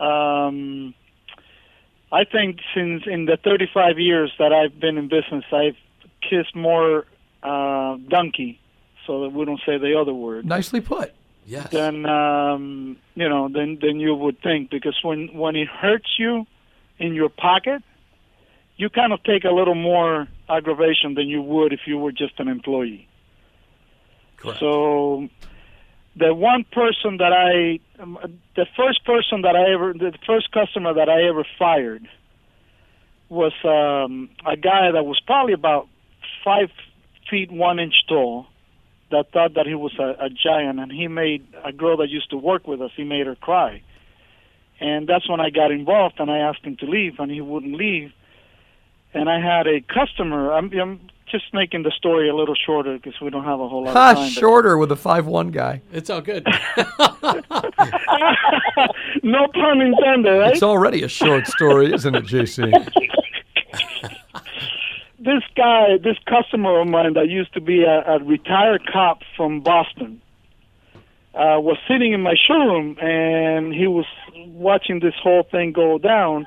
Um, 0.00 0.94
I 2.12 2.24
think 2.24 2.58
since 2.74 3.04
in 3.06 3.26
the 3.26 3.36
35 3.36 3.98
years 3.98 4.32
that 4.38 4.52
I've 4.52 4.80
been 4.80 4.98
in 4.98 5.08
business, 5.08 5.44
I've 5.52 5.76
kissed 6.28 6.56
more 6.56 7.04
uh, 7.42 7.96
donkey, 8.08 8.60
so 9.06 9.22
that 9.22 9.30
we 9.30 9.44
don't 9.44 9.60
say 9.64 9.78
the 9.78 9.98
other 9.98 10.14
word 10.14 10.44
Nicely 10.44 10.80
put. 10.80 11.12
Yes. 11.46 11.70
Then 11.70 12.06
um, 12.06 12.96
you 13.14 13.28
know 13.28 13.48
then 13.48 13.78
then 13.80 14.00
you 14.00 14.14
would 14.14 14.40
think. 14.40 14.70
Because 14.70 14.98
when 15.02 15.28
when 15.28 15.56
it 15.56 15.68
hurts 15.68 16.08
you 16.18 16.46
in 16.98 17.14
your 17.14 17.28
pocket, 17.28 17.82
you 18.76 18.88
kind 18.90 19.12
of 19.12 19.22
take 19.24 19.44
a 19.44 19.50
little 19.50 19.74
more 19.74 20.28
aggravation 20.48 21.14
than 21.14 21.28
you 21.28 21.42
would 21.42 21.72
if 21.72 21.80
you 21.86 21.98
were 21.98 22.12
just 22.12 22.38
an 22.38 22.48
employee. 22.48 23.08
Correct. 24.36 24.60
So 24.60 25.28
the 26.20 26.34
one 26.34 26.64
person 26.70 27.16
that 27.16 27.32
I, 27.32 27.80
um, 28.00 28.18
the 28.54 28.66
first 28.76 29.04
person 29.04 29.42
that 29.42 29.56
I 29.56 29.72
ever, 29.72 29.94
the 29.94 30.12
first 30.26 30.52
customer 30.52 30.92
that 30.92 31.08
I 31.08 31.26
ever 31.26 31.44
fired 31.58 32.06
was 33.30 33.52
um, 33.64 34.28
a 34.46 34.56
guy 34.56 34.90
that 34.92 35.04
was 35.04 35.18
probably 35.26 35.54
about 35.54 35.88
five 36.44 36.68
feet 37.30 37.50
one 37.50 37.78
inch 37.78 37.94
tall 38.06 38.46
that 39.10 39.32
thought 39.32 39.54
that 39.54 39.66
he 39.66 39.74
was 39.74 39.94
a, 39.98 40.26
a 40.26 40.28
giant, 40.28 40.78
and 40.78 40.92
he 40.92 41.08
made 41.08 41.46
a 41.64 41.72
girl 41.72 41.96
that 41.96 42.10
used 42.10 42.30
to 42.30 42.36
work 42.36 42.68
with 42.68 42.82
us. 42.82 42.90
He 42.96 43.04
made 43.04 43.26
her 43.26 43.34
cry, 43.34 43.82
and 44.78 45.08
that's 45.08 45.28
when 45.28 45.40
I 45.40 45.48
got 45.48 45.70
involved, 45.70 46.20
and 46.20 46.30
I 46.30 46.38
asked 46.38 46.64
him 46.64 46.76
to 46.76 46.86
leave, 46.86 47.18
and 47.18 47.30
he 47.30 47.40
wouldn't 47.40 47.74
leave. 47.74 48.12
And 49.12 49.28
I 49.28 49.40
had 49.40 49.66
a 49.66 49.80
customer. 49.80 50.52
I'm, 50.52 50.70
I'm 50.72 51.09
just 51.30 51.52
making 51.52 51.82
the 51.82 51.90
story 51.90 52.28
a 52.28 52.34
little 52.34 52.54
shorter 52.54 52.96
because 52.96 53.20
we 53.20 53.30
don't 53.30 53.44
have 53.44 53.60
a 53.60 53.68
whole 53.68 53.84
lot 53.84 53.96
of 53.96 54.16
time. 54.16 54.30
shorter 54.30 54.76
with 54.78 54.90
a 54.92 54.96
five 54.96 55.26
one 55.26 55.50
guy. 55.50 55.82
It's 55.92 56.10
all 56.10 56.20
good. 56.20 56.44
no 59.22 59.46
pun 59.54 59.80
intended, 59.80 60.30
right? 60.38 60.52
It's 60.52 60.62
already 60.62 61.02
a 61.02 61.08
short 61.08 61.46
story, 61.46 61.92
isn't 61.92 62.14
it, 62.14 62.24
JC? 62.24 62.70
this 65.18 65.42
guy, 65.54 65.98
this 66.02 66.16
customer 66.26 66.80
of 66.80 66.88
mine 66.88 67.14
that 67.14 67.28
used 67.28 67.52
to 67.54 67.60
be 67.60 67.84
a, 67.84 68.02
a 68.06 68.18
retired 68.24 68.82
cop 68.90 69.20
from 69.36 69.60
Boston, 69.60 70.20
uh, 71.34 71.60
was 71.60 71.78
sitting 71.86 72.12
in 72.12 72.22
my 72.22 72.34
showroom 72.46 72.98
and 73.00 73.72
he 73.72 73.86
was 73.86 74.06
watching 74.48 75.00
this 75.00 75.14
whole 75.22 75.44
thing 75.50 75.72
go 75.72 75.98
down. 75.98 76.46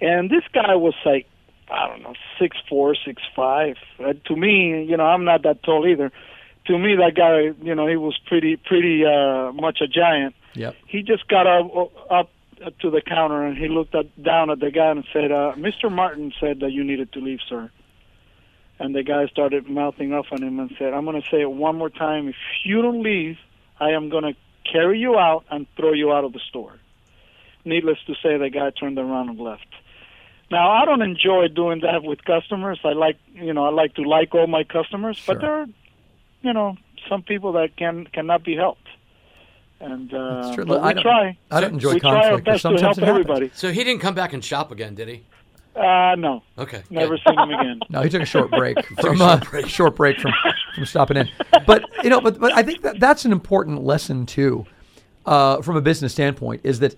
And 0.00 0.28
this 0.28 0.42
guy 0.52 0.74
was 0.76 0.94
like, 1.04 1.26
I 1.70 1.88
don't 1.88 2.02
know, 2.02 2.14
six 2.38 2.56
four, 2.68 2.94
six 2.94 3.22
five. 3.34 3.76
Uh, 3.98 4.14
to 4.26 4.36
me, 4.36 4.84
you 4.84 4.96
know, 4.96 5.04
I'm 5.04 5.24
not 5.24 5.42
that 5.42 5.62
tall 5.62 5.86
either. 5.86 6.12
To 6.66 6.78
me, 6.78 6.96
that 6.96 7.14
guy, 7.14 7.54
you 7.64 7.74
know, 7.74 7.86
he 7.86 7.96
was 7.96 8.18
pretty, 8.26 8.56
pretty 8.56 9.04
uh, 9.04 9.52
much 9.52 9.80
a 9.80 9.86
giant. 9.86 10.34
Yep. 10.54 10.74
He 10.86 11.02
just 11.02 11.28
got 11.28 11.46
up, 11.46 11.92
up 12.10 12.30
to 12.80 12.90
the 12.90 13.00
counter 13.00 13.44
and 13.44 13.56
he 13.56 13.68
looked 13.68 13.94
at, 13.94 14.22
down 14.22 14.50
at 14.50 14.60
the 14.60 14.70
guy 14.70 14.90
and 14.90 15.04
said, 15.12 15.30
uh, 15.30 15.52
"Mr. 15.56 15.92
Martin 15.92 16.32
said 16.40 16.60
that 16.60 16.72
you 16.72 16.84
needed 16.84 17.12
to 17.12 17.20
leave, 17.20 17.40
sir." 17.48 17.70
And 18.78 18.94
the 18.94 19.02
guy 19.02 19.26
started 19.26 19.68
mouthing 19.68 20.12
off 20.12 20.26
on 20.32 20.42
him 20.42 20.58
and 20.60 20.70
said, 20.78 20.92
"I'm 20.92 21.04
going 21.04 21.20
to 21.20 21.28
say 21.28 21.40
it 21.40 21.50
one 21.50 21.76
more 21.76 21.90
time. 21.90 22.28
If 22.28 22.36
you 22.64 22.82
don't 22.82 23.02
leave, 23.02 23.38
I 23.80 23.90
am 23.90 24.08
going 24.08 24.24
to 24.24 24.34
carry 24.70 24.98
you 24.98 25.18
out 25.18 25.44
and 25.50 25.66
throw 25.76 25.92
you 25.92 26.12
out 26.12 26.24
of 26.24 26.32
the 26.32 26.40
store." 26.48 26.74
Needless 27.64 27.98
to 28.06 28.14
say, 28.22 28.36
the 28.38 28.48
guy 28.48 28.70
turned 28.70 28.98
around 28.98 29.28
and 29.28 29.40
left. 29.40 29.66
Now, 30.50 30.70
I 30.70 30.84
don't 30.84 31.02
enjoy 31.02 31.48
doing 31.48 31.80
that 31.80 32.02
with 32.04 32.24
customers. 32.24 32.78
I 32.84 32.92
like, 32.92 33.16
you 33.34 33.52
know, 33.52 33.64
I 33.64 33.70
like 33.70 33.94
to 33.94 34.02
like 34.02 34.34
all 34.34 34.46
my 34.46 34.62
customers, 34.64 35.16
Sure. 35.16 35.34
but 35.34 35.40
there 35.40 35.52
are, 35.52 35.66
you 36.42 36.52
know, 36.52 36.76
some 37.08 37.22
people 37.22 37.52
that 37.52 37.76
can 37.76 38.06
cannot 38.06 38.44
be 38.44 38.54
helped. 38.54 38.86
And 39.80 40.12
uh, 40.14 40.42
It's 40.46 40.54
true. 40.54 40.64
but 40.64 40.82
I 40.82 40.94
we 40.94 41.02
try. 41.02 41.38
I 41.50 41.60
don't 41.60 41.74
enjoy 41.74 41.94
we 41.94 42.00
try 42.00 42.30
our 42.30 42.38
best 42.38 42.62
to 42.62 42.76
help 42.78 42.98
everybody. 42.98 43.50
so 43.54 43.72
he 43.72 43.82
didn't 43.84 44.00
come 44.00 44.14
back 44.14 44.32
and 44.32 44.42
shop 44.44 44.70
again, 44.72 44.94
did 44.94 45.08
he? 45.08 45.22
Uh, 45.74 46.14
no, 46.16 46.42
Okay. 46.56 46.82
never 46.88 47.16
good. 47.16 47.22
seen 47.28 47.38
him 47.38 47.50
again. 47.50 47.80
No, 47.90 48.00
he 48.00 48.08
took 48.08 48.22
a 48.22 48.26
short 48.26 48.50
break 48.50 48.82
from 49.00 49.20
a 49.20 49.24
uh, 49.24 49.38
short 49.40 49.50
break. 49.50 49.68
short 49.68 49.96
break 49.96 50.18
from 50.20 50.32
from 50.74 50.86
stopping 50.86 51.18
in. 51.18 51.28
But 51.66 51.84
you 52.02 52.08
know, 52.08 52.20
but 52.20 52.38
but 52.40 52.52
I 52.56 52.62
think 52.62 52.80
that 52.82 52.98
that's 53.00 53.24
an 53.26 53.32
important 53.32 53.82
lesson 53.84 54.24
too, 54.24 54.64
uh, 55.26 55.60
from 55.60 55.76
a 55.76 55.82
business 55.82 56.12
standpoint, 56.12 56.62
is 56.64 56.78
that 56.78 56.94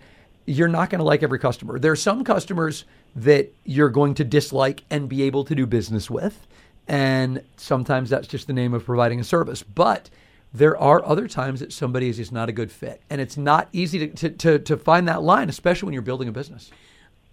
you're 0.46 0.68
not 0.68 0.90
going 0.90 1.00
to 1.00 1.04
like 1.04 1.24
every 1.24 1.40
customer. 1.40 1.78
There 1.80 1.90
are 1.92 1.96
some 1.96 2.22
customers 2.22 2.84
that 3.24 3.52
you're 3.64 3.88
going 3.90 4.14
to 4.14 4.24
dislike 4.24 4.84
and 4.90 5.08
be 5.08 5.22
able 5.22 5.44
to 5.44 5.54
do 5.54 5.66
business 5.66 6.10
with, 6.10 6.46
and 6.86 7.42
sometimes 7.56 8.10
that's 8.10 8.28
just 8.28 8.46
the 8.46 8.52
name 8.52 8.74
of 8.74 8.84
providing 8.84 9.20
a 9.20 9.24
service. 9.24 9.62
But 9.62 10.08
there 10.52 10.78
are 10.78 11.04
other 11.04 11.28
times 11.28 11.60
that 11.60 11.72
somebody 11.72 12.08
is 12.08 12.16
just 12.16 12.32
not 12.32 12.48
a 12.48 12.52
good 12.52 12.70
fit, 12.70 13.00
and 13.10 13.20
it's 13.20 13.36
not 13.36 13.68
easy 13.72 13.98
to, 13.98 14.08
to, 14.08 14.30
to, 14.30 14.58
to 14.60 14.76
find 14.76 15.08
that 15.08 15.22
line, 15.22 15.48
especially 15.48 15.86
when 15.86 15.92
you're 15.94 16.02
building 16.02 16.28
a 16.28 16.32
business. 16.32 16.70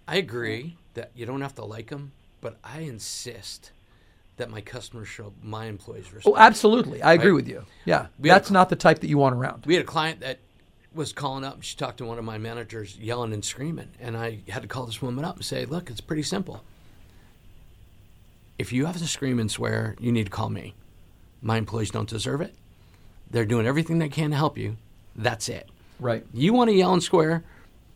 I 0.08 0.16
agree 0.16 0.76
that 0.94 1.10
you 1.14 1.26
don't 1.26 1.40
have 1.40 1.54
to 1.56 1.64
like 1.64 1.88
them, 1.90 2.12
but 2.40 2.56
I 2.64 2.80
insist 2.80 3.70
that 4.36 4.50
my 4.50 4.60
customers 4.60 5.08
show 5.08 5.32
my 5.42 5.64
employees 5.66 6.12
respect. 6.12 6.26
Oh, 6.26 6.36
absolutely, 6.36 7.00
I 7.02 7.14
agree 7.14 7.30
Right. 7.30 7.36
with 7.36 7.48
you. 7.48 7.64
Yeah, 7.86 8.06
We 8.18 8.28
had 8.28 8.36
a 8.36 8.38
that's 8.40 8.50
not 8.50 8.68
the 8.68 8.76
type 8.76 8.98
that 9.00 9.08
you 9.08 9.18
want 9.18 9.34
around. 9.34 9.64
we 9.66 9.74
had 9.74 9.82
a 9.82 9.86
client 9.86 10.20
that 10.20 10.38
was 10.96 11.12
calling 11.12 11.44
up. 11.44 11.62
She 11.62 11.76
talked 11.76 11.98
to 11.98 12.04
one 12.04 12.18
of 12.18 12.24
my 12.24 12.38
managers, 12.38 12.96
yelling 12.98 13.32
and 13.32 13.44
screaming, 13.44 13.90
and 14.00 14.16
I 14.16 14.40
had 14.48 14.62
to 14.62 14.68
call 14.68 14.86
this 14.86 15.00
woman 15.00 15.24
up 15.24 15.36
and 15.36 15.44
say, 15.44 15.64
"Look, 15.64 15.90
it's 15.90 16.00
pretty 16.00 16.22
simple. 16.22 16.64
If 18.58 18.72
you 18.72 18.86
have 18.86 18.96
to 18.96 19.06
scream 19.06 19.38
and 19.38 19.50
swear, 19.50 19.94
you 20.00 20.10
need 20.10 20.24
to 20.24 20.30
call 20.30 20.48
me. 20.48 20.74
My 21.42 21.58
employees 21.58 21.90
don't 21.90 22.08
deserve 22.08 22.40
it. 22.40 22.54
They're 23.30 23.44
doing 23.44 23.66
everything 23.66 23.98
they 23.98 24.08
can 24.08 24.30
to 24.30 24.36
help 24.36 24.56
you. 24.56 24.76
That's 25.14 25.48
it. 25.48 25.68
Right. 26.00 26.24
You 26.32 26.52
want 26.52 26.70
to 26.70 26.74
yell 26.74 26.92
and 26.92 27.02
swear? 27.02 27.44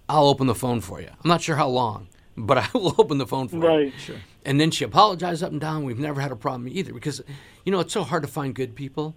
I'll 0.09 0.27
open 0.27 0.47
the 0.47 0.55
phone 0.55 0.81
for 0.81 1.01
you. 1.01 1.09
I'm 1.09 1.29
not 1.29 1.41
sure 1.41 1.57
how 1.57 1.69
long, 1.69 2.09
but 2.37 2.59
I 2.59 2.69
will 2.75 2.95
open 2.99 3.19
the 3.19 3.27
phone 3.27 3.49
for 3.49 3.57
you. 3.57 3.67
Right. 3.67 3.93
Sure. 3.99 4.17
And 4.45 4.61
then 4.61 4.71
she 4.71 4.85
apologized 4.85 5.43
up 5.43 5.53
and 5.53 5.61
down. 5.61 5.85
We've 5.85 5.99
never 5.99 6.21
had 6.21 6.33
a 6.33 6.37
problem 6.37 6.69
either 6.69 6.93
because, 6.93 7.23
you 7.65 7.73
know, 7.73 7.81
it's 7.81 7.93
so 7.93 8.03
hard 8.03 8.23
to 8.23 8.29
find 8.29 8.55
good 8.55 8.75
people 8.75 9.15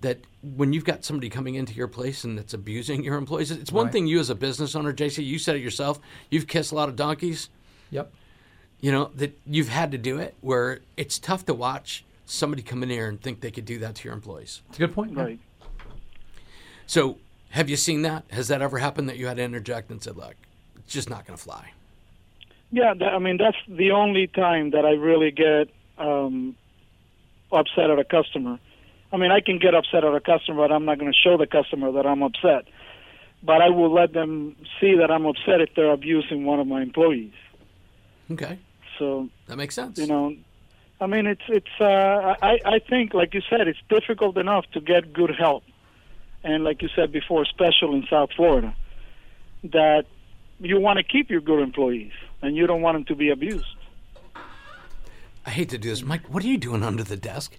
that 0.00 0.18
when 0.42 0.72
you've 0.72 0.84
got 0.84 1.04
somebody 1.04 1.28
coming 1.28 1.54
into 1.56 1.74
your 1.74 1.88
place 1.88 2.24
and 2.24 2.38
that's 2.38 2.54
abusing 2.54 3.04
your 3.04 3.16
employees, 3.16 3.50
it's 3.50 3.70
one 3.72 3.86
Right. 3.86 3.92
thing 3.92 4.06
you 4.06 4.18
as 4.18 4.30
a 4.30 4.34
business 4.34 4.74
owner, 4.74 4.92
JC, 4.92 5.22
you 5.24 5.38
said 5.38 5.56
it 5.56 5.60
yourself, 5.62 6.00
you've 6.30 6.46
kissed 6.46 6.72
a 6.72 6.74
lot 6.74 6.88
of 6.88 6.96
donkeys, 6.96 7.50
Yep. 7.90 8.12
you 8.80 8.90
know, 8.92 9.10
that 9.16 9.38
you've 9.46 9.68
had 9.68 9.90
to 9.92 9.98
do 9.98 10.18
it 10.18 10.34
where 10.40 10.80
it's 10.96 11.18
tough 11.18 11.44
to 11.46 11.54
watch 11.54 12.04
somebody 12.24 12.62
come 12.62 12.82
in 12.82 12.88
here 12.88 13.08
and 13.08 13.20
think 13.20 13.40
they 13.40 13.50
could 13.50 13.64
do 13.66 13.78
that 13.80 13.96
to 13.96 14.04
your 14.04 14.14
employees. 14.14 14.62
It's 14.70 14.78
a 14.78 14.80
good 14.80 14.94
point. 14.94 15.12
yeah. 15.14 15.22
Right. 15.22 15.38
So 16.86 17.18
have 17.50 17.68
you 17.68 17.76
seen 17.76 18.02
that? 18.02 18.24
Has 18.30 18.48
that 18.48 18.62
ever 18.62 18.78
happened 18.78 19.08
that 19.08 19.16
you 19.16 19.26
had 19.26 19.36
to 19.36 19.42
interject 19.42 19.90
and 19.90 20.02
said, 20.02 20.16
look, 20.16 20.34
it's 20.76 20.92
just 20.92 21.10
not 21.10 21.26
going 21.26 21.36
to 21.36 21.42
fly? 21.42 21.72
Yeah, 22.72 22.94
that, 22.94 23.12
I 23.12 23.18
mean 23.18 23.36
that's 23.36 23.56
the 23.68 23.90
only 23.90 24.28
time 24.28 24.70
that 24.70 24.84
I 24.86 24.92
really 24.92 25.32
get 25.32 25.68
um, 25.98 26.54
upset 27.52 27.90
at 27.90 27.98
a 27.98 28.04
customer. 28.04 28.58
I 29.12 29.16
mean, 29.16 29.30
I 29.32 29.40
can 29.40 29.58
get 29.58 29.74
upset 29.74 30.04
at 30.04 30.14
a 30.14 30.20
customer, 30.20 30.68
but 30.68 30.72
I'm 30.72 30.84
not 30.84 30.98
going 30.98 31.12
to 31.12 31.18
show 31.18 31.36
the 31.36 31.46
customer 31.46 31.90
that 31.92 32.06
I'm 32.06 32.22
upset. 32.22 32.66
But 33.42 33.62
I 33.62 33.70
will 33.70 33.92
let 33.92 34.12
them 34.12 34.54
see 34.80 34.96
that 34.96 35.10
I'm 35.10 35.26
upset 35.26 35.60
if 35.60 35.70
they're 35.74 35.90
abusing 35.90 36.44
one 36.44 36.60
of 36.60 36.66
my 36.66 36.82
employees. 36.82 37.32
Okay. 38.30 38.58
So 38.98 39.28
That 39.46 39.56
makes 39.56 39.74
sense. 39.74 39.98
you 39.98 40.06
know, 40.06 40.34
I 41.00 41.06
mean, 41.06 41.26
it's 41.26 41.40
it's. 41.48 41.80
Uh, 41.80 42.36
I 42.42 42.58
I 42.66 42.78
think, 42.78 43.14
like 43.14 43.32
you 43.32 43.40
said, 43.48 43.66
it's 43.66 43.78
difficult 43.88 44.36
enough 44.36 44.66
to 44.72 44.80
get 44.80 45.14
good 45.14 45.34
help, 45.34 45.64
and 46.44 46.62
like 46.62 46.82
you 46.82 46.90
said 46.94 47.10
before, 47.10 47.46
special 47.46 47.94
in 47.94 48.06
South 48.10 48.28
Florida, 48.36 48.74
that 49.64 50.04
you 50.60 50.78
want 50.78 50.98
to 50.98 51.02
keep 51.02 51.30
your 51.30 51.40
good 51.40 51.60
employees 51.62 52.12
and 52.42 52.54
you 52.54 52.66
don't 52.66 52.82
want 52.82 52.96
them 52.96 53.04
to 53.06 53.14
be 53.14 53.30
abused. 53.30 53.64
I 55.46 55.50
hate 55.50 55.70
to 55.70 55.78
do 55.78 55.88
this. 55.88 56.02
Mike, 56.02 56.26
what 56.28 56.44
are 56.44 56.46
you 56.46 56.58
doing 56.58 56.82
under 56.82 57.02
the 57.02 57.16
desk? 57.16 57.56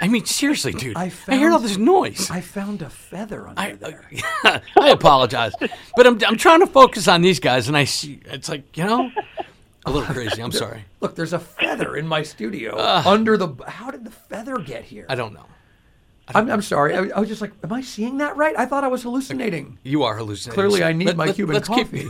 I 0.00 0.08
mean, 0.08 0.24
seriously, 0.24 0.72
dude. 0.72 0.96
I 0.96 1.10
I 1.28 1.36
hear 1.36 1.52
all 1.52 1.58
this 1.58 1.76
noise. 1.76 2.30
I 2.30 2.40
found 2.40 2.82
a 2.82 2.90
feather 2.90 3.48
under 3.48 3.60
I, 3.60 3.72
there. 3.72 4.04
Uh, 4.44 4.58
I 4.80 4.90
apologize, 4.90 5.52
but 5.96 6.06
I'm, 6.06 6.18
I'm 6.26 6.36
trying 6.36 6.60
to 6.60 6.66
focus 6.66 7.08
on 7.08 7.22
these 7.22 7.40
guys, 7.40 7.68
and 7.68 7.76
I 7.76 7.84
see 7.84 8.20
it's 8.26 8.48
like 8.48 8.76
you 8.76 8.84
know, 8.84 9.10
a 9.86 9.90
little 9.90 10.12
crazy. 10.12 10.42
I'm 10.42 10.52
sorry. 10.64 10.84
Look, 11.00 11.14
there's 11.14 11.32
a 11.32 11.38
feather 11.38 11.96
in 11.96 12.06
my 12.06 12.22
studio 12.22 12.78
under 12.78 13.36
the. 13.36 13.48
How 13.66 13.90
did 13.90 14.04
the 14.04 14.10
feather 14.10 14.58
get 14.58 14.84
here? 14.84 15.06
I 15.08 15.14
don't 15.14 15.32
know. 15.32 15.46
I'm, 16.34 16.50
I'm 16.50 16.62
sorry. 16.62 16.94
I, 16.94 17.16
I 17.16 17.20
was 17.20 17.28
just 17.28 17.40
like, 17.40 17.52
am 17.62 17.72
I 17.72 17.80
seeing 17.82 18.18
that 18.18 18.36
right? 18.36 18.56
I 18.58 18.66
thought 18.66 18.82
I 18.82 18.88
was 18.88 19.02
hallucinating. 19.04 19.78
You 19.84 20.02
are 20.02 20.16
hallucinating. 20.16 20.54
Clearly, 20.54 20.82
I 20.82 20.92
need 20.92 21.06
Let- 21.06 21.16
my 21.16 21.26
let- 21.26 21.34
Cuban 21.36 21.54
let's 21.54 21.68
coffee. 21.68 22.08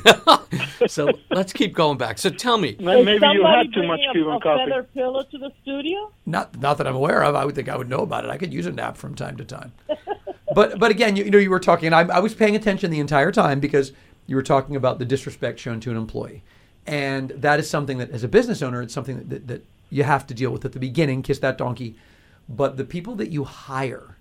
Keep, 0.81 0.89
so 0.91 1.11
let's 1.31 1.53
keep 1.53 1.75
going 1.75 1.99
back. 1.99 2.17
So 2.19 2.31
tell 2.31 2.57
me, 2.57 2.77
Maybe 2.81 3.12
you 3.12 3.45
had 3.45 3.73
too 3.75 3.87
much 3.87 3.99
bringing 3.99 4.09
a, 4.09 4.12
Cuban 4.12 4.35
a 4.37 4.41
coffee. 4.41 4.71
feather 4.71 4.83
pillow 4.95 5.23
to 5.23 5.39
the 5.39 5.51
studio? 5.62 6.11
Not, 6.25 6.59
not 6.59 6.79
that 6.79 6.87
I'm 6.87 6.97
aware 6.97 7.23
of. 7.25 7.35
I 7.35 7.45
would 7.45 7.55
think 7.55 7.69
I 7.69 7.77
would 7.77 7.91
know 7.91 7.99
about 8.01 8.25
it. 8.25 8.31
I 8.31 8.39
could 8.39 8.55
use 8.55 8.64
a 8.67 8.73
nap 8.73 8.97
from 8.97 9.14
time 9.14 9.37
to 9.37 9.45
time. 9.45 9.73
but 10.55 10.79
but 10.79 10.91
again, 10.91 11.17
you, 11.17 11.25
you 11.25 11.31
know, 11.31 11.39
you 11.39 11.51
were 11.51 11.61
talking. 11.61 11.87
And 11.87 11.95
I, 11.95 12.17
I 12.17 12.21
was 12.21 12.35
paying 12.35 12.57
attention 12.57 12.91
the 12.91 13.01
entire 13.01 13.33
time 13.33 13.61
because 13.61 13.93
you 14.27 14.35
were 14.37 14.43
talking 14.43 14.77
about 14.77 14.99
the 14.99 15.05
disrespect 15.05 15.59
shown 15.61 15.79
to 15.81 15.91
an 15.91 15.97
employee, 15.97 16.43
and 16.87 17.31
that 17.31 17.61
is 17.61 17.69
something 17.69 17.99
that, 17.99 18.11
as 18.11 18.25
a 18.25 18.29
business 18.29 18.62
owner, 18.62 18.81
it's 18.81 18.95
something 18.95 19.19
that, 19.19 19.29
that, 19.29 19.47
that 19.49 19.64
you 19.91 20.05
have 20.05 20.27
to 20.29 20.35
deal 20.35 20.51
with 20.51 20.64
at 20.64 20.73
the 20.73 20.81
beginning. 20.81 21.23
Kiss 21.23 21.39
that 21.41 21.59
donkey. 21.59 21.97
But 22.49 22.76
the 22.76 22.84
people 22.84 23.16
that 23.16 23.30
you 23.30 23.44
hire, 23.44 24.16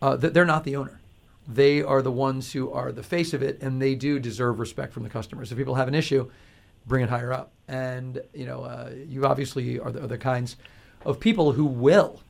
uh, 0.00 0.16
they're 0.16 0.44
not 0.44 0.64
the 0.64 0.76
owner. 0.76 1.00
They 1.46 1.82
are 1.82 2.00
the 2.00 2.12
ones 2.12 2.52
who 2.52 2.72
are 2.72 2.92
the 2.92 3.02
face 3.02 3.34
of 3.34 3.42
it, 3.42 3.60
and 3.60 3.82
they 3.82 3.94
do 3.94 4.18
deserve 4.18 4.58
respect 4.60 4.92
from 4.92 5.02
the 5.02 5.10
customers. 5.10 5.52
If 5.52 5.58
people 5.58 5.74
have 5.74 5.88
an 5.88 5.94
issue, 5.94 6.30
bring 6.86 7.02
it 7.02 7.10
higher 7.10 7.32
up. 7.32 7.52
And 7.68 8.20
you 8.32 8.46
know, 8.46 8.62
uh, 8.64 8.90
you 9.06 9.26
obviously 9.26 9.78
are 9.78 9.90
the, 9.90 10.04
are 10.04 10.06
the 10.06 10.18
kinds 10.18 10.56
of 11.04 11.20
people 11.20 11.52
who 11.52 11.64
will 11.64 12.20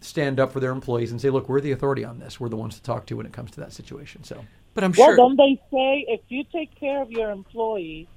stand 0.00 0.40
up 0.40 0.52
for 0.52 0.60
their 0.60 0.72
employees 0.72 1.10
and 1.10 1.20
say, 1.20 1.30
"Look, 1.30 1.48
we're 1.48 1.60
the 1.60 1.72
authority 1.72 2.04
on 2.04 2.18
this. 2.18 2.40
We're 2.40 2.48
the 2.48 2.56
ones 2.56 2.76
to 2.76 2.82
talk 2.82 3.06
to 3.06 3.16
when 3.16 3.26
it 3.26 3.32
comes 3.32 3.50
to 3.52 3.60
that 3.60 3.72
situation." 3.72 4.24
So, 4.24 4.44
But 4.74 4.84
I'm 4.84 4.92
Well, 4.96 5.08
sure. 5.08 5.16
don't 5.16 5.36
they 5.36 5.60
say 5.70 6.04
if 6.08 6.20
you 6.28 6.44
take 6.52 6.74
care 6.78 7.02
of 7.02 7.10
your 7.10 7.30
employees, 7.30 8.08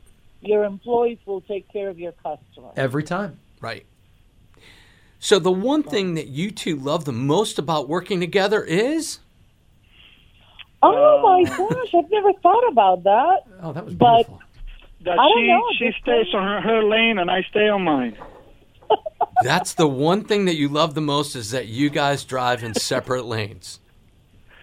your 0.42 0.64
employees 0.66 1.20
will 1.26 1.42
take 1.42 1.72
care 1.72 1.90
of 1.90 1.98
your 2.00 2.12
customers? 2.14 2.74
every 2.76 3.04
time, 3.04 3.40
Right. 3.62 3.86
So 5.20 5.38
the 5.38 5.52
one 5.52 5.84
thing 5.84 6.14
that 6.16 6.28
you 6.28 6.50
two 6.50 6.76
love 6.78 7.04
the 7.06 7.12
most 7.12 7.60
about 7.60 7.90
working 7.90 8.20
together 8.20 8.64
is 8.64 9.20
Oh 10.82 11.22
my 11.22 11.52
uh, 11.52 11.58
gosh, 11.58 11.94
I've 11.94 12.10
never 12.10 12.32
thought 12.42 12.68
about 12.72 13.04
that. 13.04 13.40
oh, 13.62 13.74
that 13.74 13.86
was 13.86 13.94
But- 13.96 14.16
beautiful. 14.28 14.42
That 15.06 15.14
I 15.14 15.16
don't 15.16 15.38
she 15.40 15.48
know, 15.48 15.64
she 15.78 15.92
stays 16.02 16.26
saying. 16.26 16.36
on 16.36 16.62
her, 16.62 16.62
her 16.62 16.84
lane 16.84 17.20
and 17.20 17.32
I 17.32 17.42
stay 17.50 17.70
on 17.70 17.84
mine. 17.86 18.18
that's 19.44 19.74
the 19.76 19.88
one 19.88 20.26
thing 20.26 20.44
that 20.44 20.56
you 20.58 20.68
love 20.68 20.94
the 20.94 21.00
most 21.00 21.38
is 21.38 21.52
that 21.52 21.68
you 21.68 21.90
guys 21.90 22.26
drive 22.26 22.66
in 22.66 22.74
separate 22.74 23.24
lanes. 23.24 23.80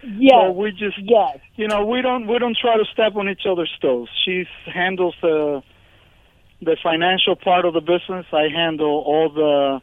Yes, 0.03 0.33
Well, 0.35 0.53
we 0.53 0.69
just 0.73 0.99
yes. 0.99 1.39
you 1.55 1.67
know 1.67 1.87
we 1.87 2.03
don't 2.03 2.27
we 2.27 2.37
don't 2.37 2.55
try 2.55 2.77
to 2.77 2.85
step 2.93 3.15
on 3.15 3.27
each 3.27 3.47
other's 3.49 3.71
toes. 3.81 4.09
She 4.25 4.45
handles 4.71 5.15
the 5.23 5.63
the 6.61 6.77
financial 6.83 7.35
part 7.35 7.65
of 7.65 7.73
the 7.73 7.81
business. 7.81 8.27
I 8.31 8.47
handle 8.53 9.03
all 9.07 9.29
the 9.29 9.81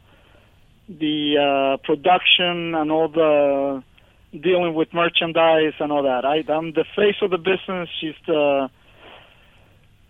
the 0.87 1.37
uh, 1.37 1.77
production 1.85 2.75
and 2.75 2.91
all 2.91 3.07
the 3.07 3.83
dealing 4.39 4.73
with 4.73 4.93
merchandise 4.93 5.73
and 5.79 5.91
all 5.91 6.03
that. 6.03 6.25
I, 6.25 6.43
I'm 6.51 6.73
the 6.73 6.85
face 6.95 7.15
of 7.21 7.31
the 7.31 7.37
business. 7.37 7.89
She's 7.99 8.15
the 8.27 8.69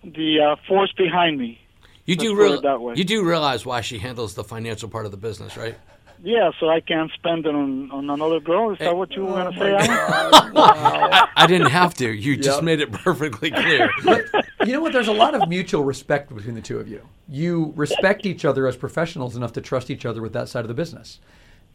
the 0.04 0.40
uh, 0.42 0.56
force 0.68 0.94
behind 0.98 1.40
me. 1.40 1.60
You 2.06 2.16
do 2.16 2.36
Let's 2.36 2.52
real, 2.52 2.62
that 2.62 2.82
way. 2.82 2.94
you 2.96 3.04
do 3.04 3.26
realize 3.26 3.66
why 3.66 3.82
she 3.82 3.98
handles 3.98 4.36
the 4.36 4.44
financial 4.44 4.90
part 4.90 5.06
of 5.06 5.12
the 5.12 5.18
business, 5.18 5.58
right? 5.58 5.76
Yeah, 6.24 6.52
so 6.60 6.70
I 6.70 6.80
can't 6.80 7.12
spend 7.12 7.46
it 7.46 7.54
on, 7.54 7.92
on 7.92 8.10
another 8.10 8.40
girl. 8.40 8.72
Is 8.72 8.80
that 8.80 8.96
what 8.96 9.12
you 9.12 9.26
were 9.26 9.32
going 9.32 9.54
to 9.54 9.60
say? 9.60 9.74
Alan? 9.74 9.90
I, 10.56 11.28
I 11.36 11.48
didn't 11.48 11.70
have 11.70 11.94
to. 11.96 12.10
You 12.12 12.38
just 12.38 12.64
made 12.64 12.80
it 12.80 12.92
perfectly 12.92 13.52
clear. 13.52 13.90
But 14.04 14.26
you 14.68 14.74
know 14.74 14.82
what? 14.82 14.94
There's 14.94 15.08
a 15.08 15.14
lot 15.14 15.36
of 15.36 15.48
mutual 15.50 15.84
respect 15.84 16.34
between 16.34 16.56
the 16.56 16.62
two 16.62 16.80
of 16.80 16.88
you. 16.88 17.08
You 17.28 17.74
respect 17.76 18.26
each 18.26 18.46
other 18.46 18.68
as 18.68 18.76
professionals 18.76 19.36
enough 19.36 19.54
to 19.54 19.62
trust 19.62 19.92
each 19.92 20.06
other 20.06 20.22
with 20.22 20.34
that 20.34 20.50
side 20.50 20.64
of 20.64 20.68
the 20.70 20.74
business. 20.74 21.20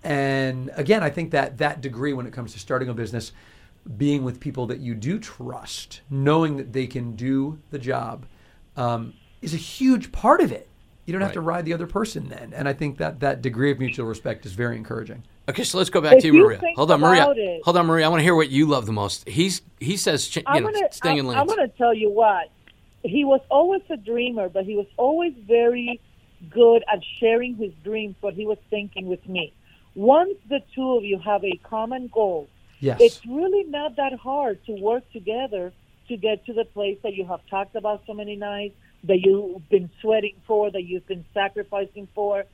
And 0.03 0.70
again, 0.74 1.03
I 1.03 1.11
think 1.11 1.30
that 1.32 1.59
that 1.59 1.80
degree 1.80 2.12
when 2.12 2.26
it 2.26 2.32
comes 2.32 2.53
to 2.55 2.59
starting 2.59 2.88
a 2.88 2.95
business, 2.95 3.32
being 3.97 4.24
with 4.24 4.41
people 4.41 4.66
that 4.66 4.80
you 4.80 4.95
do 4.95 5.18
trust, 5.18 6.01
knowing 6.09 6.57
that 6.57 6.72
they 6.72 6.86
can 6.86 7.14
do 7.16 7.59
the 7.70 7.78
job, 7.78 8.26
um, 8.76 9.14
is 9.43 9.55
a 9.55 9.59
huge 9.59 10.11
part 10.12 10.41
of 10.41 10.53
it. 10.53 10.68
You 11.11 11.18
don't 11.18 11.22
have 11.22 11.32
to 11.32 11.40
ride 11.40 11.64
the 11.64 11.72
other 11.74 11.88
person 11.88 12.28
then. 12.28 12.52
And 12.54 12.68
I 12.68 12.72
think 12.72 12.98
that 12.98 13.18
that 13.18 13.42
degree 13.42 13.72
of 13.72 13.80
mutual 13.80 14.06
respect 14.06 14.46
is 14.46 14.52
very 14.52 14.76
encouraging. 14.76 15.24
Okay, 15.48 15.64
so 15.64 15.76
let's 15.76 15.90
go 15.90 16.00
back 16.00 16.12
If 16.14 16.20
to 16.20 16.26
you, 16.28 16.34
you 16.36 16.44
Maria. 16.44 16.58
think 16.61 16.76
Hold 16.76 16.92
on, 16.92 17.00
Maria. 17.00 17.28
it- 17.36 17.62
Hold 17.64 17.76
on, 17.76 17.86
Maria. 17.86 18.06
I 18.06 18.08
want 18.08 18.20
to 18.20 18.22
hear 18.22 18.36
what 18.36 18.48
you 18.48 18.66
love 18.66 18.86
the 18.86 18.92
most. 18.92 19.28
He's 19.28 19.61
he 19.80 19.96
says 19.96 20.28
ch- 20.28 20.36
you 20.36 20.42
I'm 20.46 20.62
know, 20.62 20.70
gonna, 20.70 20.92
staying 20.92 21.18
in 21.18 21.24
I'm, 21.26 21.30
lanes. 21.32 21.40
I'm 21.40 21.46
gonna 21.48 21.66
tell 21.66 21.92
you 21.92 22.11
what. 22.11 22.48
He 23.02 23.24
was 23.24 23.40
always 23.50 23.82
a 23.90 23.96
dreamer, 23.96 24.48
but 24.48 24.64
he 24.66 24.76
was 24.76 24.86
always 24.96 25.34
very 25.48 26.00
good 26.48 26.84
at 26.92 27.00
sharing 27.18 27.56
his 27.56 27.72
dreams, 27.82 28.14
what 28.20 28.34
he 28.34 28.46
was 28.46 28.58
thinking 28.70 29.06
with 29.08 29.28
me. 29.28 29.52
Once 29.96 30.34
the 30.48 30.61
two 30.76 30.92
of 30.96 31.02
you 31.04 31.18
have 31.18 31.42
a 31.44 31.56
common 31.64 32.06
goal, 32.14 32.46
Yes. 32.78 33.00
it's 33.00 33.26
really 33.26 33.64
not 33.64 33.96
that 33.96 34.12
hard 34.14 34.64
to 34.66 34.72
work 34.80 35.02
together 35.12 35.72
to 36.06 36.16
get 36.16 36.46
to 36.46 36.52
the 36.52 36.64
place 36.66 36.98
that 37.02 37.14
you 37.14 37.24
have 37.24 37.40
talked 37.50 37.74
about 37.74 38.02
so 38.06 38.14
many 38.14 38.36
nights, 38.36 38.76
that 39.05 39.18
you've 39.20 39.68
been 39.68 39.90
sweating 40.01 40.36
for, 40.46 40.70
that 40.70 40.82
you've 40.82 41.07
been 41.07 41.24
sacrificing 41.32 42.09
for. 42.14 42.44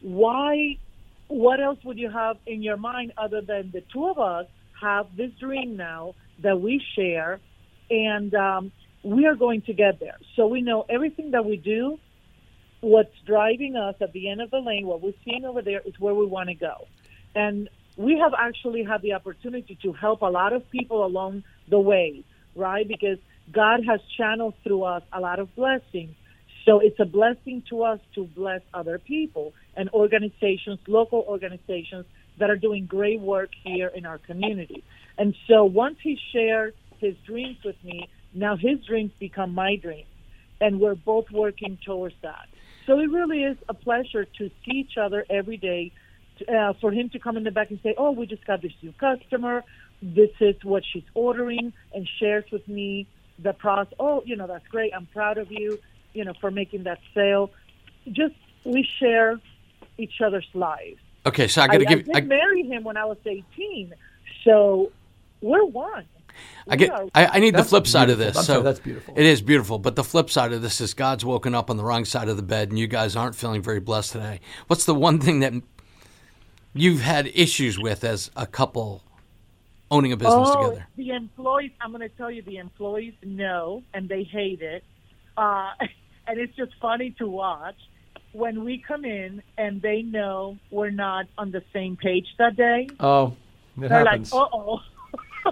Why? 0.00 0.78
What 1.28 1.60
else 1.60 1.78
would 1.84 1.98
you 1.98 2.10
have 2.10 2.36
in 2.46 2.62
your 2.62 2.76
mind 2.76 3.12
other 3.16 3.40
than 3.40 3.70
the 3.72 3.82
two 3.92 4.08
of 4.08 4.18
us 4.18 4.46
have 4.80 5.06
this 5.16 5.30
dream 5.38 5.76
now 5.76 6.14
that 6.42 6.60
we 6.60 6.82
share, 6.96 7.38
and 7.90 8.34
um, 8.34 8.72
we 9.02 9.26
are 9.26 9.34
going 9.34 9.62
to 9.62 9.72
get 9.72 10.00
there. 10.00 10.16
So 10.36 10.46
we 10.46 10.62
know 10.62 10.84
everything 10.88 11.32
that 11.32 11.44
we 11.44 11.56
do. 11.56 11.98
What's 12.80 13.14
driving 13.26 13.76
us 13.76 13.94
at 14.00 14.12
the 14.12 14.30
end 14.30 14.40
of 14.40 14.50
the 14.50 14.58
lane, 14.58 14.86
what 14.86 15.02
we're 15.02 15.12
seeing 15.24 15.44
over 15.44 15.60
there, 15.60 15.82
is 15.84 15.92
where 16.00 16.14
we 16.14 16.24
want 16.24 16.48
to 16.48 16.54
go. 16.54 16.86
And 17.34 17.68
we 17.96 18.18
have 18.18 18.32
actually 18.36 18.82
had 18.82 19.02
the 19.02 19.12
opportunity 19.12 19.78
to 19.82 19.92
help 19.92 20.22
a 20.22 20.26
lot 20.26 20.54
of 20.54 20.68
people 20.70 21.04
along 21.04 21.44
the 21.68 21.78
way, 21.78 22.24
right? 22.56 22.88
Because 22.88 23.18
God 23.52 23.80
has 23.88 24.00
channeled 24.16 24.54
through 24.62 24.84
us 24.84 25.02
a 25.12 25.20
lot 25.20 25.38
of 25.38 25.54
blessings. 25.54 26.14
So 26.64 26.80
it's 26.80 27.00
a 27.00 27.04
blessing 27.04 27.62
to 27.70 27.82
us 27.84 28.00
to 28.14 28.24
bless 28.24 28.60
other 28.74 28.98
people 28.98 29.54
and 29.76 29.88
organizations, 29.90 30.78
local 30.86 31.24
organizations 31.26 32.04
that 32.38 32.50
are 32.50 32.56
doing 32.56 32.86
great 32.86 33.20
work 33.20 33.50
here 33.64 33.88
in 33.88 34.06
our 34.06 34.18
community. 34.18 34.84
And 35.16 35.34
so 35.48 35.64
once 35.64 35.96
he 36.02 36.18
shared 36.32 36.74
his 36.98 37.14
dreams 37.26 37.56
with 37.64 37.76
me, 37.82 38.08
now 38.34 38.56
his 38.56 38.84
dreams 38.86 39.12
become 39.18 39.54
my 39.54 39.76
dreams. 39.76 40.08
And 40.60 40.80
we're 40.80 40.94
both 40.94 41.30
working 41.32 41.78
towards 41.84 42.14
that. 42.22 42.46
So 42.86 42.98
it 42.98 43.10
really 43.10 43.42
is 43.42 43.56
a 43.68 43.74
pleasure 43.74 44.24
to 44.24 44.50
see 44.64 44.72
each 44.72 44.96
other 45.00 45.24
every 45.30 45.56
day. 45.56 45.92
Uh, 46.48 46.72
for 46.80 46.90
him 46.90 47.10
to 47.10 47.18
come 47.18 47.36
in 47.36 47.44
the 47.44 47.50
back 47.50 47.68
and 47.70 47.78
say, 47.82 47.94
"Oh, 47.98 48.12
we 48.12 48.24
just 48.26 48.46
got 48.46 48.62
this 48.62 48.72
new 48.80 48.92
customer. 48.92 49.62
This 50.00 50.30
is 50.40 50.56
what 50.64 50.82
she's 50.90 51.04
ordering," 51.12 51.74
and 51.92 52.08
shares 52.18 52.46
with 52.50 52.66
me 52.66 53.06
the 53.42 53.52
process. 53.52 53.94
Oh, 53.98 54.22
you 54.24 54.36
know 54.36 54.46
that's 54.46 54.66
great. 54.68 54.92
I'm 54.94 55.06
proud 55.06 55.38
of 55.38 55.50
you. 55.50 55.78
You 56.12 56.24
know 56.24 56.34
for 56.40 56.50
making 56.50 56.84
that 56.84 56.98
sale. 57.14 57.50
Just 58.10 58.34
we 58.64 58.86
share 58.98 59.38
each 59.98 60.20
other's 60.24 60.48
lives. 60.54 61.00
okay, 61.26 61.48
so 61.48 61.62
I 61.62 61.68
I, 61.68 61.68
got 61.68 61.78
to 61.78 61.86
I 61.88 61.94
give. 61.94 62.04
did 62.06 62.16
I, 62.16 62.20
marry 62.22 62.62
him 62.62 62.84
when 62.84 62.96
I 62.96 63.04
was 63.04 63.18
18, 63.26 63.94
so 64.44 64.92
we're 65.40 65.64
one. 65.64 66.06
I 66.68 66.76
get. 66.76 66.90
I, 67.14 67.26
I 67.26 67.38
need 67.40 67.54
the 67.54 67.58
That's 67.58 67.70
flip 67.70 67.86
side 67.86 68.08
of 68.10 68.18
this. 68.18 68.36
I'm 68.36 68.44
so 68.44 68.52
sorry, 68.54 68.62
that's 68.64 68.80
beautiful. 68.80 69.14
It 69.16 69.26
is 69.26 69.42
beautiful, 69.42 69.78
but 69.78 69.96
the 69.96 70.04
flip 70.04 70.30
side 70.30 70.52
of 70.52 70.62
this 70.62 70.80
is 70.80 70.94
God's 70.94 71.24
woken 71.24 71.54
up 71.54 71.70
on 71.70 71.76
the 71.76 71.84
wrong 71.84 72.04
side 72.04 72.28
of 72.28 72.36
the 72.36 72.42
bed, 72.42 72.70
and 72.70 72.78
you 72.78 72.86
guys 72.86 73.16
aren't 73.16 73.34
feeling 73.34 73.62
very 73.62 73.80
blessed 73.80 74.12
today. 74.12 74.40
What's 74.68 74.84
the 74.84 74.94
one 74.94 75.18
thing 75.20 75.40
that 75.40 75.52
you've 76.72 77.00
had 77.02 77.26
issues 77.34 77.78
with 77.78 78.04
as 78.04 78.30
a 78.36 78.46
couple 78.46 79.02
owning 79.90 80.12
a 80.12 80.16
business 80.16 80.48
oh, 80.52 80.70
together? 80.70 80.86
The 80.96 81.10
employees, 81.10 81.72
I'm 81.80 81.90
going 81.90 82.02
to 82.02 82.08
tell 82.16 82.30
you, 82.30 82.42
the 82.42 82.58
employees 82.58 83.14
know 83.24 83.82
and 83.92 84.08
they 84.08 84.22
hate 84.22 84.62
it. 84.62 84.84
Uh, 85.36 85.70
and 86.26 86.38
it's 86.38 86.54
just 86.56 86.72
funny 86.80 87.10
to 87.18 87.26
watch 87.26 87.76
when 88.32 88.64
we 88.64 88.78
come 88.86 89.04
in 89.04 89.42
and 89.58 89.82
they 89.82 90.02
know 90.02 90.56
we're 90.70 90.90
not 90.90 91.26
on 91.36 91.50
the 91.50 91.62
same 91.72 91.96
page 91.96 92.26
that 92.38 92.56
day. 92.56 92.88
Oh, 93.00 93.34
it 93.76 93.88
They're 93.88 94.04
happens. 94.04 94.32
like, 94.32 94.42
uh 94.52 94.56
oh. 94.56 94.80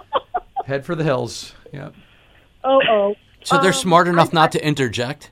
Head 0.66 0.84
for 0.84 0.94
the 0.94 1.04
hills. 1.04 1.54
Yeah. 1.72 1.90
oh, 2.62 2.80
oh. 2.88 3.14
So 3.42 3.56
they're 3.58 3.68
Um, 3.68 3.72
smart 3.72 4.08
enough 4.08 4.28
I- 4.32 4.34
not 4.34 4.52
to 4.52 4.64
interject. 4.64 5.30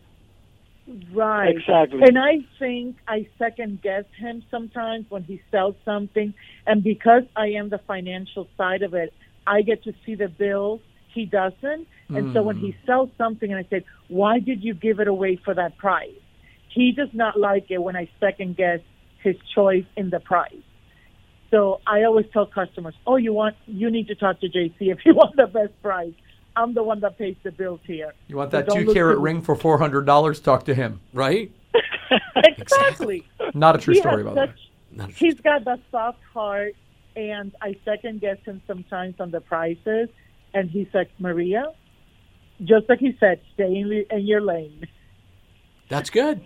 Right. 1.13 1.57
Exactly. 1.57 2.01
And 2.03 2.19
I 2.19 2.39
think 2.59 2.97
I 3.09 3.29
second 3.39 3.83
guess 3.83 4.05
him 4.19 4.45
sometimes 4.51 5.07
when 5.09 5.25
he 5.25 5.43
sells 5.51 5.75
something. 5.85 6.33
And 6.67 6.83
because 6.85 7.25
I 7.35 7.49
am 7.49 7.71
the 7.71 7.81
financial 7.87 8.47
side 8.57 8.83
of 8.83 8.95
it, 8.95 9.13
I 9.47 9.63
get 9.63 9.85
to 9.85 9.93
see 10.05 10.15
the 10.15 10.29
bills. 10.29 10.81
He 11.13 11.25
doesn't. 11.25 11.89
And 12.09 12.33
so 12.35 12.43
when 12.43 12.57
he 12.57 12.69
mm. 12.69 12.87
sells 12.87 13.11
something 13.19 13.51
and 13.51 13.59
I 13.59 13.69
said, 13.69 13.85
why 14.09 14.39
did 14.39 14.63
you 14.63 14.75
give 14.75 15.01
it 15.01 15.09
away 15.09 15.41
for 15.45 15.55
that 15.55 15.77
price? 15.77 16.11
He 16.73 16.93
does 16.93 17.09
not 17.13 17.39
like 17.39 17.67
it 17.71 17.79
when 17.79 17.97
I 17.97 18.09
second 18.21 18.57
guess 18.57 18.81
his 19.23 19.35
choice 19.55 19.87
in 19.97 20.11
the 20.11 20.21
price. 20.21 20.53
So 21.51 21.81
I 21.87 22.05
always 22.05 22.27
tell 22.33 22.47
customers, 22.47 22.95
oh, 23.07 23.17
you 23.17 23.33
want, 23.33 23.57
you 23.67 23.91
need 23.91 24.09
to 24.09 24.15
talk 24.15 24.41
to 24.41 24.49
JC 24.49 24.75
if 24.79 24.99
you 25.05 25.15
want 25.17 25.37
the 25.37 25.47
best 25.47 25.81
price. 25.83 26.13
I'm 26.57 26.73
the 26.73 26.83
one 26.83 27.01
that 27.01 27.19
pays 27.19 27.37
the 27.43 27.53
bills 27.53 27.81
here. 27.85 28.13
You 28.29 28.37
want 28.37 28.51
that 28.53 28.67
don't 28.67 28.79
two 28.79 28.85
look 28.87 28.95
carat 28.95 29.19
ring 29.19 29.43
for 29.43 29.55
four 29.55 29.79
hundred 29.79 30.07
dollars? 30.07 30.41
Talk 30.41 30.65
to 30.65 30.75
him. 30.75 31.01
Right? 31.13 31.53
exactly. 32.37 33.29
Not 33.55 33.77
a 33.77 33.79
true 33.79 33.95
He 33.95 34.01
story, 34.01 34.25
has 34.25 34.35
by 34.35 34.47
the 34.47 35.05
way. 35.05 35.13
He's 35.15 35.39
got 35.41 35.65
that 35.65 35.81
soft 35.91 36.23
heart, 36.33 36.75
and 37.15 37.55
I 37.61 37.77
second 37.85 38.23
guess 38.23 38.39
him 38.45 38.63
sometimes 38.67 39.17
on 39.21 39.31
the 39.31 39.41
prices. 39.41 40.09
And 40.55 40.71
he's 40.71 40.87
like, 40.95 41.11
Maria, 41.19 41.73
just 42.65 42.89
like 42.89 42.99
he 42.99 43.15
said, 43.21 43.41
stay 43.53 43.77
in, 43.77 44.07
in 44.11 44.27
your 44.27 44.41
lane. 44.41 44.87
That's 45.91 46.09
good. 46.09 46.41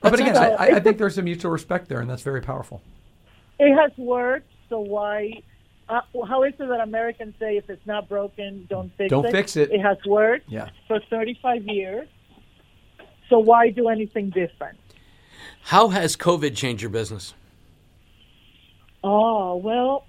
But 0.00 0.14
again, 0.14 0.36
I, 0.36 0.56
I 0.56 0.80
think 0.80 0.98
there's 0.98 1.18
a 1.18 1.22
mutual 1.22 1.52
respect 1.52 1.88
there, 1.88 2.00
and 2.00 2.10
that's 2.10 2.22
very 2.22 2.40
powerful. 2.40 2.82
It 3.60 3.72
has 3.76 3.92
worked, 3.96 4.50
so 4.68 4.80
why 4.80 5.42
uh, 5.92 6.00
how 6.26 6.42
is 6.44 6.54
it 6.58 6.68
that 6.68 6.80
Americans 6.80 7.34
say 7.38 7.56
if 7.56 7.68
it's 7.68 7.86
not 7.86 8.08
broken, 8.08 8.66
don't 8.70 8.90
fix 8.96 9.10
Don't 9.10 9.26
it? 9.26 9.32
fix 9.32 9.56
it. 9.56 9.70
It 9.70 9.80
has 9.80 9.98
worked 10.06 10.48
Yeah. 10.48 10.70
for 10.88 11.00
35 11.10 11.64
years. 11.66 12.08
So 13.28 13.38
why 13.38 13.70
do 13.70 13.88
anything 13.88 14.30
different? 14.30 14.78
How 15.64 15.88
has 15.88 16.16
COVID 16.16 16.56
changed 16.56 16.82
your 16.82 16.90
business? 16.90 17.34
Oh 19.04 19.56
well, 19.56 20.06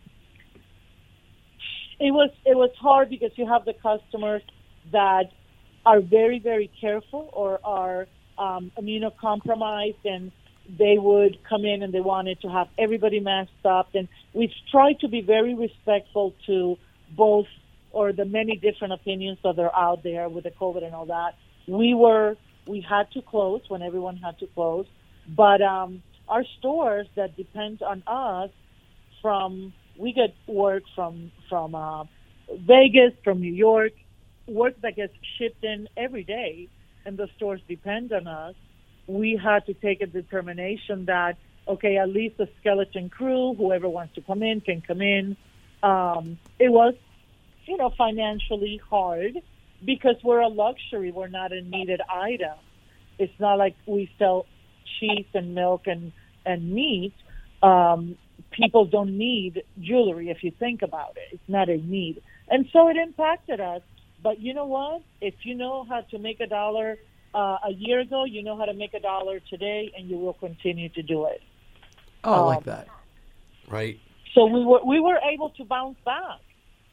it 1.99 2.11
was 2.11 2.29
it 2.45 2.55
was 2.55 2.69
hard 2.79 3.09
because 3.09 3.31
you 3.35 3.47
have 3.47 3.65
the 3.65 3.73
customers 3.73 4.43
that 4.91 5.31
are 5.85 5.99
very 5.99 6.39
very 6.39 6.69
careful 6.79 7.29
or 7.33 7.59
are 7.63 8.07
um, 8.37 8.71
immunocompromised 8.79 10.03
and 10.05 10.31
they 10.67 10.97
would 10.97 11.37
come 11.47 11.65
in 11.65 11.83
and 11.83 11.93
they 11.93 11.99
wanted 11.99 12.39
to 12.41 12.47
have 12.49 12.67
everybody 12.77 13.19
masked 13.19 13.65
up 13.65 13.89
and 13.93 14.07
we've 14.33 14.53
tried 14.71 14.99
to 14.99 15.07
be 15.07 15.21
very 15.21 15.53
respectful 15.53 16.33
to 16.45 16.77
both 17.15 17.47
or 17.91 18.11
the 18.11 18.25
many 18.25 18.55
different 18.55 18.93
opinions 18.93 19.37
that 19.43 19.57
are 19.59 19.73
out 19.75 20.03
there 20.03 20.27
with 20.27 20.43
the 20.43 20.51
COVID 20.51 20.83
and 20.83 20.95
all 20.95 21.05
that. 21.05 21.35
We 21.67 21.93
were 21.93 22.35
we 22.65 22.81
had 22.81 23.11
to 23.11 23.21
close 23.21 23.61
when 23.67 23.81
everyone 23.81 24.17
had 24.17 24.39
to 24.39 24.47
close, 24.47 24.85
but 25.27 25.61
um, 25.61 26.01
our 26.27 26.43
stores 26.59 27.07
that 27.15 27.35
depend 27.37 27.81
on 27.81 28.03
us 28.07 28.49
from 29.21 29.73
we 29.97 30.11
get 30.13 30.33
work 30.47 30.83
from 30.95 31.31
from 31.49 31.75
uh, 31.75 32.03
Vegas, 32.51 33.13
from 33.23 33.39
New 33.39 33.53
York, 33.53 33.93
work 34.47 34.73
that 34.81 34.95
gets 34.95 35.13
shipped 35.37 35.63
in 35.63 35.87
every 35.95 36.23
day, 36.23 36.67
and 37.05 37.17
the 37.17 37.27
stores 37.35 37.61
depend 37.67 38.11
on 38.11 38.27
us. 38.27 38.55
We 39.07 39.39
had 39.41 39.65
to 39.65 39.73
take 39.73 40.01
a 40.01 40.07
determination 40.07 41.05
that 41.05 41.37
okay, 41.67 41.97
at 41.97 42.09
least 42.09 42.37
the 42.37 42.49
skeleton 42.59 43.09
crew, 43.09 43.53
whoever 43.55 43.87
wants 43.87 44.15
to 44.15 44.21
come 44.21 44.43
in, 44.43 44.61
can 44.61 44.81
come 44.81 45.01
in. 45.01 45.37
Um, 45.81 46.37
it 46.59 46.69
was, 46.69 46.93
you 47.65 47.77
know, 47.77 47.89
financially 47.97 48.81
hard 48.89 49.41
because 49.83 50.15
we're 50.23 50.41
a 50.41 50.47
luxury. 50.47 51.11
We're 51.11 51.27
not 51.27 51.51
a 51.51 51.61
needed 51.61 52.01
item. 52.09 52.57
It's 53.19 53.37
not 53.39 53.57
like 53.57 53.75
we 53.85 54.11
sell 54.17 54.45
cheese 54.99 55.25
and 55.33 55.55
milk 55.55 55.87
and 55.87 56.11
and 56.45 56.71
meat. 56.71 57.13
Um, 57.61 58.17
people 58.51 58.85
don't 58.85 59.17
need 59.17 59.63
jewelry 59.79 60.29
if 60.29 60.43
you 60.43 60.51
think 60.51 60.81
about 60.81 61.15
it. 61.15 61.33
It's 61.35 61.49
not 61.49 61.69
a 61.69 61.77
need. 61.77 62.21
And 62.49 62.67
so 62.73 62.89
it 62.89 62.97
impacted 62.97 63.61
us. 63.61 63.81
But 64.21 64.39
you 64.39 64.53
know 64.53 64.65
what? 64.65 65.01
If 65.21 65.33
you 65.43 65.55
know 65.55 65.83
how 65.83 66.01
to 66.11 66.19
make 66.19 66.39
a 66.39 66.47
dollar 66.47 66.97
uh, 67.33 67.57
a 67.65 67.71
year 67.71 67.99
ago, 67.99 68.25
you 68.25 68.43
know 68.43 68.57
how 68.57 68.65
to 68.65 68.73
make 68.73 68.93
a 68.93 68.99
dollar 68.99 69.39
today, 69.39 69.91
and 69.97 70.09
you 70.09 70.17
will 70.17 70.33
continue 70.33 70.89
to 70.89 71.01
do 71.01 71.25
it. 71.25 71.41
Oh, 72.23 72.33
I 72.33 72.39
like 72.39 72.57
Um, 72.59 72.63
that. 72.65 72.87
Right. 73.67 73.99
So 74.33 74.45
we 74.45 74.63
were 74.65 74.81
we 74.85 74.99
were 74.99 75.19
able 75.31 75.49
to 75.51 75.63
bounce 75.65 75.97
back, 76.05 76.39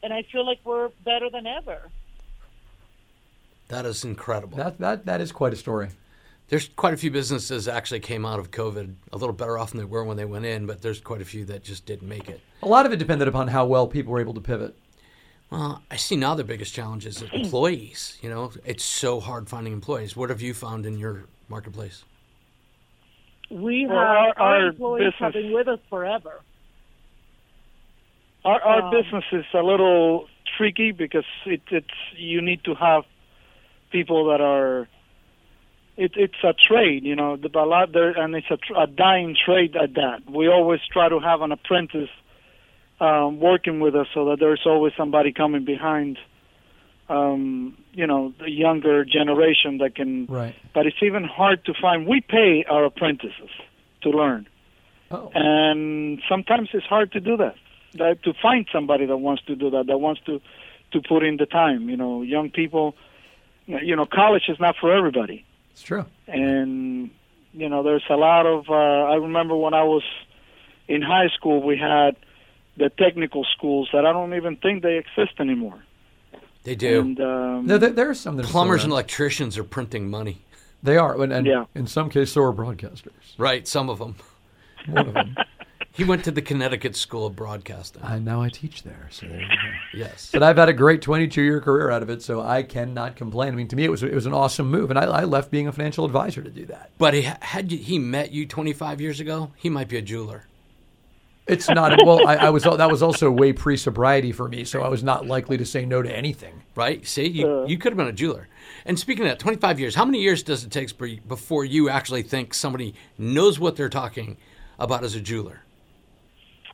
and 0.03 0.13
I 0.13 0.23
feel 0.31 0.45
like 0.45 0.59
we're 0.63 0.89
better 1.05 1.29
than 1.29 1.47
ever. 1.47 1.89
That 3.69 3.85
is 3.85 4.03
incredible. 4.03 4.57
That 4.57 4.77
that 4.79 5.05
that 5.05 5.21
is 5.21 5.31
quite 5.31 5.53
a 5.53 5.55
story. 5.55 5.89
There's 6.49 6.67
quite 6.67 6.93
a 6.93 6.97
few 6.97 7.11
businesses 7.11 7.67
actually 7.69 8.01
came 8.01 8.25
out 8.25 8.37
of 8.37 8.51
COVID 8.51 8.93
a 9.13 9.17
little 9.17 9.33
better 9.33 9.57
off 9.57 9.71
than 9.71 9.79
they 9.79 9.85
were 9.85 10.03
when 10.03 10.17
they 10.17 10.25
went 10.25 10.43
in, 10.45 10.65
but 10.65 10.81
there's 10.81 10.99
quite 10.99 11.21
a 11.21 11.25
few 11.25 11.45
that 11.45 11.63
just 11.63 11.85
didn't 11.85 12.09
make 12.09 12.27
it. 12.29 12.41
A 12.61 12.67
lot 12.67 12.85
of 12.85 12.91
it 12.91 12.97
depended 12.97 13.29
upon 13.29 13.47
how 13.47 13.65
well 13.65 13.87
people 13.87 14.11
were 14.11 14.19
able 14.19 14.33
to 14.33 14.41
pivot. 14.41 14.75
Well, 15.51 15.83
I 15.91 15.97
see 15.97 16.15
now 16.15 16.33
the 16.35 16.45
biggest 16.45 16.73
challenge 16.73 17.05
is 17.05 17.21
employees. 17.33 18.17
You 18.21 18.29
know, 18.29 18.51
it's 18.65 18.85
so 18.85 19.19
hard 19.19 19.49
finding 19.49 19.73
employees. 19.73 20.15
What 20.15 20.29
have 20.29 20.41
you 20.41 20.53
found 20.53 20.85
in 20.85 20.97
your 20.97 21.25
marketplace? 21.49 22.03
We 23.49 23.85
Well, 23.85 23.97
have 23.97 24.07
our- 24.07 24.39
our, 24.39 24.55
our 24.61 24.67
employees 24.67 25.13
have 25.19 25.33
been 25.33 25.51
with 25.51 25.67
us 25.67 25.79
forever. 25.89 26.39
Our, 28.45 28.61
our 28.61 28.81
Um, 28.83 28.91
business 28.91 29.25
is 29.33 29.45
a 29.53 29.61
little 29.61 30.27
tricky 30.57 30.91
because 30.93 31.25
it, 31.45 31.61
it's 31.69 31.87
you 32.15 32.41
need 32.41 32.63
to 32.63 32.73
have 32.75 33.03
people 33.91 34.25
that 34.29 34.39
are. 34.41 34.87
It, 35.97 36.13
it's 36.15 36.41
a 36.43 36.53
trade, 36.53 37.03
you 37.03 37.15
know, 37.15 37.35
the 37.35 37.49
a 37.59 37.65
lot 37.65 37.91
there, 37.91 38.11
and 38.11 38.33
it's 38.33 38.49
a, 38.49 38.55
tr- 38.57 38.77
a 38.77 38.87
dying 38.87 39.35
trade 39.45 39.75
at 39.75 39.93
that. 39.95 40.21
We 40.29 40.47
always 40.47 40.79
try 40.91 41.09
to 41.09 41.19
have 41.19 41.41
an 41.41 41.51
apprentice 41.51 42.09
um, 43.01 43.39
working 43.39 43.79
with 43.79 43.95
us, 43.95 44.07
so 44.13 44.19
that 44.29 44.37
there's 44.39 44.61
always 44.65 44.93
somebody 44.95 45.31
coming 45.31 45.65
behind. 45.65 46.17
Um, 47.09 47.77
you 47.93 48.07
know, 48.07 48.33
the 48.39 48.49
younger 48.49 49.03
generation 49.03 49.79
that 49.79 49.95
can. 49.95 50.27
Right. 50.27 50.55
But 50.73 50.85
it's 50.87 51.01
even 51.03 51.25
hard 51.25 51.65
to 51.65 51.73
find. 51.81 52.07
We 52.07 52.21
pay 52.21 52.63
our 52.69 52.85
apprentices 52.85 53.49
to 54.03 54.09
learn 54.09 54.47
Oh. 55.11 55.29
and 55.35 56.21
sometimes 56.29 56.69
it's 56.73 56.85
hard 56.85 57.11
to 57.11 57.19
do 57.19 57.35
that. 57.37 57.55
That 57.95 58.23
to 58.23 58.33
find 58.41 58.65
somebody 58.71 59.05
that 59.07 59.17
wants 59.17 59.43
to 59.49 59.55
do 59.57 59.69
that, 59.71 59.87
that 59.87 59.97
wants 59.97 60.21
to 60.27 60.39
to 60.93 61.01
put 61.01 61.23
in 61.23 61.35
the 61.37 61.45
time. 61.45 61.89
You 61.89 61.97
know, 61.97 62.21
young 62.21 62.49
people. 62.49 62.95
You 63.67 63.95
know, 63.95 64.05
college 64.05 64.43
is 64.49 64.59
not 64.59 64.75
for 64.81 64.91
everybody, 64.91 65.45
It's 65.71 65.83
true. 65.83 66.05
and 66.27 67.09
you 67.53 67.67
know, 67.69 67.83
there's 67.83 68.03
a 68.09 68.15
lot 68.15 68.45
of. 68.45 68.69
Uh, 68.69 68.73
I 69.13 69.15
remember 69.15 69.55
when 69.55 69.73
I 69.73 69.83
was 69.83 70.03
in 70.87 71.01
high 71.01 71.27
school, 71.37 71.61
we 71.61 71.77
had 71.77 72.15
the 72.81 72.89
technical 72.89 73.45
schools 73.55 73.89
that 73.93 74.05
I 74.05 74.11
don't 74.11 74.33
even 74.33 74.57
think 74.57 74.81
they 74.81 74.97
exist 74.97 75.39
anymore. 75.39 75.83
They 76.63 76.75
do. 76.75 76.99
And 77.01 77.21
um, 77.21 77.67
There, 77.67 77.77
there, 77.77 77.89
there 77.91 78.09
are 78.09 78.13
some 78.15 78.37
that 78.37 78.45
are 78.45 78.49
Plumbers 78.49 78.83
and 78.83 78.91
electricians 78.91 79.57
are 79.57 79.63
printing 79.63 80.09
money. 80.09 80.41
They 80.83 80.97
are, 80.97 81.21
and, 81.21 81.31
and 81.31 81.45
Yeah. 81.45 81.65
in 81.75 81.85
some 81.87 82.09
cases, 82.09 82.31
so 82.33 82.41
are 82.41 82.51
broadcasters. 82.53 83.11
Right, 83.37 83.67
some 83.67 83.89
of 83.89 83.99
them. 83.99 84.15
One 84.87 85.07
of 85.07 85.13
them. 85.13 85.35
He 85.93 86.05
went 86.05 86.23
to 86.23 86.31
the 86.31 86.41
Connecticut 86.41 86.95
School 86.95 87.25
of 87.25 87.35
Broadcasting. 87.35 88.01
I 88.01 88.17
now 88.17 88.41
I 88.41 88.47
teach 88.47 88.83
there, 88.83 89.09
so 89.11 89.25
there 89.27 89.41
you 89.41 89.45
go. 89.47 89.53
Yes. 89.93 90.29
But 90.31 90.41
I've 90.41 90.55
had 90.55 90.69
a 90.69 90.73
great 90.73 91.01
22 91.01 91.41
year 91.41 91.59
career 91.59 91.91
out 91.91 92.01
of 92.01 92.09
it, 92.09 92.21
so 92.21 92.39
I 92.41 92.63
cannot 92.63 93.17
complain. 93.17 93.51
I 93.51 93.55
mean, 93.57 93.67
to 93.67 93.75
me, 93.75 93.83
it 93.83 93.91
was 93.91 94.01
it 94.01 94.13
was 94.13 94.25
an 94.25 94.33
awesome 94.33 94.71
move, 94.71 94.89
and 94.89 94.97
I, 94.97 95.03
I 95.03 95.23
left 95.25 95.51
being 95.51 95.67
a 95.67 95.71
financial 95.73 96.05
advisor 96.05 96.41
to 96.41 96.49
do 96.49 96.65
that. 96.67 96.91
But 96.97 97.13
he, 97.13 97.23
had 97.23 97.69
he 97.69 97.99
met 97.99 98.31
you 98.31 98.45
25 98.45 99.01
years 99.01 99.19
ago, 99.19 99.51
he 99.57 99.69
might 99.69 99.89
be 99.89 99.97
a 99.97 100.01
jeweler. 100.01 100.45
It's 101.51 101.69
not 101.69 101.99
well. 102.05 102.27
I, 102.27 102.35
I 102.35 102.49
was 102.49 102.63
that 102.63 102.89
was 102.89 103.03
also 103.03 103.29
way 103.29 103.53
pre 103.53 103.77
sobriety 103.77 104.31
for 104.31 104.47
me, 104.47 104.63
so 104.63 104.81
I 104.81 104.87
was 104.87 105.03
not 105.03 105.27
likely 105.27 105.57
to 105.57 105.65
say 105.65 105.85
no 105.85 106.01
to 106.01 106.09
anything. 106.09 106.63
Right? 106.75 107.05
See, 107.05 107.27
you, 107.27 107.47
uh. 107.47 107.65
you 107.65 107.77
could 107.77 107.91
have 107.91 107.97
been 107.97 108.07
a 108.07 108.13
jeweler. 108.13 108.47
And 108.85 108.97
speaking 108.97 109.25
of 109.25 109.29
that, 109.29 109.39
25 109.39 109.79
years, 109.79 109.93
how 109.93 110.05
many 110.05 110.21
years 110.21 110.41
does 110.41 110.63
it 110.63 110.71
take 110.71 110.91
before 111.27 111.65
you 111.65 111.89
actually 111.89 112.23
think 112.23 112.53
somebody 112.53 112.95
knows 113.17 113.59
what 113.59 113.75
they're 113.75 113.89
talking 113.89 114.37
about 114.79 115.03
as 115.03 115.13
a 115.13 115.21
jeweler? 115.21 115.61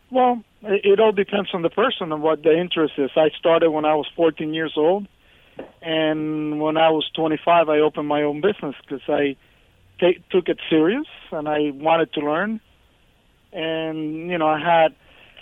Well, 0.09 0.43
it, 0.61 0.85
it 0.85 0.99
all 0.99 1.11
depends 1.11 1.49
on 1.53 1.63
the 1.63 1.69
person 1.69 2.11
and 2.11 2.21
what 2.21 2.43
the 2.43 2.57
interest 2.57 2.93
is. 2.97 3.09
I 3.15 3.29
started 3.37 3.71
when 3.71 3.83
I 3.83 3.95
was 3.95 4.07
14 4.15 4.53
years 4.53 4.73
old, 4.77 5.07
and 5.81 6.61
when 6.61 6.77
I 6.77 6.89
was 6.91 7.09
25, 7.15 7.67
I 7.67 7.79
opened 7.79 8.07
my 8.07 8.21
own 8.21 8.41
business 8.41 8.75
because 8.81 9.01
I 9.09 9.35
took 10.29 10.47
it 10.47 10.59
serious 10.69 11.07
and 11.31 11.49
I 11.49 11.71
wanted 11.71 12.13
to 12.13 12.21
learn. 12.21 12.61
And 13.57 14.29
you 14.29 14.37
know, 14.37 14.47
I 14.47 14.59
had. 14.59 14.95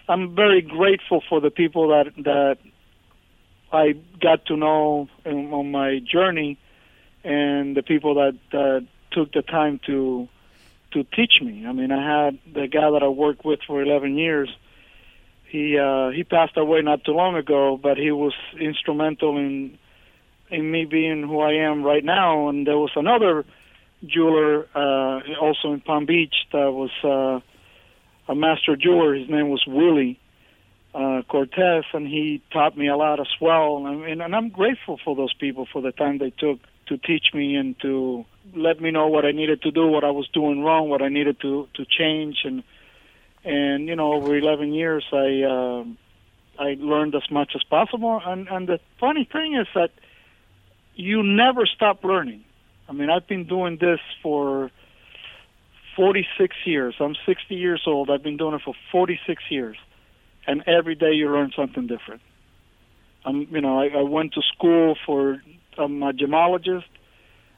I'm 0.07 0.36
very 0.36 0.61
grateful 0.61 1.24
for 1.28 1.41
the 1.41 1.49
people 1.49 1.89
that 1.89 2.13
that 2.24 2.57
I 3.74 3.95
got 4.22 4.45
to 4.45 4.55
know 4.55 5.09
in, 5.26 5.51
on 5.51 5.72
my 5.72 5.99
journey, 5.99 6.57
and 7.24 7.76
the 7.76 7.84
people 7.84 8.16
that 8.16 8.38
that 8.51 8.88
took 9.11 9.34
the 9.34 9.41
time 9.41 9.80
to 9.88 10.30
to 10.93 11.03
teach 11.03 11.41
me. 11.41 11.66
I 11.68 11.74
mean, 11.74 11.91
I 11.91 12.01
had 12.01 12.39
the 12.53 12.68
guy 12.68 12.89
that 12.91 13.03
I 13.03 13.09
worked 13.09 13.43
with 13.43 13.59
for 13.68 13.82
11 13.82 14.18
years. 14.18 14.49
He 15.47 15.78
uh, 15.78 16.09
he 16.09 16.24
passed 16.24 16.57
away 16.57 16.82
not 16.82 17.03
too 17.03 17.11
long 17.11 17.36
ago, 17.36 17.78
but 17.82 17.97
he 17.97 18.11
was 18.11 18.34
instrumental 18.59 19.38
in 19.38 19.78
in 20.49 20.72
me 20.72 20.86
being 20.86 21.24
who 21.24 21.39
I 21.39 21.53
am 21.53 21.84
right 21.84 22.03
now. 22.03 22.47
And 22.49 22.66
there 22.66 22.78
was 22.78 22.91
another 22.95 23.45
jeweler 24.05 24.68
uh, 24.76 25.22
also 25.41 25.74
in 25.74 25.82
Palm 25.82 26.05
Beach 26.05 26.36
that 26.51 26.72
was 26.72 26.91
uh, 27.03 27.39
a 28.28 28.36
master 28.36 28.76
jeweler. 28.76 29.13
His 29.15 29.30
name 29.30 29.49
was 29.49 29.63
Willie 29.67 30.19
uh, 30.95 31.21
Cortez, 31.28 31.84
and 31.93 32.07
he 32.07 32.41
taught 32.51 32.78
me 32.78 32.88
a 32.88 32.95
lot 32.95 33.19
as 33.19 33.28
well. 33.41 33.86
And, 33.86 34.01
mean, 34.01 34.21
and 34.21 34.36
I'm 34.36 34.49
grateful 34.49 34.99
for 35.03 35.15
those 35.15 35.34
people 35.34 35.67
for 35.71 35.82
the 35.82 35.91
time 35.91 36.17
they 36.17 36.30
took 36.30 36.59
to 36.88 36.97
teach 36.97 37.34
me 37.34 37.55
and 37.55 37.78
to 37.82 38.26
let 38.55 38.80
me 38.80 38.91
know 38.91 39.07
what 39.07 39.26
I 39.26 39.32
needed 39.32 39.61
to 39.63 39.71
do, 39.71 39.88
what 39.88 40.03
I 40.03 40.11
was 40.11 40.28
doing 40.30 40.63
wrong, 40.63 40.89
what 40.89 41.01
I 41.01 41.09
needed 41.09 41.39
to 41.41 41.67
to 41.73 41.86
change, 41.86 42.38
and 42.45 42.63
and 43.43 43.88
you 43.88 43.95
know, 43.95 44.13
over 44.13 44.36
11 44.36 44.73
years, 44.73 45.03
I 45.11 45.43
um 45.43 45.97
I 46.57 46.78
learned 46.80 47.15
as 47.15 47.30
much 47.30 47.51
as 47.55 47.63
possible. 47.63 48.21
And 48.23 48.47
and 48.47 48.67
the 48.67 48.80
funny 48.99 49.28
thing 49.30 49.55
is 49.55 49.67
that 49.76 49.91
you 50.95 51.23
never 51.23 51.65
stop 51.65 52.03
learning. 52.03 52.45
I 52.88 52.93
mean, 52.93 53.09
I've 53.09 53.28
been 53.28 53.45
doing 53.45 53.78
this 53.78 53.99
for 54.21 54.71
46 55.96 56.56
years. 56.66 56.96
I'm 57.00 57.16
60 57.26 57.56
years 57.56 57.84
old. 57.88 58.10
I've 58.10 58.24
been 58.24 58.38
doing 58.38 58.56
it 58.56 58.62
for 58.64 58.74
46 58.91 59.43
years, 59.50 59.78
and 60.46 60.64
every 60.68 60.96
day 60.96 61.14
you 61.14 61.30
learn 61.30 61.52
something 61.56 61.88
different. 61.88 62.22
I'm, 63.26 63.48
you 63.52 63.62
know, 63.62 63.80
I, 63.80 63.88
I 63.88 64.02
went 64.04 64.34
to 64.34 64.41
school 64.41 64.96
for 65.06 65.41
I'm 65.78 66.02
a 66.04 66.14
gemologist. 66.14 66.84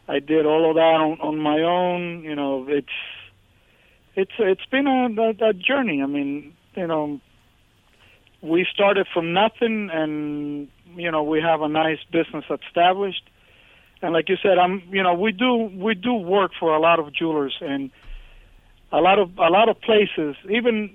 I 0.08 0.20
did 0.20 0.46
all 0.46 0.70
of 0.70 0.76
that 0.76 0.82
on, 0.82 1.20
on 1.20 1.38
my 1.38 1.60
own. 1.62 2.24
You 2.24 2.36
know, 2.36 2.66
it's 2.70 2.88
it's 4.16 4.32
it's 4.40 4.66
been 4.72 4.88
a, 4.88 5.22
a, 5.22 5.50
a 5.50 5.54
journey. 5.54 6.02
I 6.02 6.06
mean, 6.06 6.54
you 6.76 6.88
know, 6.88 7.20
we 8.42 8.66
started 8.74 9.08
from 9.14 9.34
nothing, 9.34 9.90
and 9.92 10.70
you 10.96 11.12
know 11.12 11.24
we 11.24 11.42
have 11.42 11.62
a 11.62 11.68
nice 11.68 12.00
business 12.12 12.46
established. 12.50 13.24
And 14.02 14.14
like 14.14 14.30
you 14.30 14.38
said, 14.42 14.58
I'm 14.58 14.84
you 14.90 15.04
know 15.04 15.14
we 15.14 15.32
do 15.34 15.70
we 15.76 15.96
do 15.96 16.14
work 16.14 16.52
for 16.58 16.74
a 16.74 16.80
lot 16.80 17.00
of 17.00 17.14
jewelers 17.14 17.58
and 17.62 17.92
a 18.92 19.02
lot 19.02 19.20
of 19.20 19.38
a 19.38 19.50
lot 19.50 19.70
of 19.70 19.80
places, 19.82 20.36
even 20.50 20.92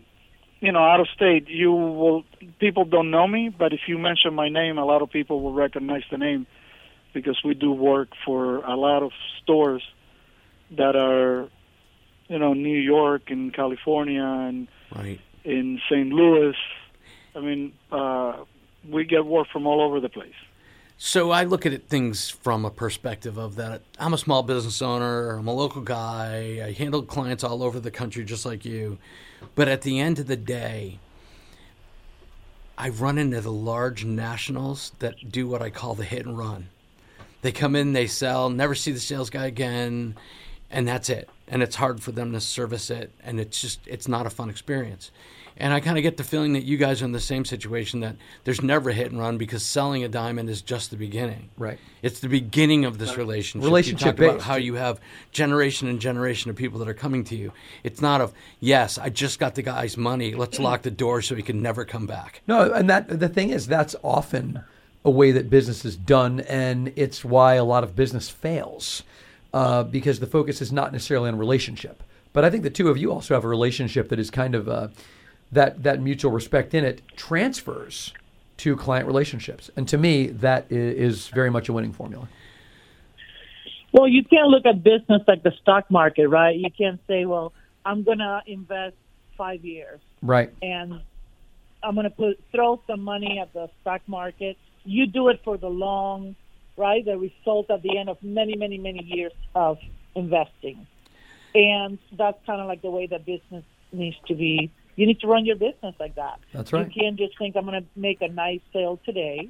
you 0.60 0.72
know 0.72 0.80
out 0.82 1.00
of 1.00 1.08
state. 1.14 1.48
You 1.48 1.72
will 1.72 2.24
people 2.58 2.84
don't 2.84 3.10
know 3.10 3.26
me, 3.26 3.48
but 3.48 3.72
if 3.72 3.80
you 3.86 3.98
mention 3.98 4.34
my 4.34 4.48
name, 4.48 4.78
a 4.78 4.84
lot 4.84 5.02
of 5.02 5.10
people 5.10 5.40
will 5.42 5.52
recognize 5.52 6.02
the 6.10 6.18
name 6.18 6.46
because 7.12 7.38
we 7.44 7.54
do 7.54 7.72
work 7.72 8.08
for 8.24 8.56
a 8.64 8.76
lot 8.76 9.02
of 9.02 9.12
stores 9.42 9.82
that 10.70 10.96
are 10.96 11.48
you 12.28 12.38
know 12.38 12.54
New 12.54 12.78
York 12.78 13.30
and 13.30 13.52
California 13.52 14.24
and 14.24 14.68
Right. 14.94 15.20
in 15.44 15.80
St. 15.88 16.08
Louis. 16.10 16.54
I 17.34 17.40
mean, 17.40 17.72
uh, 17.90 18.44
we 18.90 19.04
get 19.04 19.24
work 19.24 19.48
from 19.50 19.66
all 19.66 19.80
over 19.80 20.00
the 20.00 20.10
place. 20.10 20.34
So 20.98 21.30
I 21.30 21.44
look 21.44 21.66
at 21.66 21.88
things 21.88 22.30
from 22.30 22.64
a 22.64 22.70
perspective 22.70 23.36
of 23.36 23.56
that 23.56 23.82
I'm 23.98 24.14
a 24.14 24.18
small 24.18 24.42
business 24.42 24.80
owner, 24.80 25.36
I'm 25.36 25.48
a 25.48 25.54
local 25.54 25.82
guy, 25.82 26.62
I 26.64 26.72
handle 26.72 27.02
clients 27.02 27.42
all 27.42 27.62
over 27.62 27.80
the 27.80 27.90
country 27.90 28.24
just 28.24 28.46
like 28.46 28.64
you. 28.64 28.98
But 29.54 29.68
at 29.68 29.82
the 29.82 29.98
end 29.98 30.18
of 30.20 30.28
the 30.28 30.36
day, 30.36 31.00
I 32.78 32.88
run 32.88 33.18
into 33.18 33.40
the 33.40 33.52
large 33.52 34.04
nationals 34.04 34.92
that 35.00 35.30
do 35.30 35.46
what 35.46 35.62
I 35.62 35.70
call 35.70 35.94
the 35.94 36.04
hit 36.04 36.24
and 36.24 36.38
run. 36.38 36.68
They 37.42 37.52
come 37.52 37.74
in, 37.74 37.92
they 37.92 38.06
sell, 38.06 38.50
never 38.50 38.74
see 38.74 38.92
the 38.92 39.00
sales 39.00 39.30
guy 39.30 39.46
again, 39.46 40.16
and 40.70 40.86
that's 40.86 41.10
it. 41.10 41.28
And 41.48 41.62
it's 41.62 41.76
hard 41.76 42.02
for 42.02 42.12
them 42.12 42.32
to 42.32 42.40
service 42.40 42.88
it, 42.88 43.12
and 43.22 43.38
it's 43.40 43.60
just 43.60 43.80
it's 43.86 44.08
not 44.08 44.26
a 44.26 44.30
fun 44.30 44.48
experience. 44.48 45.10
And 45.56 45.72
I 45.72 45.80
kind 45.80 45.98
of 45.98 46.02
get 46.02 46.16
the 46.16 46.24
feeling 46.24 46.54
that 46.54 46.64
you 46.64 46.76
guys 46.76 47.02
are 47.02 47.04
in 47.04 47.12
the 47.12 47.20
same 47.20 47.44
situation 47.44 48.00
that 48.00 48.16
there's 48.44 48.62
never 48.62 48.90
a 48.90 48.92
hit 48.92 49.10
and 49.10 49.20
run 49.20 49.38
because 49.38 49.64
selling 49.64 50.02
a 50.04 50.08
diamond 50.08 50.48
is 50.48 50.62
just 50.62 50.90
the 50.90 50.96
beginning. 50.96 51.50
Right. 51.56 51.78
It's 52.02 52.20
the 52.20 52.28
beginning 52.28 52.84
of 52.84 52.98
this 52.98 53.16
relationship. 53.16 53.64
Relationship 53.64 54.18
you 54.18 54.26
talk 54.26 54.34
about 54.36 54.46
how 54.46 54.56
you 54.56 54.74
have 54.74 55.00
generation 55.30 55.88
and 55.88 56.00
generation 56.00 56.50
of 56.50 56.56
people 56.56 56.78
that 56.80 56.88
are 56.88 56.94
coming 56.94 57.24
to 57.24 57.36
you. 57.36 57.52
It's 57.84 58.00
not 58.00 58.20
of 58.20 58.32
yes, 58.60 58.98
I 58.98 59.10
just 59.10 59.38
got 59.38 59.54
the 59.54 59.62
guy's 59.62 59.96
money. 59.96 60.34
Let's 60.34 60.58
lock 60.58 60.82
the 60.82 60.90
door 60.90 61.22
so 61.22 61.34
he 61.34 61.42
can 61.42 61.62
never 61.62 61.84
come 61.84 62.06
back. 62.06 62.42
No, 62.46 62.72
and 62.72 62.88
that 62.90 63.20
the 63.20 63.28
thing 63.28 63.50
is 63.50 63.66
that's 63.66 63.94
often 64.02 64.64
a 65.04 65.10
way 65.10 65.32
that 65.32 65.50
business 65.50 65.84
is 65.84 65.96
done, 65.96 66.40
and 66.40 66.92
it's 66.96 67.24
why 67.24 67.54
a 67.54 67.64
lot 67.64 67.84
of 67.84 67.96
business 67.96 68.28
fails 68.28 69.02
uh, 69.52 69.82
because 69.82 70.20
the 70.20 70.26
focus 70.26 70.60
is 70.60 70.72
not 70.72 70.92
necessarily 70.92 71.28
on 71.28 71.38
relationship. 71.38 72.02
But 72.32 72.44
I 72.44 72.50
think 72.50 72.62
the 72.62 72.70
two 72.70 72.88
of 72.88 72.96
you 72.96 73.12
also 73.12 73.34
have 73.34 73.44
a 73.44 73.48
relationship 73.48 74.08
that 74.08 74.18
is 74.18 74.30
kind 74.30 74.54
of 74.54 74.68
uh, 74.68 74.88
that 75.52 75.82
that 75.82 76.00
mutual 76.00 76.32
respect 76.32 76.74
in 76.74 76.84
it 76.84 77.02
transfers 77.16 78.12
to 78.58 78.76
client 78.76 79.06
relationships, 79.06 79.70
and 79.76 79.86
to 79.88 79.98
me 79.98 80.26
that 80.28 80.66
is 80.70 81.28
very 81.28 81.50
much 81.50 81.68
a 81.68 81.72
winning 81.72 81.92
formula. 81.92 82.28
Well, 83.92 84.08
you 84.08 84.24
can't 84.24 84.48
look 84.48 84.64
at 84.64 84.82
business 84.82 85.22
like 85.28 85.42
the 85.42 85.52
stock 85.60 85.90
market, 85.90 86.28
right? 86.28 86.56
You 86.56 86.70
can't 86.76 86.98
say, 87.06 87.26
well, 87.26 87.52
I'm 87.84 88.02
going 88.04 88.18
to 88.18 88.40
invest 88.46 88.96
five 89.36 89.64
years 89.64 90.00
Right. 90.22 90.50
and 90.62 91.00
I'm 91.82 91.94
going 91.94 92.04
to 92.04 92.10
put 92.10 92.40
throw 92.52 92.80
some 92.86 93.00
money 93.00 93.38
at 93.40 93.52
the 93.52 93.68
stock 93.80 94.02
market. 94.06 94.56
You 94.84 95.06
do 95.06 95.28
it 95.28 95.40
for 95.44 95.56
the 95.58 95.68
long, 95.68 96.36
right? 96.76 97.04
The 97.04 97.18
result 97.18 97.70
at 97.70 97.82
the 97.82 97.98
end 97.98 98.08
of 98.08 98.22
many, 98.22 98.56
many, 98.56 98.78
many 98.78 99.02
years 99.04 99.32
of 99.54 99.78
investing, 100.14 100.86
and 101.54 101.98
that's 102.16 102.38
kind 102.46 102.60
of 102.60 102.68
like 102.68 102.82
the 102.82 102.90
way 102.90 103.06
that 103.08 103.26
business 103.26 103.64
needs 103.92 104.16
to 104.28 104.34
be. 104.34 104.70
You 104.96 105.06
need 105.06 105.20
to 105.20 105.26
run 105.26 105.46
your 105.46 105.56
business 105.56 105.94
like 105.98 106.16
that. 106.16 106.38
That's 106.52 106.72
right. 106.72 106.86
You 106.86 107.02
can't 107.02 107.16
just 107.16 107.38
think 107.38 107.56
I'm 107.56 107.64
going 107.64 107.82
to 107.82 107.88
make 107.96 108.20
a 108.20 108.28
nice 108.28 108.60
sale 108.72 109.00
today, 109.04 109.48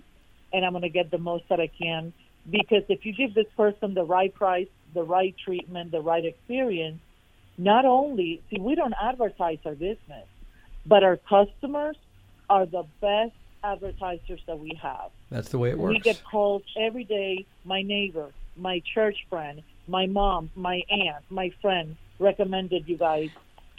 and 0.53 0.65
I'm 0.65 0.73
going 0.73 0.83
to 0.83 0.89
get 0.89 1.11
the 1.11 1.19
most 1.19 1.45
that 1.49 1.61
I 1.61 1.67
can. 1.67 2.13
Because 2.49 2.83
if 2.89 3.05
you 3.05 3.13
give 3.13 3.35
this 3.35 3.47
person 3.57 3.95
the 3.95 4.05
right 4.05 4.33
price, 4.33 4.69
the 4.95 5.03
right 5.03 5.35
treatment, 5.45 5.91
the 5.91 6.01
right 6.01 6.25
experience, 6.25 7.01
not 7.59 7.85
only 7.85 8.41
see 8.51 8.59
we 8.61 8.75
don't 8.75 8.95
advertise 9.01 9.59
our 9.65 9.75
business, 9.75 10.27
but 10.87 11.05
our 11.05 11.17
customers 11.17 11.97
are 12.49 12.67
the 12.67 12.85
best 13.01 13.33
advertisers 13.65 14.41
that 14.47 14.59
we 14.59 14.79
have. 14.83 15.11
That's 15.31 15.49
the 15.51 15.59
way 15.59 15.71
it 15.71 15.79
works. 15.79 15.95
We 15.95 16.01
get 16.01 16.23
calls 16.25 16.63
every 16.77 17.05
day. 17.05 17.47
My 17.65 17.83
neighbor, 17.83 18.31
my 18.57 18.83
church 18.95 19.17
friend, 19.31 19.63
my 19.87 20.07
mom, 20.07 20.51
my 20.55 20.83
aunt, 20.91 21.25
my 21.31 21.51
friend 21.61 21.97
recommended 22.19 22.89
you 22.89 22.97
guys 22.97 23.31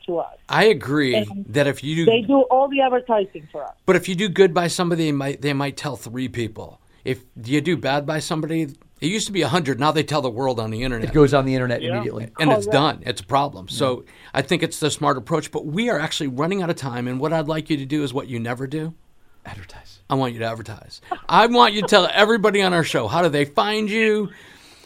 to 0.05 0.19
us. 0.19 0.37
I 0.49 0.65
agree 0.65 1.15
And 1.15 1.45
that 1.49 1.67
if 1.67 1.83
you 1.83 2.05
They 2.05 2.21
do, 2.21 2.27
do 2.27 2.41
all 2.51 2.67
the 2.67 2.81
advertising 2.81 3.47
for 3.51 3.63
us. 3.63 3.73
but 3.85 3.95
if 3.95 4.07
you 4.07 4.15
do 4.15 4.29
good 4.29 4.53
by 4.53 4.67
somebody, 4.67 5.05
they 5.05 5.11
might 5.11 5.41
they 5.41 5.53
might 5.53 5.77
tell 5.77 5.95
three 5.95 6.27
people. 6.27 6.79
If 7.03 7.23
you 7.43 7.59
do 7.61 7.75
bad 7.77 8.05
by 8.05 8.19
somebody, 8.19 8.61
it 8.63 9.07
used 9.07 9.25
to 9.27 9.33
be 9.33 9.41
a 9.41 9.47
hundred. 9.49 9.79
Now 9.79 9.91
they 9.91 10.03
tell 10.03 10.21
the 10.21 10.29
world 10.29 10.59
on 10.59 10.71
the 10.71 10.83
internet. 10.83 11.09
it 11.09 11.13
goes 11.13 11.33
on 11.33 11.45
the 11.45 11.53
internet 11.53 11.83
immediately. 11.83 12.29
and 12.39 12.49
it's 12.51 12.65
Correct. 12.65 12.71
done. 12.71 13.03
It's 13.05 13.19
a 13.21 13.25
problem. 13.25 13.67
So 13.67 14.05
I 14.33 14.41
think 14.41 14.63
it's 14.63 14.79
the 14.79 14.89
smart 14.89 15.17
approach. 15.17 15.51
But 15.51 15.65
we 15.65 15.89
are 15.89 15.99
actually 15.99 16.27
running 16.27 16.61
out 16.61 16.69
of 16.69 16.77
time. 16.77 17.07
And 17.09 17.19
what 17.19 17.33
I'd 17.33 17.47
like 17.49 17.69
you 17.69 17.75
to 17.77 17.85
do 17.85 18.03
is 18.03 18.13
what 18.13 18.27
you 18.27 18.39
never 18.39 18.67
do. 18.67 18.93
Advertise. 19.45 19.99
I 20.09 20.15
want 20.15 20.31
you 20.33 20.39
to 20.39 20.45
advertise. 20.45 21.01
I 21.27 21.47
want 21.47 21.73
you 21.73 21.81
to 21.81 21.87
tell 21.87 22.07
everybody 22.13 22.61
on 22.61 22.73
our 22.73 22.83
show 22.85 23.07
how 23.09 23.21
do 23.21 23.27
they 23.29 23.43
find 23.45 23.89
you? 23.89 24.29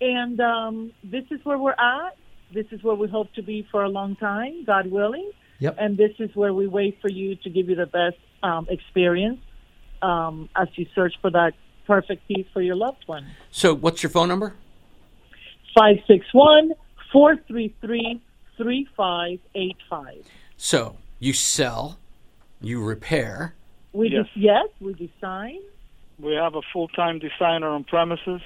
And 0.00 0.40
um, 0.40 0.92
this 1.04 1.24
is 1.30 1.44
where 1.44 1.58
we're 1.58 1.72
at. 1.72 2.16
This 2.52 2.66
is 2.72 2.82
where 2.82 2.94
we 2.94 3.08
hope 3.08 3.32
to 3.34 3.42
be 3.42 3.66
for 3.70 3.84
a 3.84 3.88
long 3.88 4.16
time, 4.16 4.64
God 4.64 4.90
willing. 4.90 5.30
Yep. 5.58 5.76
And 5.78 5.96
this 5.96 6.12
is 6.18 6.34
where 6.34 6.54
we 6.54 6.66
wait 6.66 6.98
for 7.02 7.10
you 7.10 7.36
to 7.36 7.50
give 7.50 7.68
you 7.68 7.76
the 7.76 7.86
best 7.86 8.16
um, 8.42 8.66
experience 8.70 9.40
um, 10.02 10.48
as 10.56 10.68
you 10.76 10.86
search 10.94 11.14
for 11.20 11.30
that 11.30 11.52
perfect 11.86 12.26
piece 12.28 12.46
for 12.52 12.62
your 12.62 12.76
loved 12.76 13.02
one. 13.06 13.26
So 13.50 13.74
what's 13.74 14.02
your 14.02 14.10
phone 14.10 14.28
number? 14.28 14.54
561 15.74 16.72
433 17.12 18.20
3585. 18.56 20.24
So 20.56 20.96
you 21.18 21.32
sell, 21.32 21.98
you 22.60 22.82
repair. 22.82 23.54
We 23.92 24.08
Yes. 24.10 24.24
just, 24.26 24.36
yes, 24.36 24.68
we 24.80 24.94
design, 24.94 25.58
We 26.20 26.34
have 26.34 26.54
a 26.54 26.60
full-time 26.72 27.18
designer 27.18 27.68
on 27.70 27.84
premises. 27.84 28.42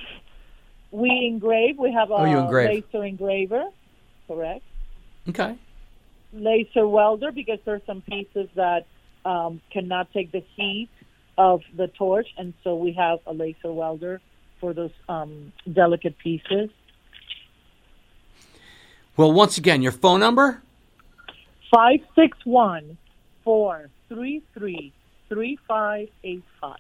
we 0.93 1.11
engrave. 1.27 1.77
We 1.77 1.91
have 1.91 2.11
a 2.13 2.15
Oh, 2.15 2.25
engrave. 2.25 2.85
laser 2.93 3.05
engraver, 3.05 3.65
correct? 4.29 4.63
Okay. 5.29 5.57
Laser 6.33 6.87
welder 6.87 7.33
because 7.33 7.59
there's 7.65 7.83
some 7.85 8.01
pieces 8.03 8.49
that 8.55 8.87
um, 9.25 9.61
cannot 9.71 10.13
take 10.13 10.33
the 10.33 10.45
heat 10.57 10.89
of 11.37 11.63
the 11.77 11.89
torch, 11.89 12.29
and 12.39 12.55
so 12.63 12.77
we 12.77 12.93
have 12.93 13.19
a 13.27 13.33
laser 13.33 13.73
welder 13.73 14.21
for 14.61 14.73
those 14.73 14.93
um, 15.09 15.53
delicate 15.73 16.17
pieces. 16.19 16.71
Well, 19.17 19.33
once 19.33 19.59
again, 19.59 19.83
your 19.83 19.93
phone 19.93 20.21
number. 20.21 20.63
561 21.71 22.97
433 23.45 24.93
3585. 25.29 26.77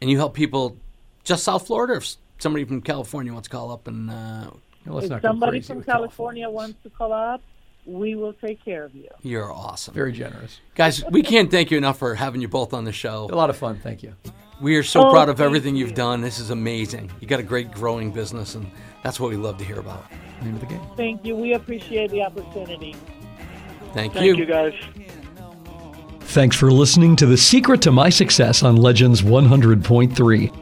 and 0.00 0.10
you 0.10 0.16
help 0.16 0.34
people 0.34 0.76
just 1.24 1.44
South 1.44 1.66
Florida. 1.66 1.94
Or 1.94 1.96
if 1.96 2.16
somebody 2.38 2.64
from 2.64 2.82
California 2.82 3.32
wants 3.32 3.48
to 3.48 3.52
call 3.52 3.70
up 3.70 3.88
and 3.88 4.10
uh, 4.10 4.50
let's 4.86 5.04
If 5.04 5.10
not 5.10 5.22
go 5.22 5.28
somebody 5.28 5.60
from 5.60 5.78
with 5.78 5.86
California 5.86 6.48
wants 6.50 6.76
to 6.82 6.90
call 6.90 7.12
up, 7.12 7.40
we 7.86 8.14
will 8.14 8.32
take 8.32 8.64
care 8.64 8.84
of 8.84 8.94
you. 8.94 9.08
you're 9.22 9.52
awesome, 9.52 9.92
Very 9.94 10.12
generous. 10.12 10.60
guys. 10.74 11.02
We 11.10 11.22
can't 11.22 11.50
thank 11.50 11.70
you 11.70 11.78
enough 11.78 11.98
for 11.98 12.14
having 12.14 12.40
you 12.40 12.48
both 12.48 12.72
on 12.72 12.84
the 12.84 12.92
show. 12.92 13.28
A 13.30 13.34
lot 13.34 13.50
of 13.50 13.56
fun. 13.56 13.78
Thank 13.82 14.02
you. 14.02 14.14
We 14.60 14.76
are 14.76 14.82
so 14.84 15.08
Oh, 15.08 15.10
proud 15.10 15.28
of 15.28 15.40
everything 15.40 15.74
you've 15.74 15.94
done. 15.94 16.20
This 16.20 16.38
is 16.38 16.50
amazing. 16.50 17.10
You 17.20 17.26
got 17.26 17.40
a 17.40 17.42
great 17.44 17.72
growing 17.72 18.12
business, 18.12 18.54
and 18.54 18.70
that's 19.02 19.18
what 19.18 19.30
we 19.30 19.36
love 19.36 19.58
to 19.58 19.64
hear 19.64 19.80
about. 19.80 20.04
Name 20.42 20.54
of 20.54 20.60
the 20.60 20.66
game. 20.66 20.80
Thank 20.96 21.24
you. 21.24 21.34
We 21.34 21.54
appreciate 21.54 22.10
the 22.12 22.22
opportunity. 22.22 22.94
Thank, 23.92 24.14
you. 24.14 24.20
Thank 24.20 24.38
you, 24.38 24.46
guys. 24.46 24.74
Thanks 26.20 26.56
for 26.56 26.70
listening 26.70 27.16
to 27.16 27.26
The 27.26 27.36
Secret 27.36 27.82
to 27.82 27.90
My 27.92 28.08
Success 28.08 28.62
on 28.62 28.76
Legends 28.76 29.22
100.3. 29.22 30.61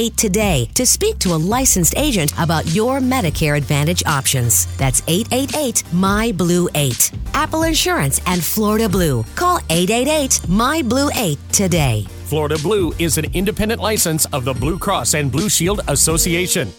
8 0.00 0.16
today 0.16 0.66
to 0.72 0.86
speak 0.86 1.18
to 1.18 1.34
a 1.34 1.42
licensed 1.56 1.94
agent 1.98 2.32
about 2.38 2.66
your 2.74 3.00
Medicare 3.00 3.58
Advantage 3.58 4.02
options. 4.06 4.64
That's 4.78 5.02
888 5.06 5.84
My 5.92 6.32
Blue 6.32 6.70
8. 6.74 7.12
Apple 7.34 7.64
Insurance 7.64 8.18
and 8.24 8.42
Florida 8.42 8.88
Blue. 8.88 9.24
Call 9.34 9.58
888 9.68 10.48
My 10.48 10.80
Blue 10.80 11.10
8 11.14 11.38
today. 11.52 12.06
Florida 12.24 12.56
Blue 12.62 12.94
is 12.98 13.18
an 13.18 13.26
independent 13.34 13.82
license 13.82 14.24
of 14.32 14.46
the 14.46 14.54
Blue 14.54 14.78
Cross 14.78 15.12
and 15.12 15.30
Blue 15.30 15.50
Shield 15.50 15.82
Association. 15.88 16.72